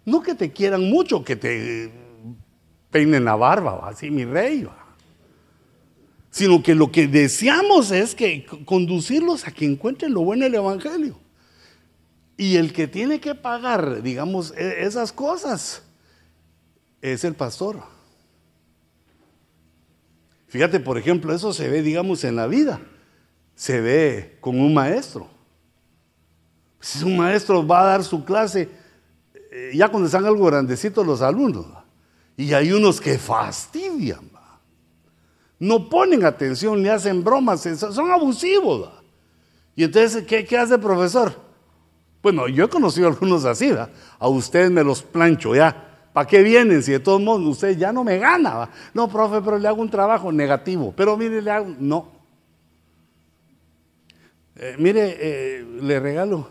[0.06, 1.92] No que te quieran mucho, que te
[2.90, 4.66] peinen la barba, así mi rey.
[6.30, 11.18] Sino que lo que deseamos es que conducirlos a que encuentren lo bueno del Evangelio.
[12.38, 15.82] Y el que tiene que pagar, digamos, e, esas cosas
[17.02, 17.82] es el pastor.
[20.52, 22.78] Fíjate, por ejemplo, eso se ve, digamos, en la vida.
[23.54, 25.26] Se ve con un maestro.
[26.78, 28.68] Si un maestro va a dar su clase,
[29.50, 31.64] eh, ya cuando están algo grandecitos los alumnos,
[32.36, 34.30] y hay unos que fastidian,
[35.58, 38.90] no ponen atención, le hacen bromas, son abusivos.
[39.74, 41.34] Y entonces, ¿qué, hace el profesor?
[42.22, 43.72] Bueno, yo he conocido algunos así,
[44.18, 45.91] a ustedes me los plancho ya.
[46.12, 48.68] ¿Para qué vienen si de todos modos usted ya no me gana?
[48.92, 50.92] No, profe, pero le hago un trabajo negativo.
[50.96, 51.74] Pero mire, le hago.
[51.78, 52.08] No.
[54.56, 56.48] Eh, mire, eh, le regalo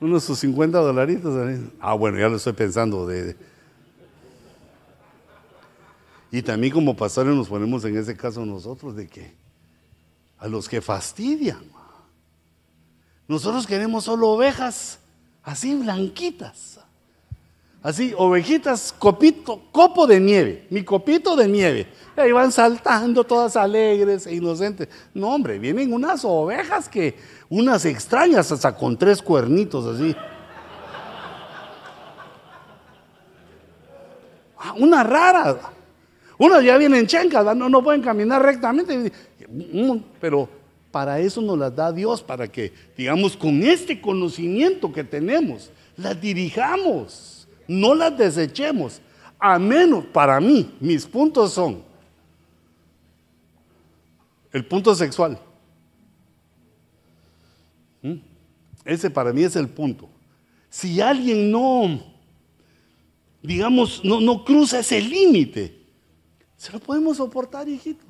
[0.00, 1.34] unos sus 50 dolaritos.
[1.80, 3.06] Ah, bueno, ya lo estoy pensando.
[3.06, 3.36] De,
[6.30, 9.32] Y también como pastores nos ponemos en ese caso nosotros de que
[10.38, 11.64] a los que fastidian.
[13.26, 14.98] Nosotros queremos solo ovejas
[15.42, 16.77] así blanquitas.
[17.80, 21.86] Así, ovejitas, copito, copo de nieve, mi copito de nieve.
[22.16, 24.88] Ahí van saltando todas alegres e inocentes.
[25.14, 27.14] No, hombre, vienen unas ovejas que,
[27.48, 30.14] unas extrañas, hasta con tres cuernitos así.
[34.58, 35.56] Ah, una rara.
[36.36, 39.12] Unas ya vienen chencas, no, no pueden caminar rectamente.
[39.48, 40.48] Mm, pero
[40.90, 46.20] para eso nos las da Dios, para que, digamos, con este conocimiento que tenemos, las
[46.20, 47.37] dirijamos
[47.68, 49.00] no las desechemos.
[49.38, 51.86] A menos, para mí, mis puntos son
[54.52, 55.38] el punto sexual.
[58.02, 58.14] ¿Mm?
[58.84, 60.08] Ese para mí es el punto.
[60.70, 62.02] Si alguien no,
[63.42, 65.78] digamos, no, no cruza ese límite,
[66.56, 68.06] se lo podemos soportar, hijitos.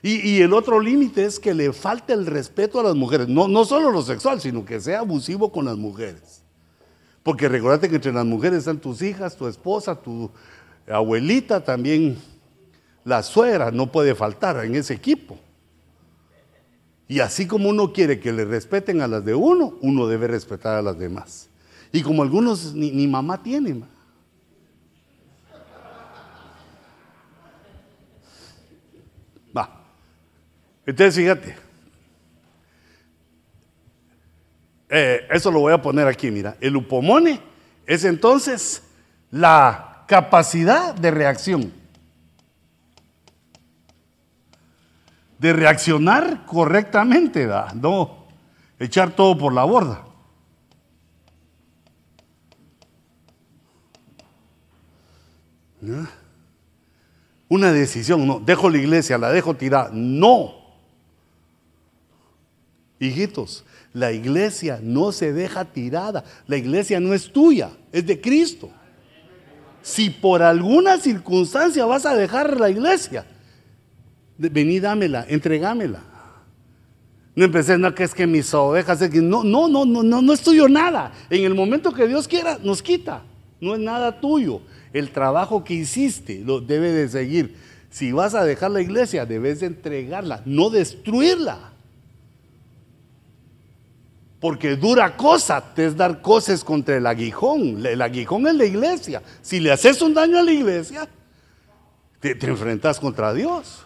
[0.00, 3.48] Y, y, el otro límite es que le falte el respeto a las mujeres, no,
[3.48, 6.37] no solo lo sexual, sino que sea abusivo con las mujeres.
[7.28, 10.30] Porque recordate que entre las mujeres están tus hijas, tu esposa, tu
[10.90, 12.16] abuelita, también
[13.04, 15.38] la suegra no puede faltar en ese equipo.
[17.06, 20.76] Y así como uno quiere que le respeten a las de uno, uno debe respetar
[20.76, 21.50] a las demás.
[21.92, 23.84] Y como algunos ni, mamá tienen.
[29.54, 29.84] Va.
[30.86, 31.67] Entonces fíjate.
[34.88, 36.56] Eh, eso lo voy a poner aquí, mira.
[36.60, 37.40] El upomone
[37.86, 38.82] es entonces
[39.30, 41.72] la capacidad de reacción.
[45.38, 48.26] De reaccionar correctamente, no
[48.78, 50.04] echar todo por la borda.
[57.48, 59.90] una decisión, no, dejo la iglesia, la dejo tirada.
[59.92, 60.54] No.
[62.98, 63.64] Hijitos,
[63.98, 66.24] la iglesia no se deja tirada.
[66.46, 68.70] La iglesia no es tuya, es de Cristo.
[69.82, 73.26] Si por alguna circunstancia vas a dejar la iglesia,
[74.36, 76.02] vení, dámela, entregámela.
[77.34, 80.40] No empecé, no, que es que mis ovejas, no, no, no, no, no, no es
[80.40, 81.12] tuyo nada.
[81.30, 83.22] En el momento que Dios quiera, nos quita.
[83.60, 84.60] No es nada tuyo.
[84.92, 87.56] El trabajo que hiciste lo debe de seguir.
[87.90, 91.72] Si vas a dejar la iglesia, debes de entregarla, no destruirla.
[94.40, 97.84] Porque dura cosa te es dar cosas contra el aguijón.
[97.84, 99.22] El aguijón es la iglesia.
[99.42, 101.08] Si le haces un daño a la iglesia,
[102.20, 103.84] te, enfrentas contra Dios.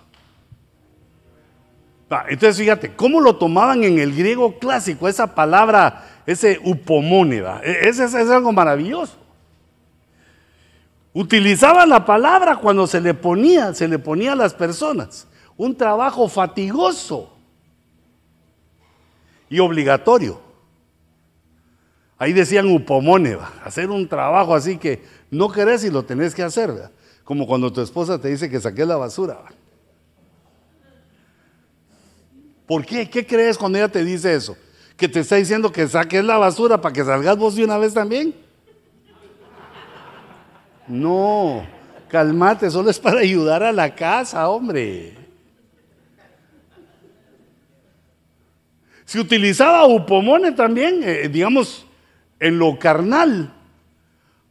[2.10, 5.08] Ah, entonces fíjate, ¿cómo lo tomaban en el griego clásico?
[5.08, 7.62] Esa palabra, ese upomóneda.
[7.64, 9.16] E, ese es algo maravilloso.
[11.14, 15.26] Utilizaba la palabra cuando se le ponía, se le ponía a las personas.
[15.56, 17.34] Un trabajo fatigoso
[19.48, 20.41] y obligatorio.
[22.22, 26.70] Ahí decían upomone, hacer un trabajo así que no querés y lo tenés que hacer,
[27.24, 29.40] como cuando tu esposa te dice que saques la basura.
[32.64, 33.10] ¿Por qué?
[33.10, 34.56] ¿Qué crees cuando ella te dice eso?
[34.96, 37.92] ¿Que te está diciendo que saques la basura para que salgas vos de una vez
[37.92, 38.32] también?
[40.86, 41.66] No,
[42.06, 45.16] calmate, solo es para ayudar a la casa, hombre.
[49.04, 51.84] Se utilizaba upomone también, eh, digamos,
[52.42, 53.54] en lo carnal,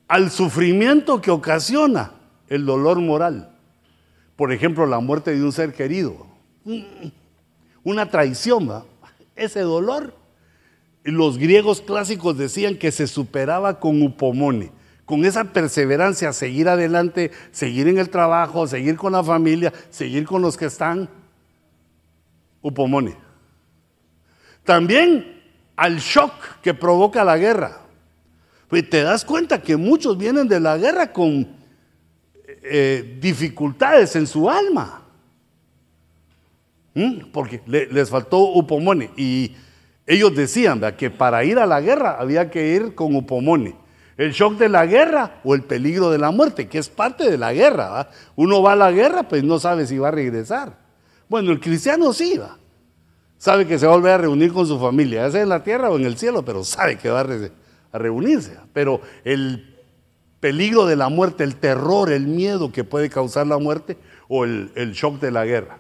[0.08, 2.14] al sufrimiento que ocasiona
[2.48, 3.54] el dolor moral.
[4.38, 6.26] Por ejemplo, la muerte de un ser querido.
[7.84, 8.86] Una traición, ¿va?
[9.36, 10.16] ese dolor.
[11.04, 14.72] Los griegos clásicos decían que se superaba con upomone,
[15.04, 20.42] con esa perseverancia, seguir adelante, seguir en el trabajo, seguir con la familia, seguir con
[20.42, 21.10] los que están.
[22.62, 23.18] Upomone.
[24.64, 25.42] También
[25.76, 26.32] al shock
[26.62, 27.81] que provoca la guerra.
[28.72, 31.46] Pues te das cuenta que muchos vienen de la guerra con
[32.64, 35.04] eh, dificultades en su alma.
[36.94, 37.32] ¿Mm?
[37.34, 39.12] Porque les faltó upomone.
[39.18, 39.54] Y
[40.08, 43.76] ellos decían que para ir a la guerra había que ir con upomone.
[44.16, 47.38] El shock de la guerra o el peligro de la muerte, que es parte de
[47.38, 48.10] la guerra.
[48.38, 50.78] Uno va a la guerra, pues no sabe si va a regresar.
[51.28, 52.58] Bueno, el cristiano sí va
[53.42, 55.64] sabe que se va a volver a reunir con su familia, ya sea en la
[55.64, 57.26] tierra o en el cielo, pero sabe que va a,
[58.00, 58.58] reunirse.
[58.74, 59.78] Pero el
[60.40, 63.98] peligro de la muerte, el terror, el miedo que puede causar la muerte
[64.28, 65.80] o el, el shock de la guerra.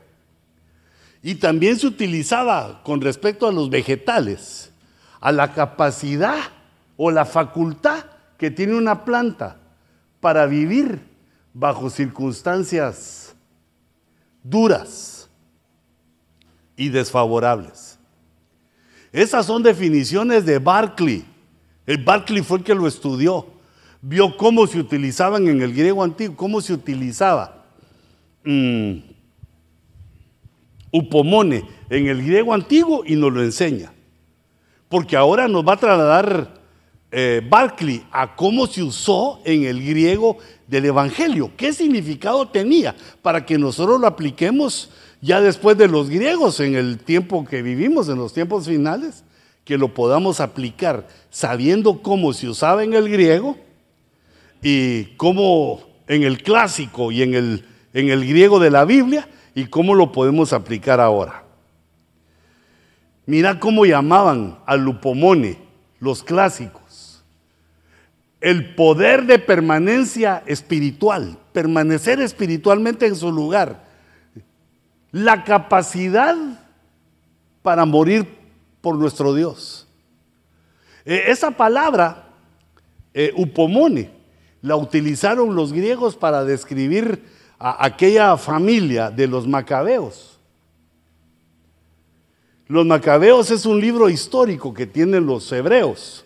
[1.24, 4.72] Y también se utilizaba con respecto a los vegetales,
[5.20, 6.40] a la capacidad
[6.98, 8.06] o la facultad
[8.38, 9.58] que tiene una planta
[10.20, 11.00] para vivir
[11.54, 13.36] bajo circunstancias
[14.44, 15.30] duras
[16.76, 18.00] y desfavorables.
[19.12, 21.26] Esas son definiciones de Barclay.
[21.86, 23.48] El Barclay fue el que lo estudió.
[24.02, 27.66] Vio cómo se utilizaban en el griego antiguo, cómo se utilizaba
[28.44, 28.98] mm,
[30.92, 33.94] upomone en el griego antiguo y nos lo enseña.
[34.90, 36.62] Porque ahora nos va a trasladar
[37.12, 40.38] eh, Barclay a cómo se usó en el griego
[40.68, 44.90] del Evangelio, qué significado tenía, para que nosotros lo apliquemos
[45.22, 49.24] ya después de los griegos, en el tiempo que vivimos, en los tiempos finales,
[49.72, 53.56] que lo podamos aplicar sabiendo cómo se usaba en el griego
[54.62, 59.68] y cómo en el clásico y en el, en el griego de la Biblia y
[59.68, 61.46] cómo lo podemos aplicar ahora.
[63.26, 65.58] Mira cómo llamaban al lupomone
[66.02, 67.24] los clásicos.
[68.42, 73.86] El poder de permanencia espiritual, permanecer espiritualmente en su lugar
[75.14, 76.36] la capacidad
[77.62, 78.41] para morir
[78.82, 79.88] por nuestro Dios.
[81.06, 82.28] Eh, esa palabra,
[83.14, 84.12] eh, upomone,
[84.62, 87.24] la utilizaron los griegos para describir
[87.58, 90.40] a aquella familia de los macabeos.
[92.68, 96.26] Los macabeos es un libro histórico que tienen los hebreos,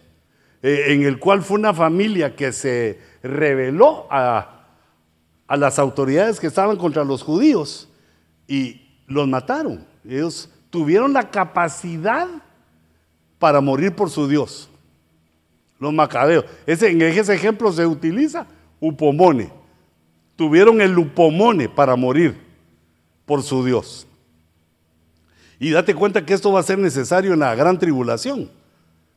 [0.62, 4.68] eh, en el cual fue una familia que se rebeló a,
[5.48, 7.90] a las autoridades que estaban contra los judíos
[8.48, 9.86] y los mataron.
[10.08, 12.28] Ellos tuvieron la capacidad
[13.46, 14.68] para morir por su Dios.
[15.78, 16.46] Los macabeos.
[16.66, 18.48] Ese, en ese ejemplo se utiliza
[18.80, 19.52] upomone.
[20.36, 22.36] Tuvieron el upomone para morir
[23.24, 24.08] por su Dios.
[25.60, 28.50] Y date cuenta que esto va a ser necesario en la gran tribulación,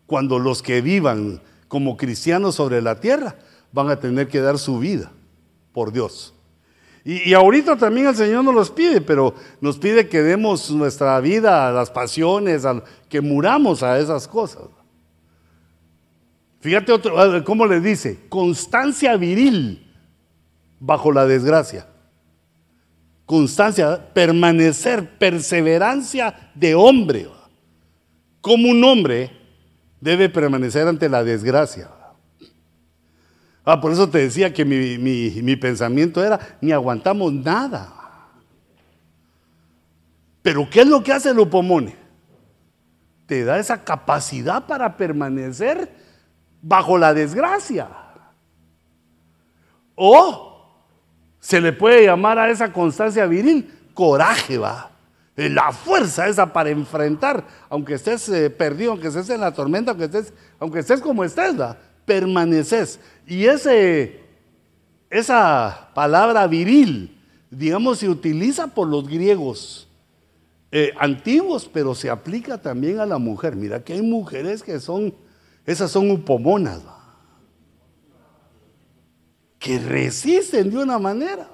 [0.04, 3.34] cuando los que vivan como cristianos sobre la tierra
[3.72, 5.10] van a tener que dar su vida
[5.72, 6.34] por Dios.
[7.10, 11.66] Y, ahorita también el Señor nos los pide, pero nos pide que demos nuestra vida
[11.66, 12.66] a las pasiones,
[13.08, 14.64] que muramos a esas cosas.
[16.60, 19.90] Fíjate otro, cómo le dice, constancia viril
[20.78, 21.86] bajo la desgracia.
[23.24, 27.26] Constancia, permanecer, perseverancia de hombre.
[28.42, 29.30] Como un hombre
[29.98, 31.88] debe permanecer ante la desgracia.
[33.70, 37.92] Ah, por eso te decía que mi, pensamiento era, ni aguantamos nada.
[40.40, 41.94] Pero ¿qué es lo que hace el upomone?
[43.26, 45.92] Te da esa capacidad para permanecer
[46.62, 47.88] bajo la desgracia.
[49.94, 50.66] O
[51.38, 54.92] se le puede llamar a esa constancia viril coraje, va.
[55.36, 60.06] La fuerza esa para enfrentar, aunque estés eh, perdido, aunque estés en la tormenta, aunque
[60.06, 61.76] estés, aunque estés como estés, ¿va?
[62.08, 62.98] Permaneces.
[63.26, 64.20] Y ese,
[65.10, 67.16] esa palabra viril,
[67.50, 69.86] digamos, se utiliza por los griegos
[70.72, 73.54] eh, antiguos, pero se aplica también a la mujer.
[73.54, 75.14] Mira que hay mujeres que son,
[75.64, 76.80] esas son upomonas,
[79.58, 81.48] que resisten de una manera.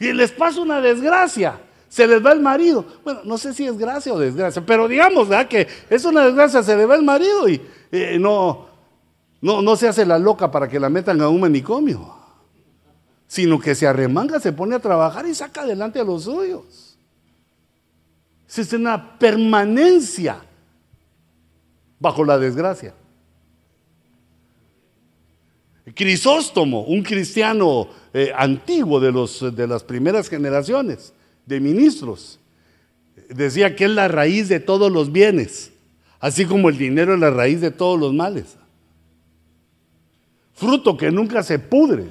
[0.00, 1.60] Y les pasa una desgracia.
[1.88, 2.84] Se les va el marido.
[3.02, 6.76] Bueno, no sé si es gracia o desgracia, pero digamos que es una desgracia, se
[6.76, 7.60] le va el marido y
[8.18, 8.66] no,
[9.40, 12.14] no, no se hace la loca para que la metan a un manicomio,
[13.26, 16.98] sino que se arremanga, se pone a trabajar y saca adelante a los suyos.
[18.48, 20.42] Es una permanencia
[21.98, 22.94] bajo la desgracia.
[25.94, 31.14] Crisóstomo, un cristiano eh, antiguo de, los, de las primeras generaciones
[31.48, 32.38] de ministros,
[33.28, 35.72] decía que es la raíz de todos los bienes,
[36.20, 38.58] así como el dinero es la raíz de todos los males
[40.58, 42.06] fruto que nunca se pudre.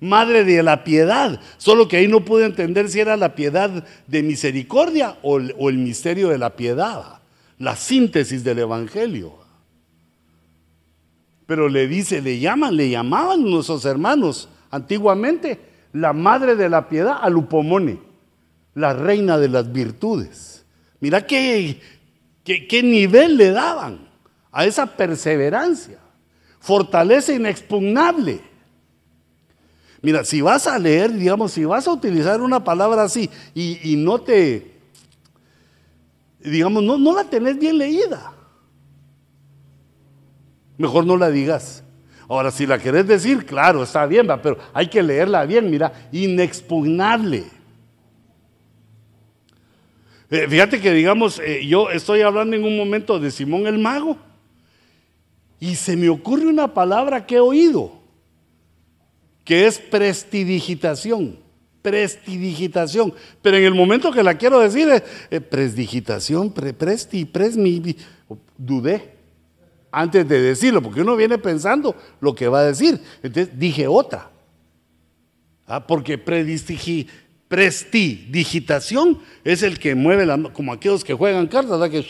[0.00, 4.22] Madre de la piedad, solo que ahí no pude entender si era la piedad de
[4.22, 7.20] misericordia o el, misterio de la piedad,
[7.58, 9.38] la síntesis del Evangelio.
[11.46, 15.60] Pero le dice, le llaman, le llamaban nuestros hermanos antiguamente
[15.94, 17.98] la madre de la piedad al upomone,
[18.74, 20.66] la reina de las virtudes.
[21.00, 21.80] Mira qué,
[22.44, 24.08] qué nivel le daban
[24.52, 26.04] a esa perseverancia
[26.64, 28.40] fortaleza inexpugnable.
[30.00, 34.22] Mira, si vas a leer, digamos, si vas a utilizar una palabra así y, no
[34.22, 34.72] te,
[36.42, 38.32] digamos, no, no la tenés bien leída,
[40.78, 41.83] mejor no la digas.
[42.28, 47.44] Ahora, si la querés decir, claro, está bien, pero hay que leerla bien, mira, inexpugnable.
[50.30, 54.16] Eh, fíjate que, digamos, eh, yo estoy hablando en un momento de Simón el Mago.
[55.60, 57.92] Y se me ocurre una palabra que he oído,
[59.44, 61.38] que es prestidigitación.
[61.82, 63.12] Prestidigitación.
[63.42, 67.96] Pero en el momento que la quiero decir es eh, presti, presmi,
[68.56, 69.13] dudé
[69.94, 73.00] antes de decirlo, porque uno viene pensando lo que va a decir.
[73.22, 74.30] Entonces dije otra.
[75.66, 76.18] Ah, porque
[77.48, 82.04] prestidigitación es el que mueve la, como aquellos que juegan cartas, que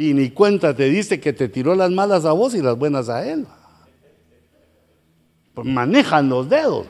[0.00, 3.08] y ni cuenta te diste que te tiró las malas a vos y las buenas
[3.08, 3.46] a él.
[5.54, 6.86] Pues manejan los dedos.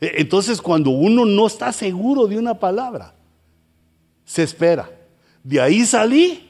[0.00, 3.12] E, entonces cuando uno no está seguro de una palabra,
[4.24, 4.88] se espera.
[5.42, 6.45] De ahí salí,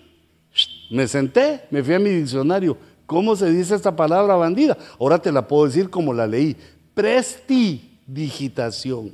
[0.90, 2.76] me senté, me fui a mi diccionario.
[3.06, 4.76] ¿Cómo se dice esta palabra bandida?
[4.98, 6.56] Ahora te la puedo decir como la leí.
[6.94, 9.12] Prestidigitación.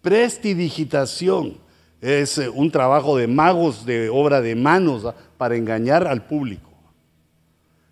[0.00, 1.56] Prestidigitación
[2.00, 6.70] es eh, un trabajo de magos, de obra de manos, para engañar al público.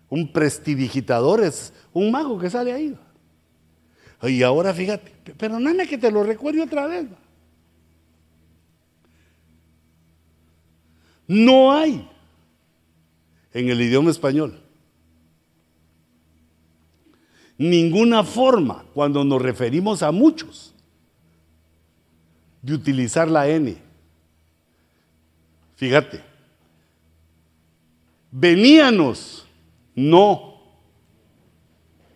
[0.09, 2.95] Un prestidigitador es un mago que sale ahí.
[4.21, 7.05] Y ahora fíjate, perdóname que te lo recuerde otra vez.
[11.27, 12.07] No hay
[13.53, 14.63] en el idioma español
[17.57, 20.73] ninguna forma cuando nos referimos a muchos
[22.61, 23.77] de utilizar la N.
[25.75, 26.23] Fíjate.
[28.31, 29.45] Veníanos,
[29.95, 30.55] no.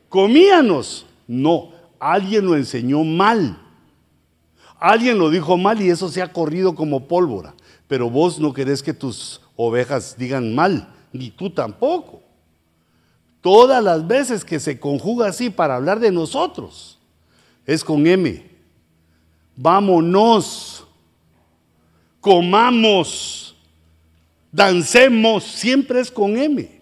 [0.10, 1.72] Comíanos, no.
[2.00, 3.62] Alguien lo enseñó mal.
[4.80, 7.56] Alguien lo dijo mal y eso se ha corrido como pólvora.
[7.88, 12.22] Pero vos no querés que tus ovejas digan mal, ni tú tampoco.
[13.42, 16.98] Todas las veces que se conjuga así para hablar de nosotros,
[17.66, 18.46] es con M.
[19.56, 20.86] Vámonos,
[22.22, 23.56] comamos,
[24.52, 26.78] dancemos, siempre es con M.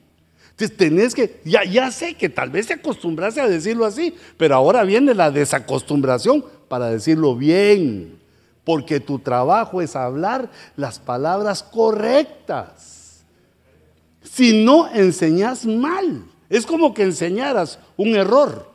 [0.52, 4.56] Entonces tenés que, ya, ya sé que tal vez te acostumbraste a decirlo así, pero
[4.56, 8.18] ahora viene la desacostumbración para decirlo bien,
[8.64, 13.05] porque tu trabajo es hablar las palabras correctas.
[14.36, 18.70] Si no enseñas mal, es como que enseñaras un error.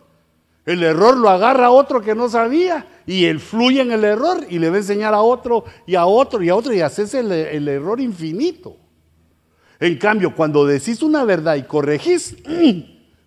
[0.64, 4.58] El error lo agarra otro que no sabía y él fluye en el error y
[4.58, 7.30] le va a enseñar a otro y a otro y a otro y haces el,
[7.30, 8.74] el error infinito.
[9.78, 12.80] En cambio, cuando decís una verdad y corregís, mm,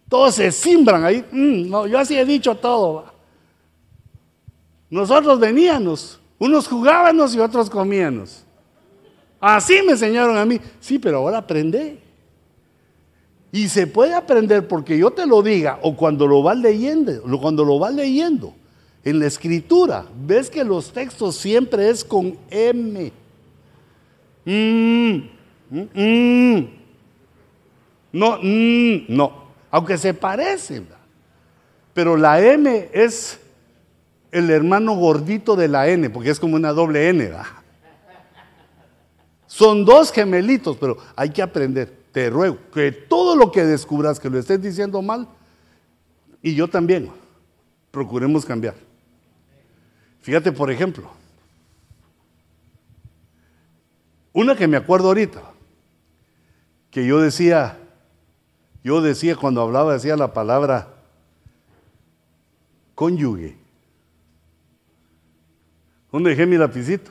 [0.10, 1.24] todos se simbran ahí.
[1.32, 3.06] Mm, no, yo así he dicho todo.
[4.90, 8.44] Nosotros veníamos, unos jugábamos y otros comíamos.
[9.40, 10.60] Así me enseñaron a mí.
[10.80, 12.02] Sí, pero ahora aprendé.
[13.54, 17.64] Y se puede aprender porque yo te lo diga o cuando lo vas leyendo, cuando
[17.64, 18.56] lo vas leyendo
[19.04, 23.12] en la escritura, ves que los textos siempre es con M.
[24.44, 25.16] Mm,
[25.70, 26.68] mm, mm.
[28.12, 30.88] No, no, aunque se parecen.
[31.94, 33.40] Pero la M es
[34.32, 37.30] el hermano gordito de la N, porque es como una doble N.
[39.46, 44.30] Son dos gemelitos, pero hay que aprender te ruego que todo lo que descubras que
[44.30, 45.28] lo estés diciendo mal,
[46.44, 47.10] y yo también,
[47.90, 48.76] procuremos cambiar.
[50.22, 51.10] Fíjate, por ejemplo,
[54.32, 55.42] una que me acuerdo ahorita,
[56.92, 57.80] que yo decía,
[58.84, 60.94] yo decía cuando hablaba, decía la palabra
[62.94, 63.58] cónyuge.
[66.12, 67.10] ¿Dónde dejé mi lapicito?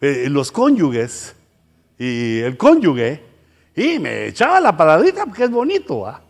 [0.00, 1.34] Eh, los cónyuges
[1.98, 3.29] y el cónyuge
[3.74, 6.22] y me echaba la palabrita porque es bonito, ¿ah?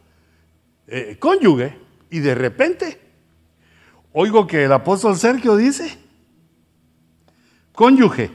[1.18, 1.78] cónyuge.
[2.10, 3.00] Y de repente,
[4.12, 5.96] oigo que el apóstol Sergio dice,
[7.72, 8.30] cónyuge.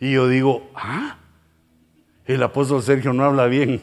[0.00, 1.18] Y yo digo, ah,
[2.24, 3.82] el apóstol Sergio no habla bien.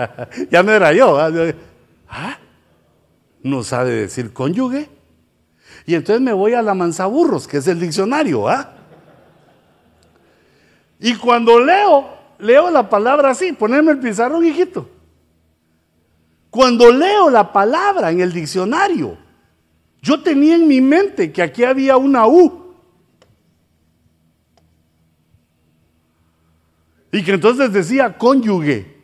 [0.50, 1.18] ya no era yo.
[2.08, 2.38] ¿ah?
[3.42, 4.88] No sabe decir cónyuge.
[5.84, 8.77] Y entonces me voy a la manzaburros, que es el diccionario, ¿ah?
[11.00, 12.08] Y cuando leo,
[12.38, 14.88] leo la palabra así, ponerme el pizarrón, hijito.
[16.50, 19.16] Cuando leo la palabra en el diccionario,
[20.00, 22.74] yo tenía en mi mente que aquí había una U.
[27.12, 28.96] Y que entonces decía cónyuge.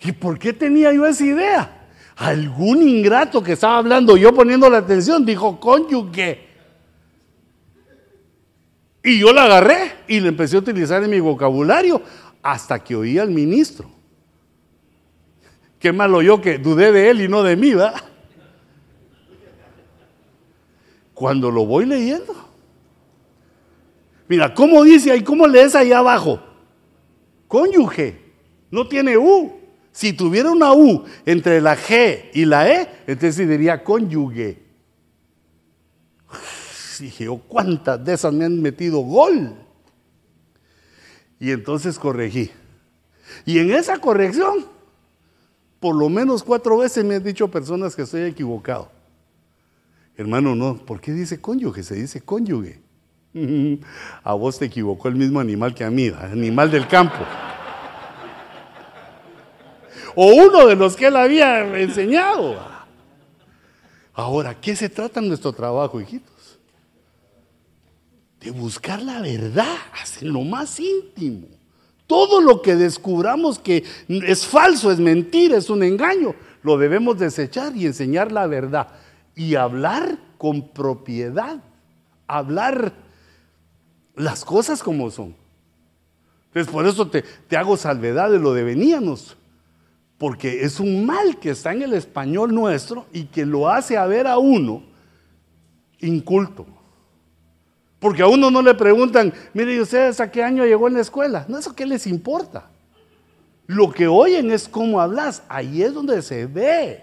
[0.00, 1.88] ¿Y por qué tenía yo esa idea?
[2.16, 6.45] Algún ingrato que estaba hablando yo poniendo la atención dijo cónyuge.
[9.06, 12.02] Y yo la agarré y la empecé a utilizar en mi vocabulario
[12.42, 13.88] hasta que oí al ministro.
[15.78, 18.02] Qué malo yo que dudé de él y no de mí, ¿verdad?
[21.14, 22.34] Cuando lo voy leyendo.
[24.26, 25.22] Mira, ¿cómo dice ahí?
[25.22, 26.40] ¿Cómo lees ahí abajo?
[27.46, 28.20] Cónyuge.
[28.72, 29.52] No tiene U.
[29.92, 34.65] Si tuviera una U entre la G y la E, entonces diría cónyuge
[36.98, 39.54] dije yo, ¿cuántas de esas me han metido gol?
[41.38, 42.50] Y entonces corregí.
[43.44, 44.66] Y en esa corrección,
[45.80, 48.90] por lo menos cuatro veces me han dicho personas que estoy equivocado.
[50.16, 51.82] Hermano, no, ¿por qué dice cónyuge?
[51.82, 52.80] Se dice cónyuge.
[54.22, 57.18] A vos te equivocó el mismo animal que a mí, animal del campo.
[60.14, 62.56] O uno de los que él había enseñado.
[64.14, 66.32] Ahora, ¿qué se trata en nuestro trabajo, hijito?
[68.50, 69.76] Buscar la verdad,
[70.20, 71.46] en lo más íntimo.
[72.06, 77.76] Todo lo que descubramos que es falso, es mentira, es un engaño, lo debemos desechar
[77.76, 78.88] y enseñar la verdad.
[79.34, 81.62] Y hablar con propiedad,
[82.26, 82.92] hablar
[84.14, 85.34] las cosas como son.
[86.46, 89.36] Entonces por eso te, te hago salvedad de lo de veníamos,
[90.16, 94.06] porque es un mal que está en el español nuestro y que lo hace a
[94.06, 94.82] ver a uno
[96.00, 96.66] inculto.
[98.06, 101.00] Porque a uno no le preguntan, mire, ¿y ustedes a qué año llegó en la
[101.00, 101.44] escuela?
[101.48, 102.70] No, eso qué les importa.
[103.66, 105.42] Lo que oyen es cómo hablas.
[105.48, 107.02] Ahí es donde se ve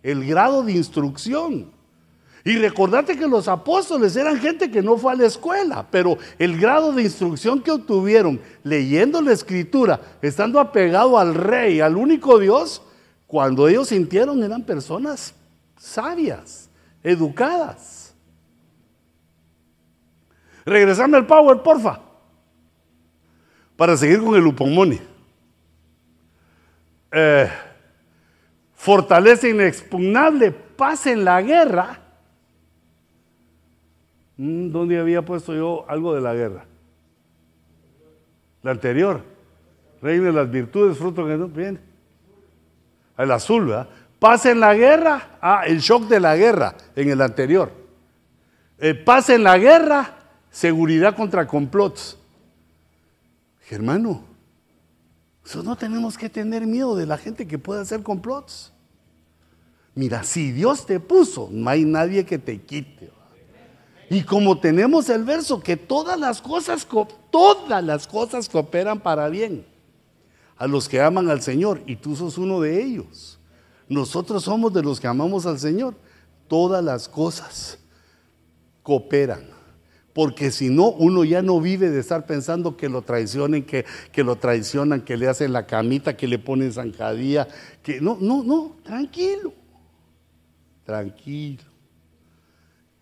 [0.00, 1.72] el grado de instrucción.
[2.44, 6.56] Y recordate que los apóstoles eran gente que no fue a la escuela, pero el
[6.56, 12.80] grado de instrucción que obtuvieron leyendo la escritura, estando apegado al rey, al único Dios,
[13.26, 15.34] cuando ellos sintieron eran personas
[15.76, 16.68] sabias,
[17.02, 17.93] educadas.
[20.64, 22.00] Regresame al power, porfa.
[23.76, 25.00] Para seguir con el upomoni.
[27.12, 27.48] Eh,
[28.74, 32.00] fortaleza inexpugnable, paz en la guerra.
[34.36, 36.64] Mm, ¿Dónde había puesto yo algo de la guerra?
[38.62, 39.22] La anterior.
[40.02, 41.78] Reina de las virtudes, fruto que no viene.
[43.16, 43.88] El azul, ¿verdad?
[44.18, 45.38] Paz en la guerra.
[45.40, 47.70] Ah, el shock de la guerra en el anterior.
[48.78, 50.10] Eh, paz en la guerra,
[50.54, 52.16] seguridad contra complots.
[53.68, 54.24] Hermano,
[55.64, 58.72] no tenemos que tener miedo de la gente que puede hacer complots.
[59.96, 63.10] Mira, si Dios te puso, no hay nadie que te quite.
[64.08, 66.86] Y como tenemos el verso que todas las cosas,
[67.30, 69.66] todas las cosas cooperan para bien
[70.56, 73.40] a los que aman al Señor y tú sos uno de ellos.
[73.88, 75.94] Nosotros somos de los que amamos al Señor.
[76.46, 77.78] Todas las cosas
[78.82, 79.53] cooperan.
[80.14, 84.22] Porque si no, uno ya no vive de estar pensando que lo traicionen, que, que
[84.22, 87.48] lo traicionan, que le hacen la camita, que le ponen zancadilla.
[87.82, 89.52] Que no, no, no, tranquilo.
[90.86, 91.64] Tranquilo.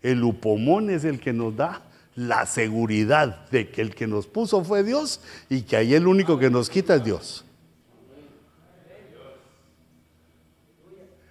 [0.01, 1.83] El upomón es el que nos da
[2.15, 6.39] la seguridad de que el que nos puso fue Dios y que ahí el único
[6.39, 7.45] que nos quita es Dios.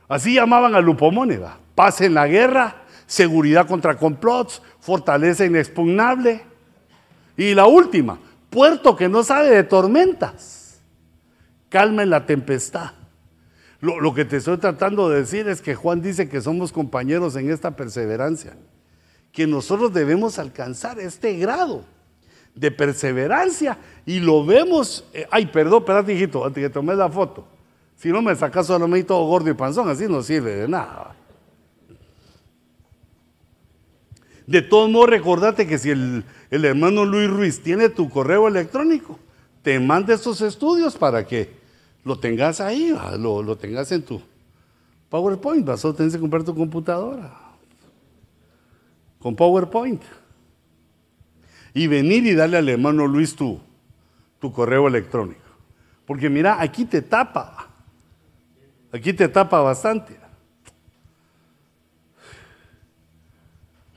[0.08, 1.30] Así llamaban al upomón,
[1.74, 2.81] paz en la guerra,
[3.12, 6.40] seguridad contra complots, fortaleza inexpugnable.
[7.36, 8.18] Y la última,
[8.48, 10.80] puerto que no sabe de tormentas,
[11.68, 12.92] calma en la tempestad.
[13.82, 17.50] Lo, que te estoy tratando de decir es que Juan dice que somos compañeros en
[17.50, 18.56] esta perseverancia,
[19.30, 21.84] que nosotros debemos alcanzar este grado
[22.54, 23.76] de perseverancia
[24.06, 27.46] y lo vemos, eh, ay, perdón, espérate, hijito, antes que tomé la foto.
[27.96, 31.16] Si no me sacas solamente todo gordo y panzón, así no sirve de nada.
[34.46, 39.18] De todos modos, recordate que si el, el hermano Luis Ruiz tiene tu correo electrónico,
[39.62, 41.50] te manda estos estudios para que
[42.04, 44.20] lo tengas ahí, lo, lo, tengas en tu
[45.08, 47.32] PowerPoint, vas a tener que comprar tu computadora
[49.20, 50.02] con PowerPoint
[51.74, 53.60] y venir y darle al hermano Luis tu,
[54.40, 55.40] tu correo electrónico.
[56.04, 57.68] Porque mira, aquí te tapa,
[58.90, 60.21] aquí te tapa bastante.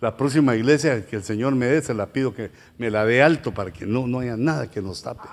[0.05, 3.23] La próxima iglesia que el Señor me dé, se la pido que me la dé
[3.23, 5.27] alto para que no, no haya nada que nos tape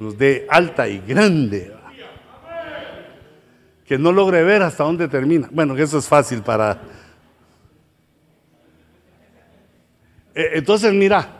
[0.00, 1.76] nos dé alta y grande.
[3.84, 5.46] Que no logre ver hasta dónde termina.
[5.52, 6.80] Bueno, que eso es fácil para...
[10.34, 11.36] E, entonces, mira,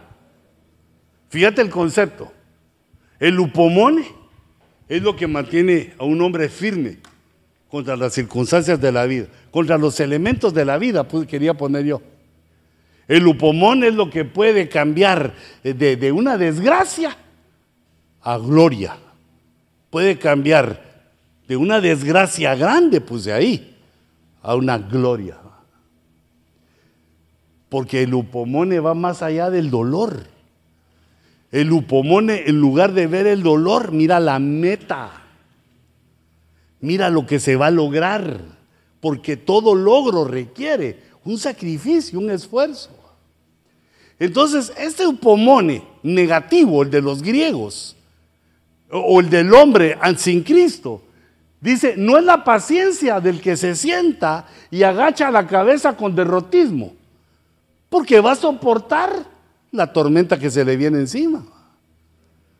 [1.31, 2.31] fíjate el concepto.
[3.19, 4.05] El upomone
[4.91, 6.99] es lo que mantiene a un hombre firme
[7.75, 11.85] contra las circunstancias de la vida, contra los elementos de la vida, pues, quería poner
[11.85, 12.01] yo.
[13.09, 15.35] El upomón es lo que puede cambiar
[15.65, 17.17] de, de una desgracia
[18.23, 18.97] a gloria.
[19.91, 20.85] Puede cambiar
[21.49, 23.77] de una desgracia grande, pues de ahí,
[24.41, 25.37] a una gloria.
[27.69, 30.29] Porque el upomone va más allá del dolor.
[31.51, 35.24] El upomone, en lugar de ver el dolor, mira la meta.
[36.85, 38.41] Mira lo que se va a lograr.
[39.01, 42.91] Porque todo logro requiere un sacrificio, un esfuerzo.
[44.19, 47.97] Entonces, este upomone negativo, el de los griegos,
[48.91, 51.01] o el del hombre sin Cristo.
[51.59, 56.93] Dice, no es la paciencia del que se sienta y agacha la cabeza con derrotismo,
[57.89, 59.11] porque va a soportar
[59.73, 61.47] la tormenta que se le viene encima.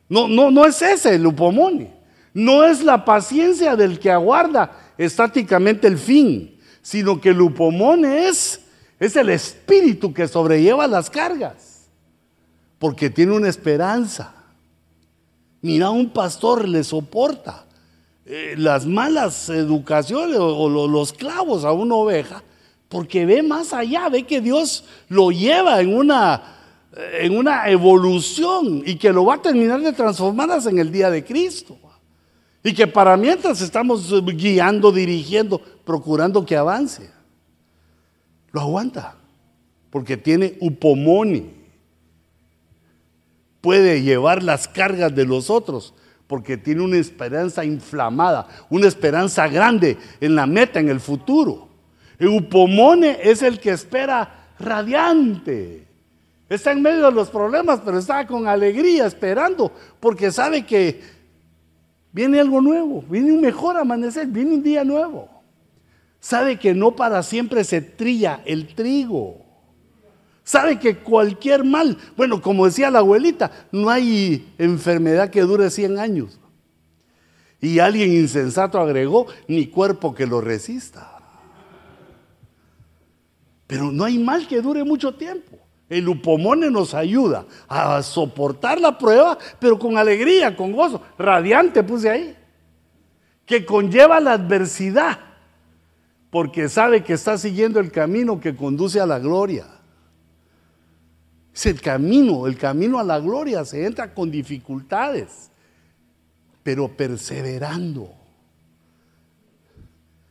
[0.09, 1.94] No, no, no es ese el upomone.
[2.35, 8.61] No es la paciencia del que aguarda estáticamente el fin, sino que el upomone es,
[9.01, 11.89] es el espíritu que sobrelleva las cargas,
[12.79, 14.35] porque tiene una esperanza
[15.65, 17.65] Mira, un pastor le soporta
[18.27, 22.43] eh, las malas educaciones o, los clavos a una oveja
[22.91, 26.43] porque ve más allá, ve que Dios lo lleva en una,
[27.19, 31.25] en una evolución y que lo va a terminar de transformarlas en el día de
[31.25, 31.79] Cristo.
[32.65, 37.11] Y que para mientras estamos guiando, dirigiendo, procurando que avance,
[38.51, 39.17] lo aguanta,
[39.91, 41.65] porque tiene upomoni
[43.65, 45.95] puede llevar las cargas de los otros,
[46.27, 51.71] porque tiene una esperanza inflamada, una esperanza grande en la meta, en el futuro.
[52.19, 55.87] Eupomone es el que espera radiante.
[56.47, 61.01] Está en medio de los problemas, pero está con alegría esperando, porque sabe que
[62.15, 65.29] viene algo nuevo, viene un mejor amanecer, viene un día nuevo.
[66.21, 69.45] Sabe que no para siempre se trilla el trigo.
[70.45, 75.99] Sabe que cualquier mal, bueno, como decía la abuelita, no hay enfermedad que dure 100
[75.99, 76.41] años.
[77.61, 81.19] Y alguien insensato agregó, ni cuerpo que lo resista.
[83.67, 85.64] Pero no hay mal que dure mucho tiempo.
[85.89, 91.03] El upomone nos ayuda a soportar la prueba, pero con alegría, con gozo.
[91.19, 92.37] Radiante puse ahí.
[93.45, 95.19] Que conlleva la adversidad,
[96.31, 99.67] porque sabe que está siguiendo el camino que conduce a la gloria.
[101.55, 103.65] Es el camino, el camino a la gloria.
[103.65, 105.51] Se entra con dificultades,
[106.63, 108.11] pero perseverando.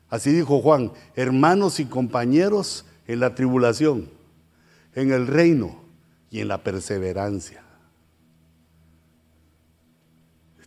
[0.09, 4.09] Así dijo Juan, hermanos y compañeros en la tribulación,
[4.95, 5.81] en el reino
[6.29, 7.63] y en la perseverancia.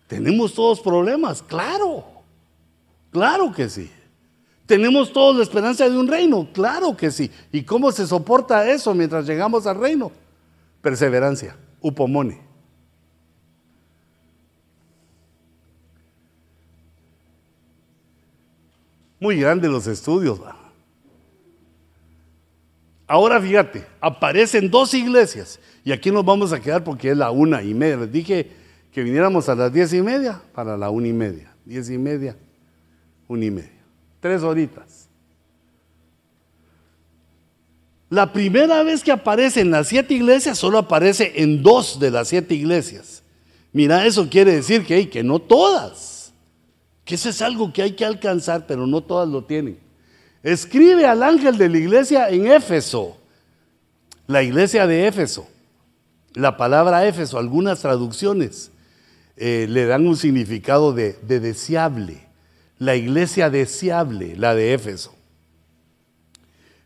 [0.07, 1.43] ¿Tenemos todos problemas?
[1.43, 2.05] Claro,
[3.11, 3.91] claro que sí.
[4.67, 6.49] ¿Tenemos todos la esperanza de un reino?
[6.53, 7.31] Claro que sí.
[7.53, 10.11] ¿Y cómo se soporta eso mientras llegamos al reino?
[10.83, 12.41] Perseverancia, upomone.
[19.19, 20.41] Muy grandes los estudios.
[23.07, 27.63] Ahora fíjate, aparecen dos iglesias y aquí nos vamos a quedar porque es la una
[27.63, 27.97] y media.
[27.99, 28.51] Les dije
[28.93, 31.55] que viniéramos a las diez y media para la una y media.
[31.65, 32.37] Diez y media,
[33.29, 33.83] una y media.
[34.21, 35.09] Tres horitas.
[38.09, 42.29] La primera vez que aparece en las siete iglesias solo aparece en dos de las
[42.29, 43.23] siete iglesias.
[43.73, 46.17] Mira, eso quiere decir que, que no todas
[47.07, 49.79] que eso es algo que hay que alcanzar, pero no todas lo tienen.
[50.47, 53.17] Escribe al ángel de la iglesia en Éfeso,
[54.29, 55.49] la iglesia de Éfeso.
[56.35, 58.71] La palabra Éfeso, algunas traducciones
[59.37, 62.29] eh, le dan un significado de, deseable.
[62.79, 65.17] La iglesia deseable, la de Éfeso.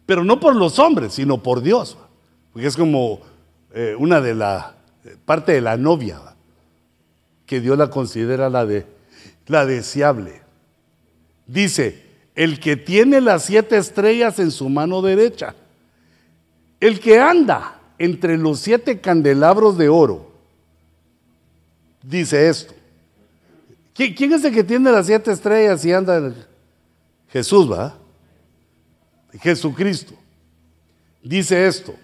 [0.07, 1.99] Pero no por los hombres, sino por Dios.
[2.55, 3.20] Porque es como
[3.74, 4.74] eh, una de la
[5.27, 6.19] parte de la novia,
[7.45, 8.87] que Dios la considera la de
[9.49, 10.41] la deseable.
[11.47, 12.10] Dice,
[12.41, 15.55] el que tiene las siete estrellas en su mano derecha,
[16.81, 20.31] el que anda entre los siete candelabros de oro,
[22.03, 22.73] dice esto.
[23.93, 26.33] ¿Quién es el que tiene las siete estrellas y anda?
[27.29, 27.95] Jesús, ¿va?
[29.39, 30.15] Jesucristo.
[31.23, 31.95] Dice esto.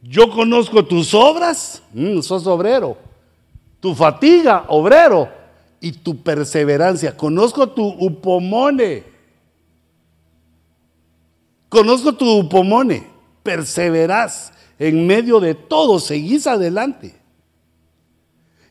[0.00, 2.96] Yo conozco tus obras, mm, sos obrero.
[3.80, 5.28] Tu fatiga, obrero
[5.78, 7.14] y tu perseverancia.
[7.14, 9.17] Conozco tu upomone.
[11.68, 13.06] Conozco tu upomone.
[13.42, 17.14] Perseverás en medio de todo, seguís adelante.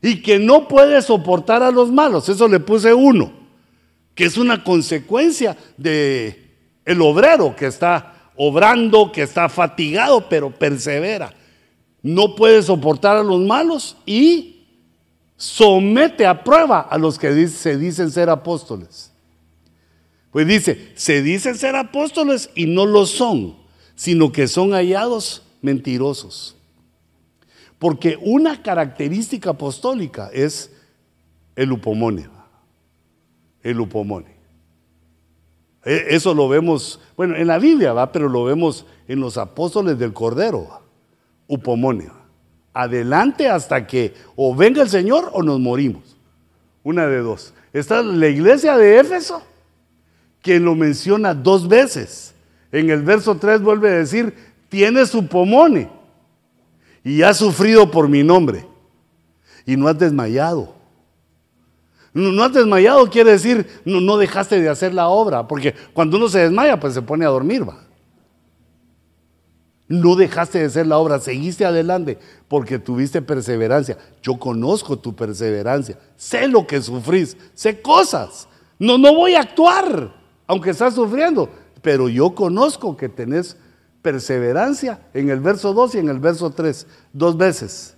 [0.02, 2.30] Y que no puedes soportar a los malos.
[2.30, 3.32] Eso le puse uno,
[4.16, 6.48] que es una consecuencia de
[6.86, 11.34] el obrero que está obrando, que está fatigado, pero persevera.
[12.02, 14.66] No puede soportar a los malos y
[15.36, 19.12] somete a prueba a los que se dicen ser apóstoles.
[20.32, 23.56] Pues dice, se dicen ser apóstoles y no lo son,
[23.96, 26.56] sino que son hallados mentirosos.
[27.80, 30.72] Porque una característica apostólica es
[31.56, 32.30] el upomone.
[33.64, 34.38] El upomone.
[35.86, 39.98] E, eso lo vemos, bueno, en la Biblia va, pero lo vemos en los apóstoles
[39.98, 40.82] del Cordero.
[41.48, 42.10] Upomone
[42.78, 46.16] adelante hasta que o venga el Señor o nos morimos.
[46.84, 47.54] Una de dos.
[47.74, 49.42] Está la iglesia de Éfeso,
[50.48, 52.34] que lo menciona dos veces.
[52.72, 54.34] En el verso 3 vuelve a decir,
[54.70, 55.90] tiene su pomone
[57.04, 58.66] y ha sufrido por mi nombre
[59.66, 60.74] y no has desmayado.
[62.14, 66.30] No, has desmayado quiere decir no, no dejaste de hacer la obra, porque cuando uno
[66.30, 67.84] se desmaya pues se pone a dormir, va.
[69.90, 72.18] No dejaste de hacer la obra, seguiste adelante
[72.48, 73.98] porque tuviste perseverancia.
[74.22, 78.48] Yo conozco tu perseverancia, sé lo que sufrís, sé cosas.
[78.80, 80.17] No, no voy a actuar,
[80.48, 81.50] aunque estás sufriendo,
[81.82, 83.58] pero yo conozco que tenés
[84.02, 87.96] perseverancia en el verso 2 y en el verso 3, dos veces.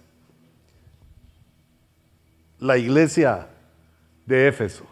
[2.60, 3.48] La iglesia
[4.26, 4.86] de Éfeso.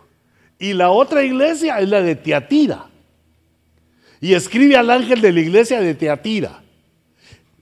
[0.59, 2.85] Y la otra iglesia es la de Teatira.
[4.21, 6.61] Y escribe al ángel de la iglesia de Teatira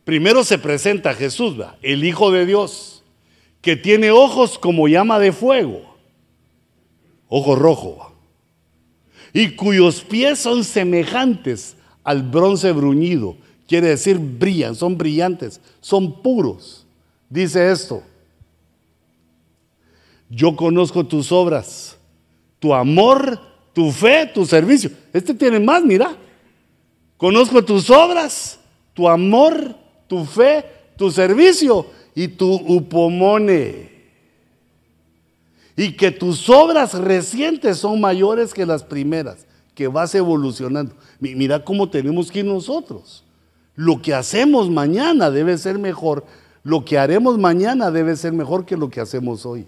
[0.05, 3.03] Primero se presenta Jesús, el Hijo de Dios,
[3.61, 5.97] que tiene ojos como llama de fuego,
[7.27, 8.14] ojo rojo,
[9.35, 11.75] y cuyos pies son semejantes
[12.05, 13.35] al bronce bruñido,
[13.67, 16.85] quiere decir brillan, son brillantes, son puros.
[17.29, 18.01] Dice esto,
[20.29, 21.97] yo conozco tus obras,
[22.59, 23.37] tu amor,
[23.73, 24.89] tu fe, tu servicio.
[25.11, 26.15] Este tiene más, mira.
[27.17, 28.57] Conozco tus obras,
[28.93, 29.75] tu amor,
[30.07, 30.63] tu fe,
[30.95, 33.94] tu servicio y tu upomone.
[35.75, 40.95] Y que tus obras recientes son mayores que las primeras, que vas evolucionando.
[41.19, 43.23] Mira cómo tenemos que ir nosotros.
[43.75, 46.25] Lo que hacemos mañana debe ser mejor.
[46.63, 49.67] Lo que haremos mañana debe ser mejor que lo que hacemos hoy.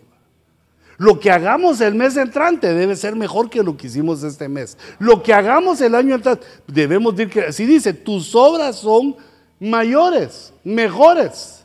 [0.98, 4.78] Lo que hagamos el mes entrante debe ser mejor que lo que hicimos este mes.
[4.98, 9.16] Lo que hagamos el año entrante, debemos decir que, así dice, tus obras son
[9.60, 11.57] mayores, mejores.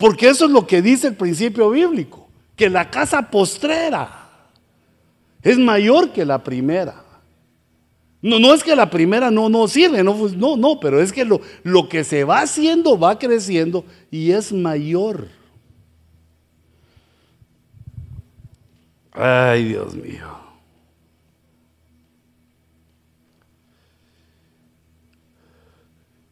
[0.00, 4.30] Porque eso es lo que dice el principio bíblico, que la casa postrera
[5.42, 7.04] es mayor que la primera.
[8.22, 11.26] No, no es que la primera no, no sirve, no, no, no, pero es que
[11.26, 15.28] lo, lo que se va haciendo va creciendo y es mayor.
[19.12, 20.28] Ay, Dios mío.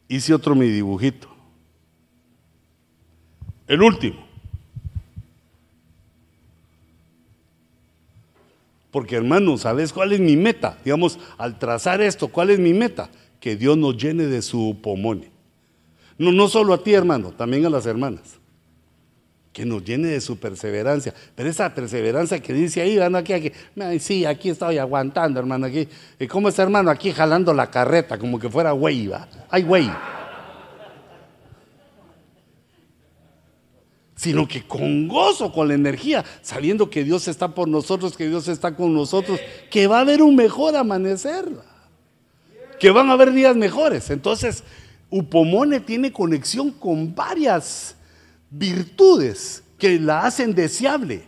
[0.07, 1.28] Hice otro mi dibujito.
[3.69, 4.17] El último.
[8.91, 10.79] Porque hermano, ¿sabes cuál es mi meta?
[10.83, 13.09] Digamos, al trazar esto, ¿cuál es mi meta?
[13.39, 15.29] Que Dios nos llene de su pomone.
[16.17, 18.39] No, no solo a ti, hermano, también a las hermanas
[19.53, 21.13] que nos llene de su perseverancia.
[21.35, 23.51] Pero esa perseverancia que dice ahí, anda aquí, aquí,
[23.99, 25.87] sí, aquí estoy aguantando, hermano, aquí.
[26.19, 26.89] ¿Y cómo está, hermano?
[26.89, 29.11] Aquí jalando la carreta, como que fuera güey.
[29.51, 29.89] Ay, güey.
[34.19, 38.49] Sino que con gozo, con la energía, sabiendo que Dios está por nosotros, que Dios
[38.49, 39.39] está con nosotros,
[39.71, 41.45] que va a haber un mejor amanecer,
[42.81, 44.09] que van a haber días mejores.
[44.09, 44.65] Entonces,
[45.09, 47.95] Upomone tiene conexión con varias
[48.49, 51.23] virtudes que la hacen deseable,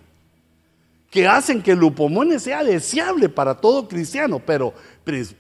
[1.09, 4.73] que hacen que el upomone sea deseable para todo cristiano, pero,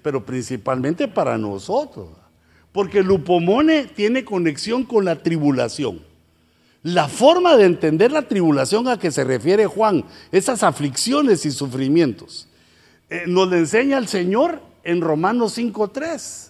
[0.01, 2.07] pero principalmente para nosotros.
[2.71, 6.10] Porque el upomone tiene conexión con la tribulación.
[6.83, 12.47] La forma de entender la tribulación a que se refiere Juan, esas aflicciones y sufrimientos,
[13.09, 16.49] eh, nos le enseña el Señor en Romanos 5.3,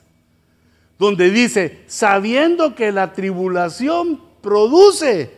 [0.98, 5.34] donde dice, sabiendo que la tribulación produce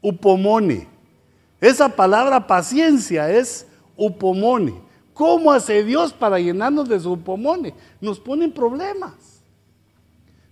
[0.00, 0.86] upomone.
[1.60, 3.66] Esa palabra paciencia es
[3.96, 4.74] upomone.
[5.14, 7.74] ¿Cómo hace Dios para llenarnos de su upomone?
[8.00, 9.42] Nos pone en problemas.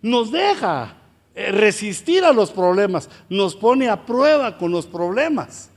[0.03, 0.97] Nos deja
[1.37, 3.09] resistir a los problemas.
[3.29, 5.71] Nos pone a prueba con los problemas.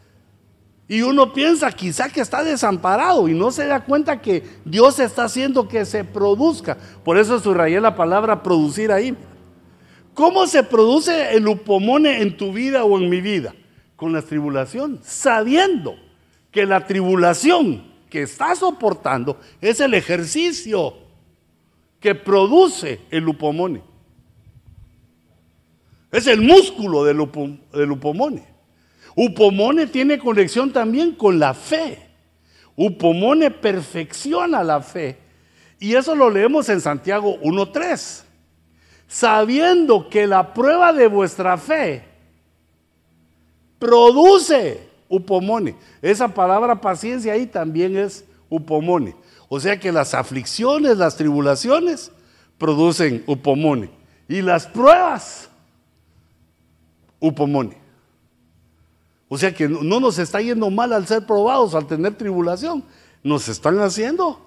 [0.87, 5.25] Y uno piensa quizá que está desamparado y no se da cuenta que Dios está
[5.25, 6.77] haciendo que se produzca.
[7.03, 9.15] Por eso subrayé la palabra producir ahí.
[10.15, 13.53] ¿Cómo se produce el upomone en tu vida o en mi vida?
[13.95, 15.95] Con la tribulación, sabiendo
[16.51, 20.95] que la tribulación que estás soportando es el ejercicio
[21.99, 23.88] que produce el upomone.
[26.11, 28.43] Es el músculo del, upomone.
[29.15, 32.07] Upomone tiene conexión también con la fe.
[32.75, 35.17] Upomone perfecciona la fe.
[35.79, 38.25] Y eso lo leemos en Santiago 1.3
[39.09, 42.05] sabiendo que la prueba de vuestra fe
[43.79, 45.75] produce upomone.
[46.01, 49.15] Esa palabra paciencia ahí también es upomone.
[49.49, 52.11] O sea que las aflicciones, las tribulaciones
[52.59, 53.89] producen upomone.
[54.27, 55.48] Y las pruebas,
[57.19, 57.77] upomone.
[59.27, 62.83] O sea que no nos está yendo mal al ser probados, al tener tribulación.
[63.23, 64.39] Nos están haciendo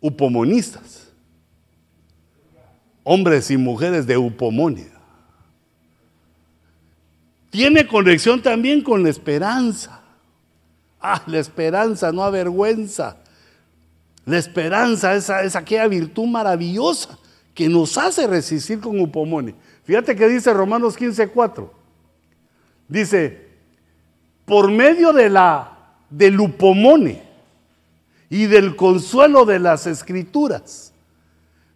[0.00, 1.02] upomonistas
[3.04, 4.90] hombres y mujeres de Upomonia.
[7.50, 10.00] Tiene conexión también con la esperanza.
[11.00, 13.16] Ah, la esperanza no avergüenza.
[14.24, 17.18] La esperanza es, es aquella virtud maravillosa
[17.54, 19.54] que nos hace resistir con Upomone.
[19.84, 21.70] Fíjate que dice Romanos 15:4.
[22.88, 23.48] Dice,
[24.44, 25.78] por medio de la
[26.10, 27.22] del Upomone
[28.28, 30.92] y del consuelo de las escrituras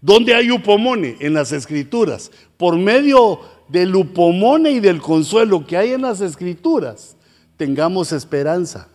[0.07, 1.17] ¿Dónde hay upomone?
[1.19, 2.31] En las escrituras.
[2.57, 7.17] Por medio del upomone y del consuelo que hay en las escrituras,
[7.57, 8.89] tengamos esperanza.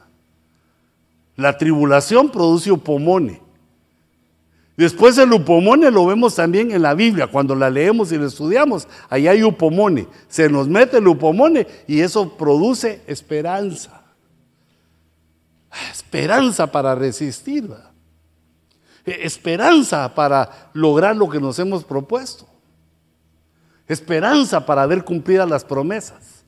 [1.36, 3.41] La tribulación produce upomone.
[4.82, 8.88] Después el upomone lo vemos también en la Biblia, cuando la leemos y la estudiamos,
[9.12, 10.08] ahí hay upomone.
[10.28, 14.02] Se nos mete el upomone y eso produce esperanza.
[15.92, 17.70] Esperanza para resistir.
[19.06, 22.48] Eh, esperanza para lograr lo que nos hemos propuesto,
[23.88, 26.44] esperanza para ver cumplidas las promesas.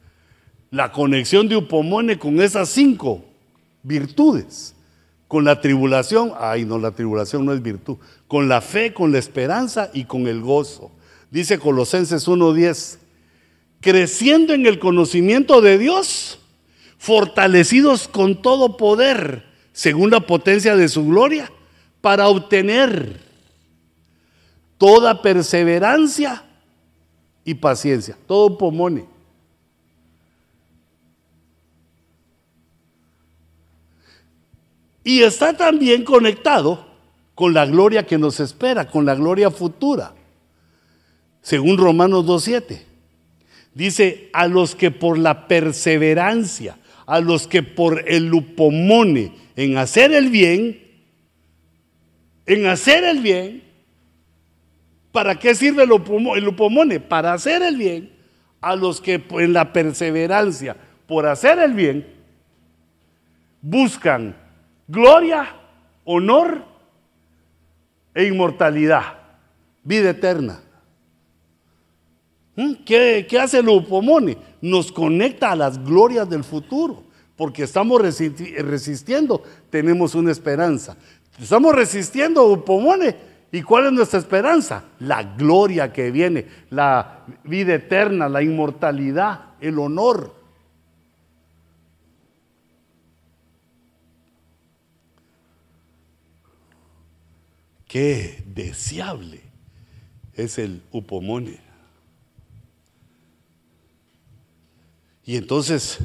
[0.72, 3.24] La conexión de Upomone con esas cinco
[3.84, 4.74] virtudes,
[5.34, 7.98] con la tribulación, ay no, la tribulación no es virtud,
[8.28, 10.92] con la fe, con la esperanza y con el gozo.
[11.32, 13.00] Dice Colosenses 1.10,
[13.82, 16.38] creciendo en el conocimiento de Dios,
[17.00, 21.52] fortalecidos con todo poder, según la potencia de su gloria
[22.00, 23.20] para obtener
[24.78, 26.44] toda perseverancia
[27.44, 29.06] y paciencia, todo pomone.
[35.04, 36.86] Y está también conectado
[37.36, 40.14] con la gloria que nos espera, con la gloria futura.
[41.42, 42.82] Según Romanos 2.7.
[43.74, 50.14] Dice, a los que por la perseverancia, a los que por el lupomone en hacer
[50.14, 50.80] el bien,
[52.46, 53.64] en hacer el bien,
[55.12, 57.00] ¿para qué sirve el lupomone?
[57.00, 58.12] Para hacer el bien,
[58.62, 60.78] a los que en la perseverancia
[61.08, 62.08] por hacer el bien,
[63.62, 64.36] buscan
[64.94, 65.48] gloria,
[66.06, 66.64] honor
[68.14, 69.02] e inmortalidad,
[69.84, 70.61] vida eterna.
[72.56, 72.74] ¿Mm?
[72.86, 74.38] ¿Qué, hace el upomone?
[74.61, 77.03] Nos conecta a las glorias del futuro,
[77.36, 79.41] porque estamos resistiendo,
[79.72, 80.95] tenemos una esperanza.
[81.41, 83.34] Estamos resistiendo upomone.
[83.52, 84.86] ¿Y cuál es nuestra esperanza?
[84.99, 90.43] La gloria que viene, la vida eterna, la inmortalidad, el honor.
[97.94, 99.40] Qué deseable
[100.34, 101.60] es el upomone.
[105.24, 105.99] Y entonces,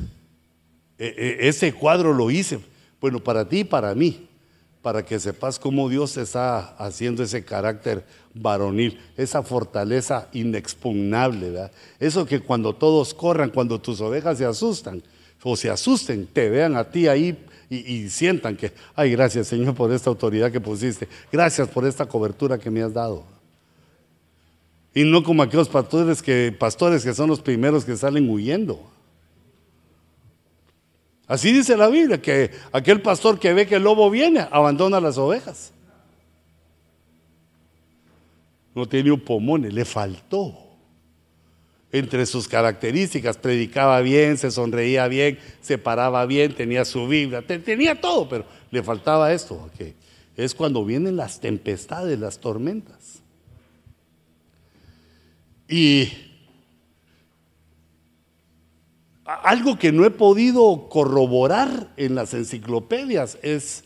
[0.98, 2.60] e, e, ese cuadro lo hice,
[3.00, 4.28] bueno, para ti y para mí,
[4.82, 8.04] para que sepas cómo Dios está haciendo ese carácter
[8.34, 11.72] varonil, esa fortaleza inexpugnable, ¿verdad?
[11.98, 15.02] Eso que cuando todos corran, cuando tus ovejas se asustan
[15.42, 19.92] o se asusten, te vean a ti ahí y, sientan que, ay, gracias Señor por
[19.92, 23.24] esta autoridad que pusiste, gracias por esta cobertura que me has dado.
[24.94, 28.80] Y no como aquellos pastores que, pastores que son los primeros que salen huyendo.
[31.26, 35.18] Así dice la Biblia, que aquel pastor que ve que el lobo viene, abandona las
[35.18, 35.72] ovejas.
[38.74, 40.67] No tiene un pomone, le faltó
[41.92, 43.38] entre sus características.
[43.38, 48.82] Predicaba bien, se sonreía bien, se paraba bien, tenía su Biblia, tenía todo, pero le
[48.82, 49.94] faltaba esto, que
[50.36, 53.22] es cuando vienen las tempestades, las tormentas.
[55.68, 56.10] Y
[59.24, 63.84] algo que no he podido corroborar en las enciclopedias es,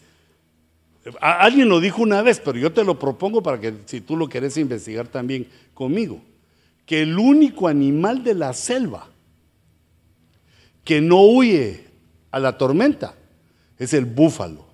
[1.20, 4.28] alguien lo dijo una vez, pero yo te lo propongo para que si tú lo
[4.28, 6.20] quieres investigar también conmigo
[6.92, 9.08] que el único animal de la selva
[10.84, 11.86] que no huye
[12.30, 13.14] a la tormenta
[13.78, 14.66] es el búfalo.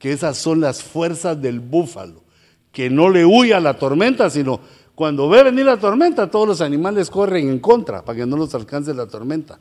[0.00, 2.24] Que esas son las fuerzas del búfalo,
[2.72, 4.58] que no le huye a la tormenta, sino
[4.96, 8.52] cuando ve venir la tormenta, todos los animales corren en contra para que no los
[8.56, 9.60] alcance la tormenta.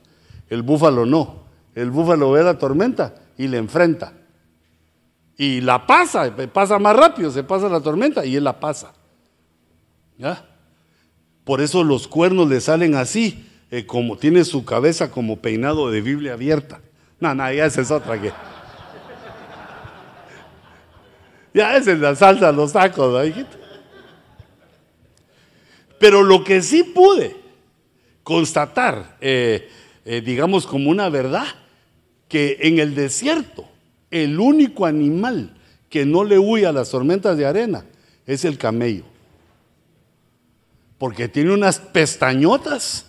[0.49, 1.43] El búfalo no.
[1.75, 4.13] El búfalo ve la tormenta y le enfrenta.
[5.37, 8.93] Y la pasa, pasa más rápido, se pasa la tormenta y él la pasa.
[10.17, 10.54] ¿Ya?
[11.45, 16.01] Por eso los cuernos le salen así, eh, como tiene su cabeza como peinado de
[16.01, 16.81] Biblia abierta.
[17.19, 18.33] No, no, ya esa es otra que.
[21.53, 23.45] Ya es en la salsa los tacos, ¿no,
[25.99, 27.37] Pero lo que sí pude
[28.23, 29.69] constatar, eh,
[30.03, 31.45] eh, digamos como una verdad,
[32.27, 33.69] que en el desierto
[34.11, 35.55] el único animal
[35.89, 37.85] que no le huye a las tormentas de arena
[38.25, 39.14] es el camello
[40.97, 43.05] porque tiene unas pestañotas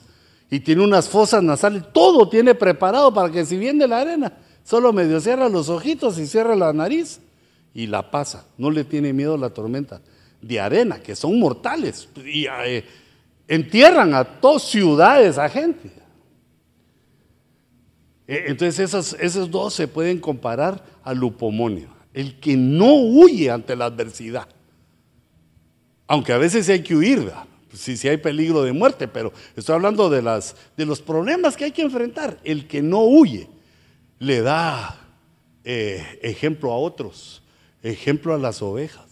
[0.50, 4.32] y tiene unas fosas nasales, todo tiene preparado para que si viene la arena,
[4.64, 7.20] solo medio cierra los ojitos y cierra la nariz
[7.74, 10.00] y la pasa, no le tiene miedo la tormenta
[10.40, 12.84] de arena, que son mortales y eh,
[13.48, 15.90] entierran a todas ciudades, a gente.
[18.26, 23.76] E, entonces esos, esos dos se pueden comparar al lupomonio, el que no huye ante
[23.76, 24.48] la adversidad,
[26.08, 27.44] aunque a veces hay que huir, ¿verdad?
[27.76, 31.64] Si, si hay peligro de muerte, pero estoy hablando de, las, de los problemas que
[31.64, 32.38] hay que enfrentar.
[32.44, 33.48] El que no huye
[34.18, 35.00] le da
[35.64, 37.42] eh, ejemplo a otros,
[37.82, 39.04] ejemplo a las ovejas.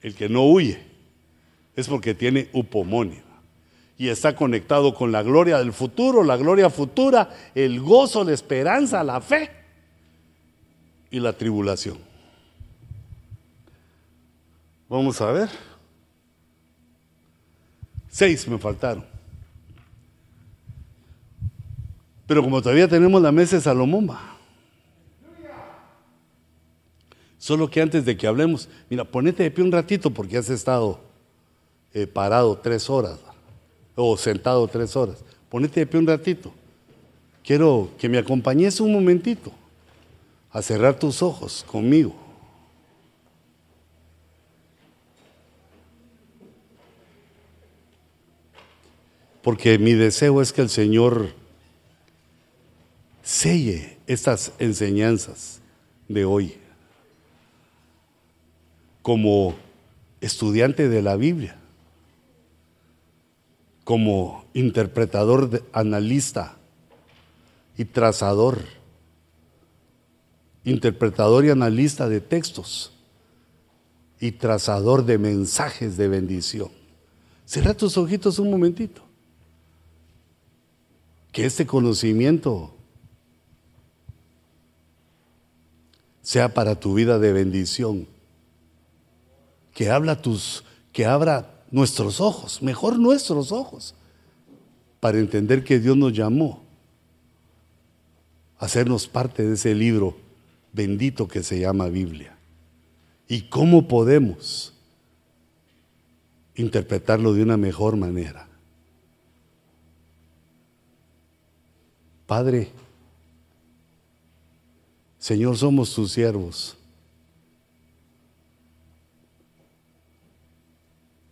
[0.00, 0.78] El que no huye
[1.74, 3.22] es porque tiene upomonio
[3.98, 9.02] y está conectado con la gloria del futuro, la gloria futura, el gozo, la esperanza,
[9.02, 9.50] la fe
[11.10, 11.98] y la tribulación.
[14.88, 15.67] Vamos a ver.
[18.10, 19.04] Seis me faltaron.
[22.26, 24.10] Pero como todavía tenemos la mesa de Salomón,
[27.38, 31.00] Solo que antes de que hablemos, mira, ponete de pie un ratito porque has estado
[31.94, 33.20] eh, parado tres horas
[33.94, 35.24] o sentado tres horas.
[35.48, 36.52] Ponete de pie un ratito.
[37.44, 39.52] Quiero que me acompañes un momentito
[40.50, 42.27] a cerrar tus ojos conmigo.
[49.48, 51.30] Porque mi deseo es que el Señor
[53.22, 55.62] selle estas enseñanzas
[56.06, 56.58] de hoy
[59.00, 59.54] como
[60.20, 61.56] estudiante de la Biblia,
[63.84, 66.58] como interpretador, analista
[67.78, 68.58] y trazador,
[70.62, 72.92] interpretador y analista de textos
[74.20, 76.68] y trazador de mensajes de bendición.
[77.46, 79.07] Cierra tus ojitos un momentito.
[81.32, 82.74] Que este conocimiento
[86.22, 88.06] sea para tu vida de bendición.
[89.72, 93.94] Que habla tus que abra nuestros ojos, mejor nuestros ojos,
[94.98, 96.64] para entender que Dios nos llamó
[98.58, 100.16] a hacernos parte de ese libro
[100.72, 102.36] bendito que se llama Biblia.
[103.28, 104.72] ¿Y cómo podemos
[106.56, 108.47] interpretarlo de una mejor manera?
[112.28, 112.70] Padre,
[115.18, 116.76] Señor, somos tus siervos.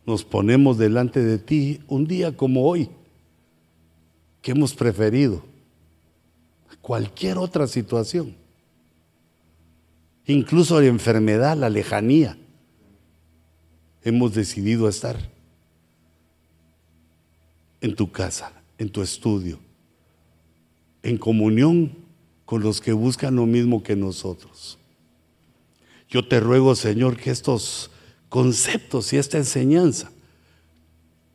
[0.04, 2.90] Nos ponemos delante de ti un día como hoy,
[4.42, 5.44] que hemos preferido
[6.80, 8.34] cualquier otra situación
[10.26, 12.36] incluso la enfermedad, la lejanía.
[14.02, 15.16] Hemos decidido estar
[17.80, 19.58] en tu casa, en tu estudio,
[21.06, 21.92] en comunión
[22.44, 24.76] con los que buscan lo mismo que nosotros.
[26.08, 27.92] Yo te ruego, Señor, que estos
[28.28, 30.10] conceptos y esta enseñanza,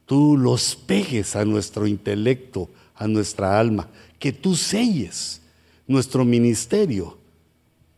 [0.06, 5.42] tú los pegues a nuestro intelecto, a nuestra alma, que tú selles
[5.88, 7.18] nuestro ministerio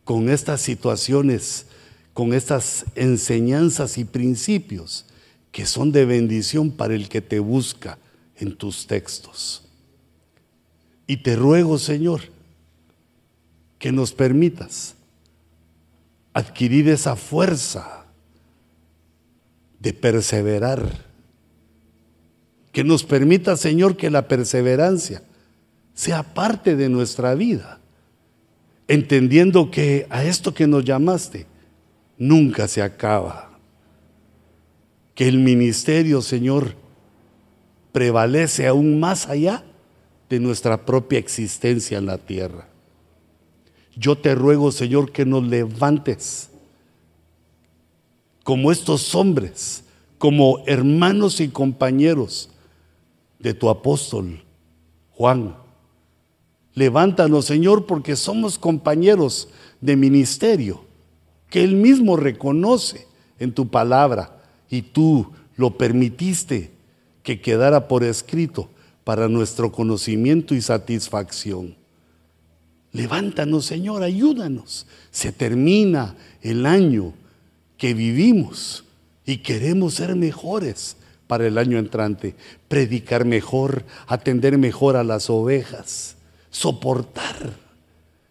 [0.04, 1.66] con estas situaciones,
[2.12, 5.06] con estas enseñanzas y principios
[5.50, 7.98] que son de bendición para el que te busca
[8.36, 9.63] en tus textos.
[11.06, 12.22] Y te ruego, Señor,
[13.78, 14.94] que nos permitas
[16.32, 18.06] adquirir esa fuerza
[19.78, 21.04] de perseverar.
[22.72, 25.22] Que nos permita, Señor, que la perseverancia
[25.92, 27.80] sea parte de nuestra vida
[28.88, 31.46] entendiendo que a esto que nos llamaste
[32.18, 33.50] nunca se acaba.
[35.14, 36.74] Que el ministerio, Señor,
[37.92, 39.64] prevalece aún más allá
[40.40, 42.68] nuestra propia existencia en la tierra.
[43.96, 46.50] Yo te ruego, Señor, que nos levantes
[48.42, 49.84] como estos hombres,
[50.18, 52.50] como hermanos y compañeros
[53.38, 54.42] de tu apóstol
[55.10, 55.54] Juan
[56.74, 59.48] Levántanos, Señor, porque somos compañeros
[59.80, 60.84] de ministerio,
[61.48, 63.06] que Él mismo reconoce
[63.38, 66.72] en tu palabra y tú lo permitiste
[67.22, 68.68] que quedara por escrito
[69.04, 71.76] para nuestro conocimiento y satisfacción.
[72.92, 74.86] Levántanos, Señor, ayúdanos.
[75.10, 77.12] Se termina el año
[77.76, 78.84] que vivimos
[79.26, 82.34] y queremos ser mejores para el año entrante,
[82.68, 86.16] predicar mejor, atender mejor a las ovejas
[86.54, 87.58] soportar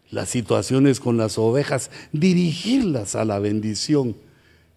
[0.09, 4.15] las situaciones con las ovejas, dirigirlas a la bendición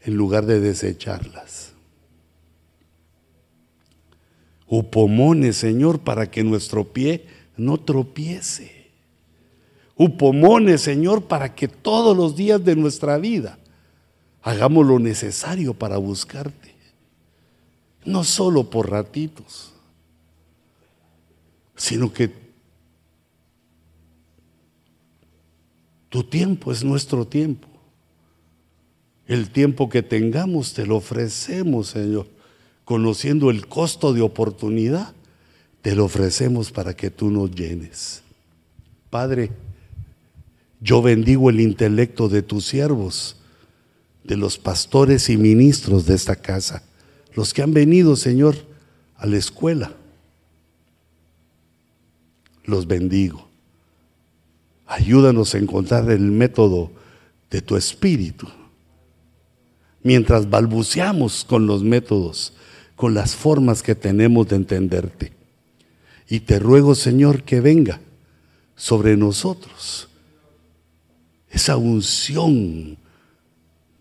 [0.01, 1.76] en lugar de desecharlas.
[4.69, 8.91] Upomone, Señor, para que nuestro pie no tropiece.
[9.97, 13.59] Upomone, Señor, para que todos los días de nuestra vida
[14.43, 16.75] hagamos lo necesario para buscarte.
[18.05, 19.73] No solo por ratitos,
[21.77, 22.47] sino que
[26.17, 27.69] Tu tiempo es nuestro tiempo.
[29.27, 32.27] El tiempo que tengamos te lo ofrecemos, Señor.
[32.87, 35.13] Conociendo el costo de oportunidad,
[35.83, 38.23] te lo ofrecemos para que tú nos llenes.
[39.11, 39.51] Padre,
[40.81, 43.39] yo bendigo el intelecto de tus siervos,
[44.23, 46.85] de los pastores y ministros de esta casa,
[47.35, 48.55] los que han venido, Señor,
[49.17, 49.93] a la escuela.
[52.63, 53.49] Los bendigo.
[54.87, 56.93] Ayúdanos a encontrar el método
[57.51, 58.47] de tu espíritu.
[60.05, 62.53] Mientras balbuceamos con los métodos,
[62.97, 65.33] con las formas que tenemos de entenderte.
[66.29, 68.01] Y te ruego, Señor, que venga
[68.75, 70.09] sobre nosotros
[71.51, 72.99] esa unción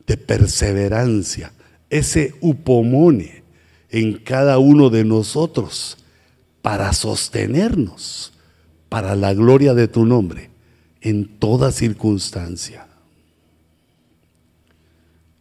[0.08, 1.54] de perseverancia,
[1.90, 3.44] ese upomone
[3.90, 5.98] en cada uno de nosotros
[6.62, 8.34] para sostenernos
[8.90, 10.50] para la gloria de tu nombre
[11.02, 12.88] en toda circunstancia.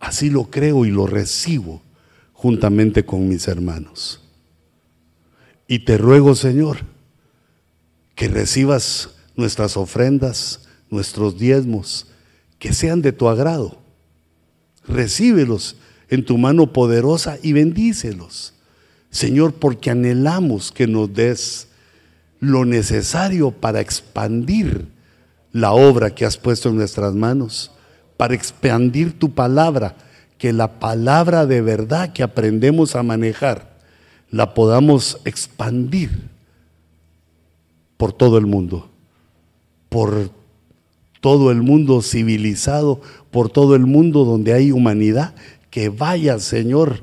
[0.00, 1.80] Así lo creo y lo recibo
[2.44, 4.20] juntamente con mis hermanos.
[5.66, 6.80] Y te ruego, Señor,
[8.14, 12.06] que recibas nuestras ofrendas, nuestros diezmos,
[12.58, 13.78] que sean de tu agrado.
[14.86, 15.76] Recíbelos
[16.10, 18.52] en tu mano poderosa y bendícelos.
[19.08, 21.68] Señor, porque anhelamos que nos des
[22.40, 24.86] lo necesario para expandir
[25.50, 27.70] la obra que has puesto en nuestras manos,
[28.18, 29.96] para expandir tu palabra,
[30.44, 33.78] que la palabra de verdad que aprendemos a manejar
[34.30, 36.10] la podamos expandir
[37.96, 38.90] por todo el mundo,
[39.88, 40.28] por
[41.22, 43.00] todo el mundo civilizado,
[43.30, 45.34] por todo el mundo donde hay humanidad,
[45.70, 47.00] que vaya, Señor,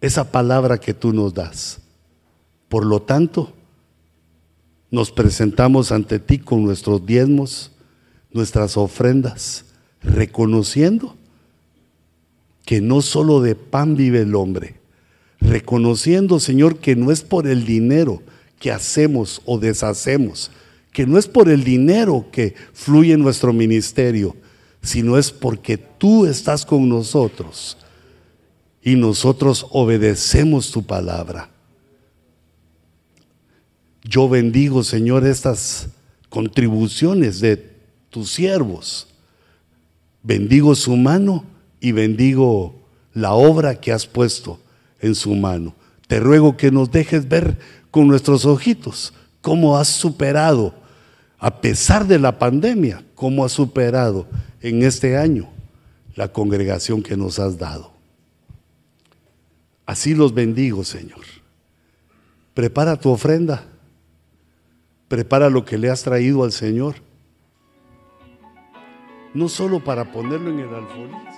[0.00, 1.78] esa palabra que tú nos das.
[2.70, 3.52] Por lo tanto,
[4.90, 7.70] nos presentamos ante ti con nuestros diezmos,
[8.32, 9.66] nuestras ofrendas,
[10.00, 11.18] reconociendo
[12.64, 14.76] que no solo de pan vive el hombre,
[15.40, 18.22] reconociendo, Señor, que no es por el dinero
[18.58, 20.50] que hacemos o deshacemos,
[20.92, 24.36] que no es por el dinero que fluye en nuestro ministerio,
[24.82, 27.76] sino es porque tú estás con nosotros
[28.82, 31.50] y nosotros obedecemos tu palabra.
[34.04, 35.88] Yo bendigo, Señor, estas
[36.28, 37.72] contribuciones de
[38.10, 39.06] tus siervos.
[40.22, 41.44] Bendigo su mano
[41.82, 42.76] y bendigo
[43.12, 44.60] la obra que has puesto
[45.00, 45.74] en su mano.
[46.06, 47.58] Te ruego que nos dejes ver
[47.90, 50.74] con nuestros ojitos cómo has superado,
[51.38, 54.28] a pesar de la pandemia, cómo has superado
[54.60, 55.48] en este año
[56.14, 57.90] la congregación que nos has dado.
[59.84, 61.24] Así los bendigo, Señor.
[62.54, 63.64] Prepara tu ofrenda.
[65.08, 66.94] Prepara lo que le has traído al Señor.
[69.34, 71.31] No solo para ponerlo en el alfolí.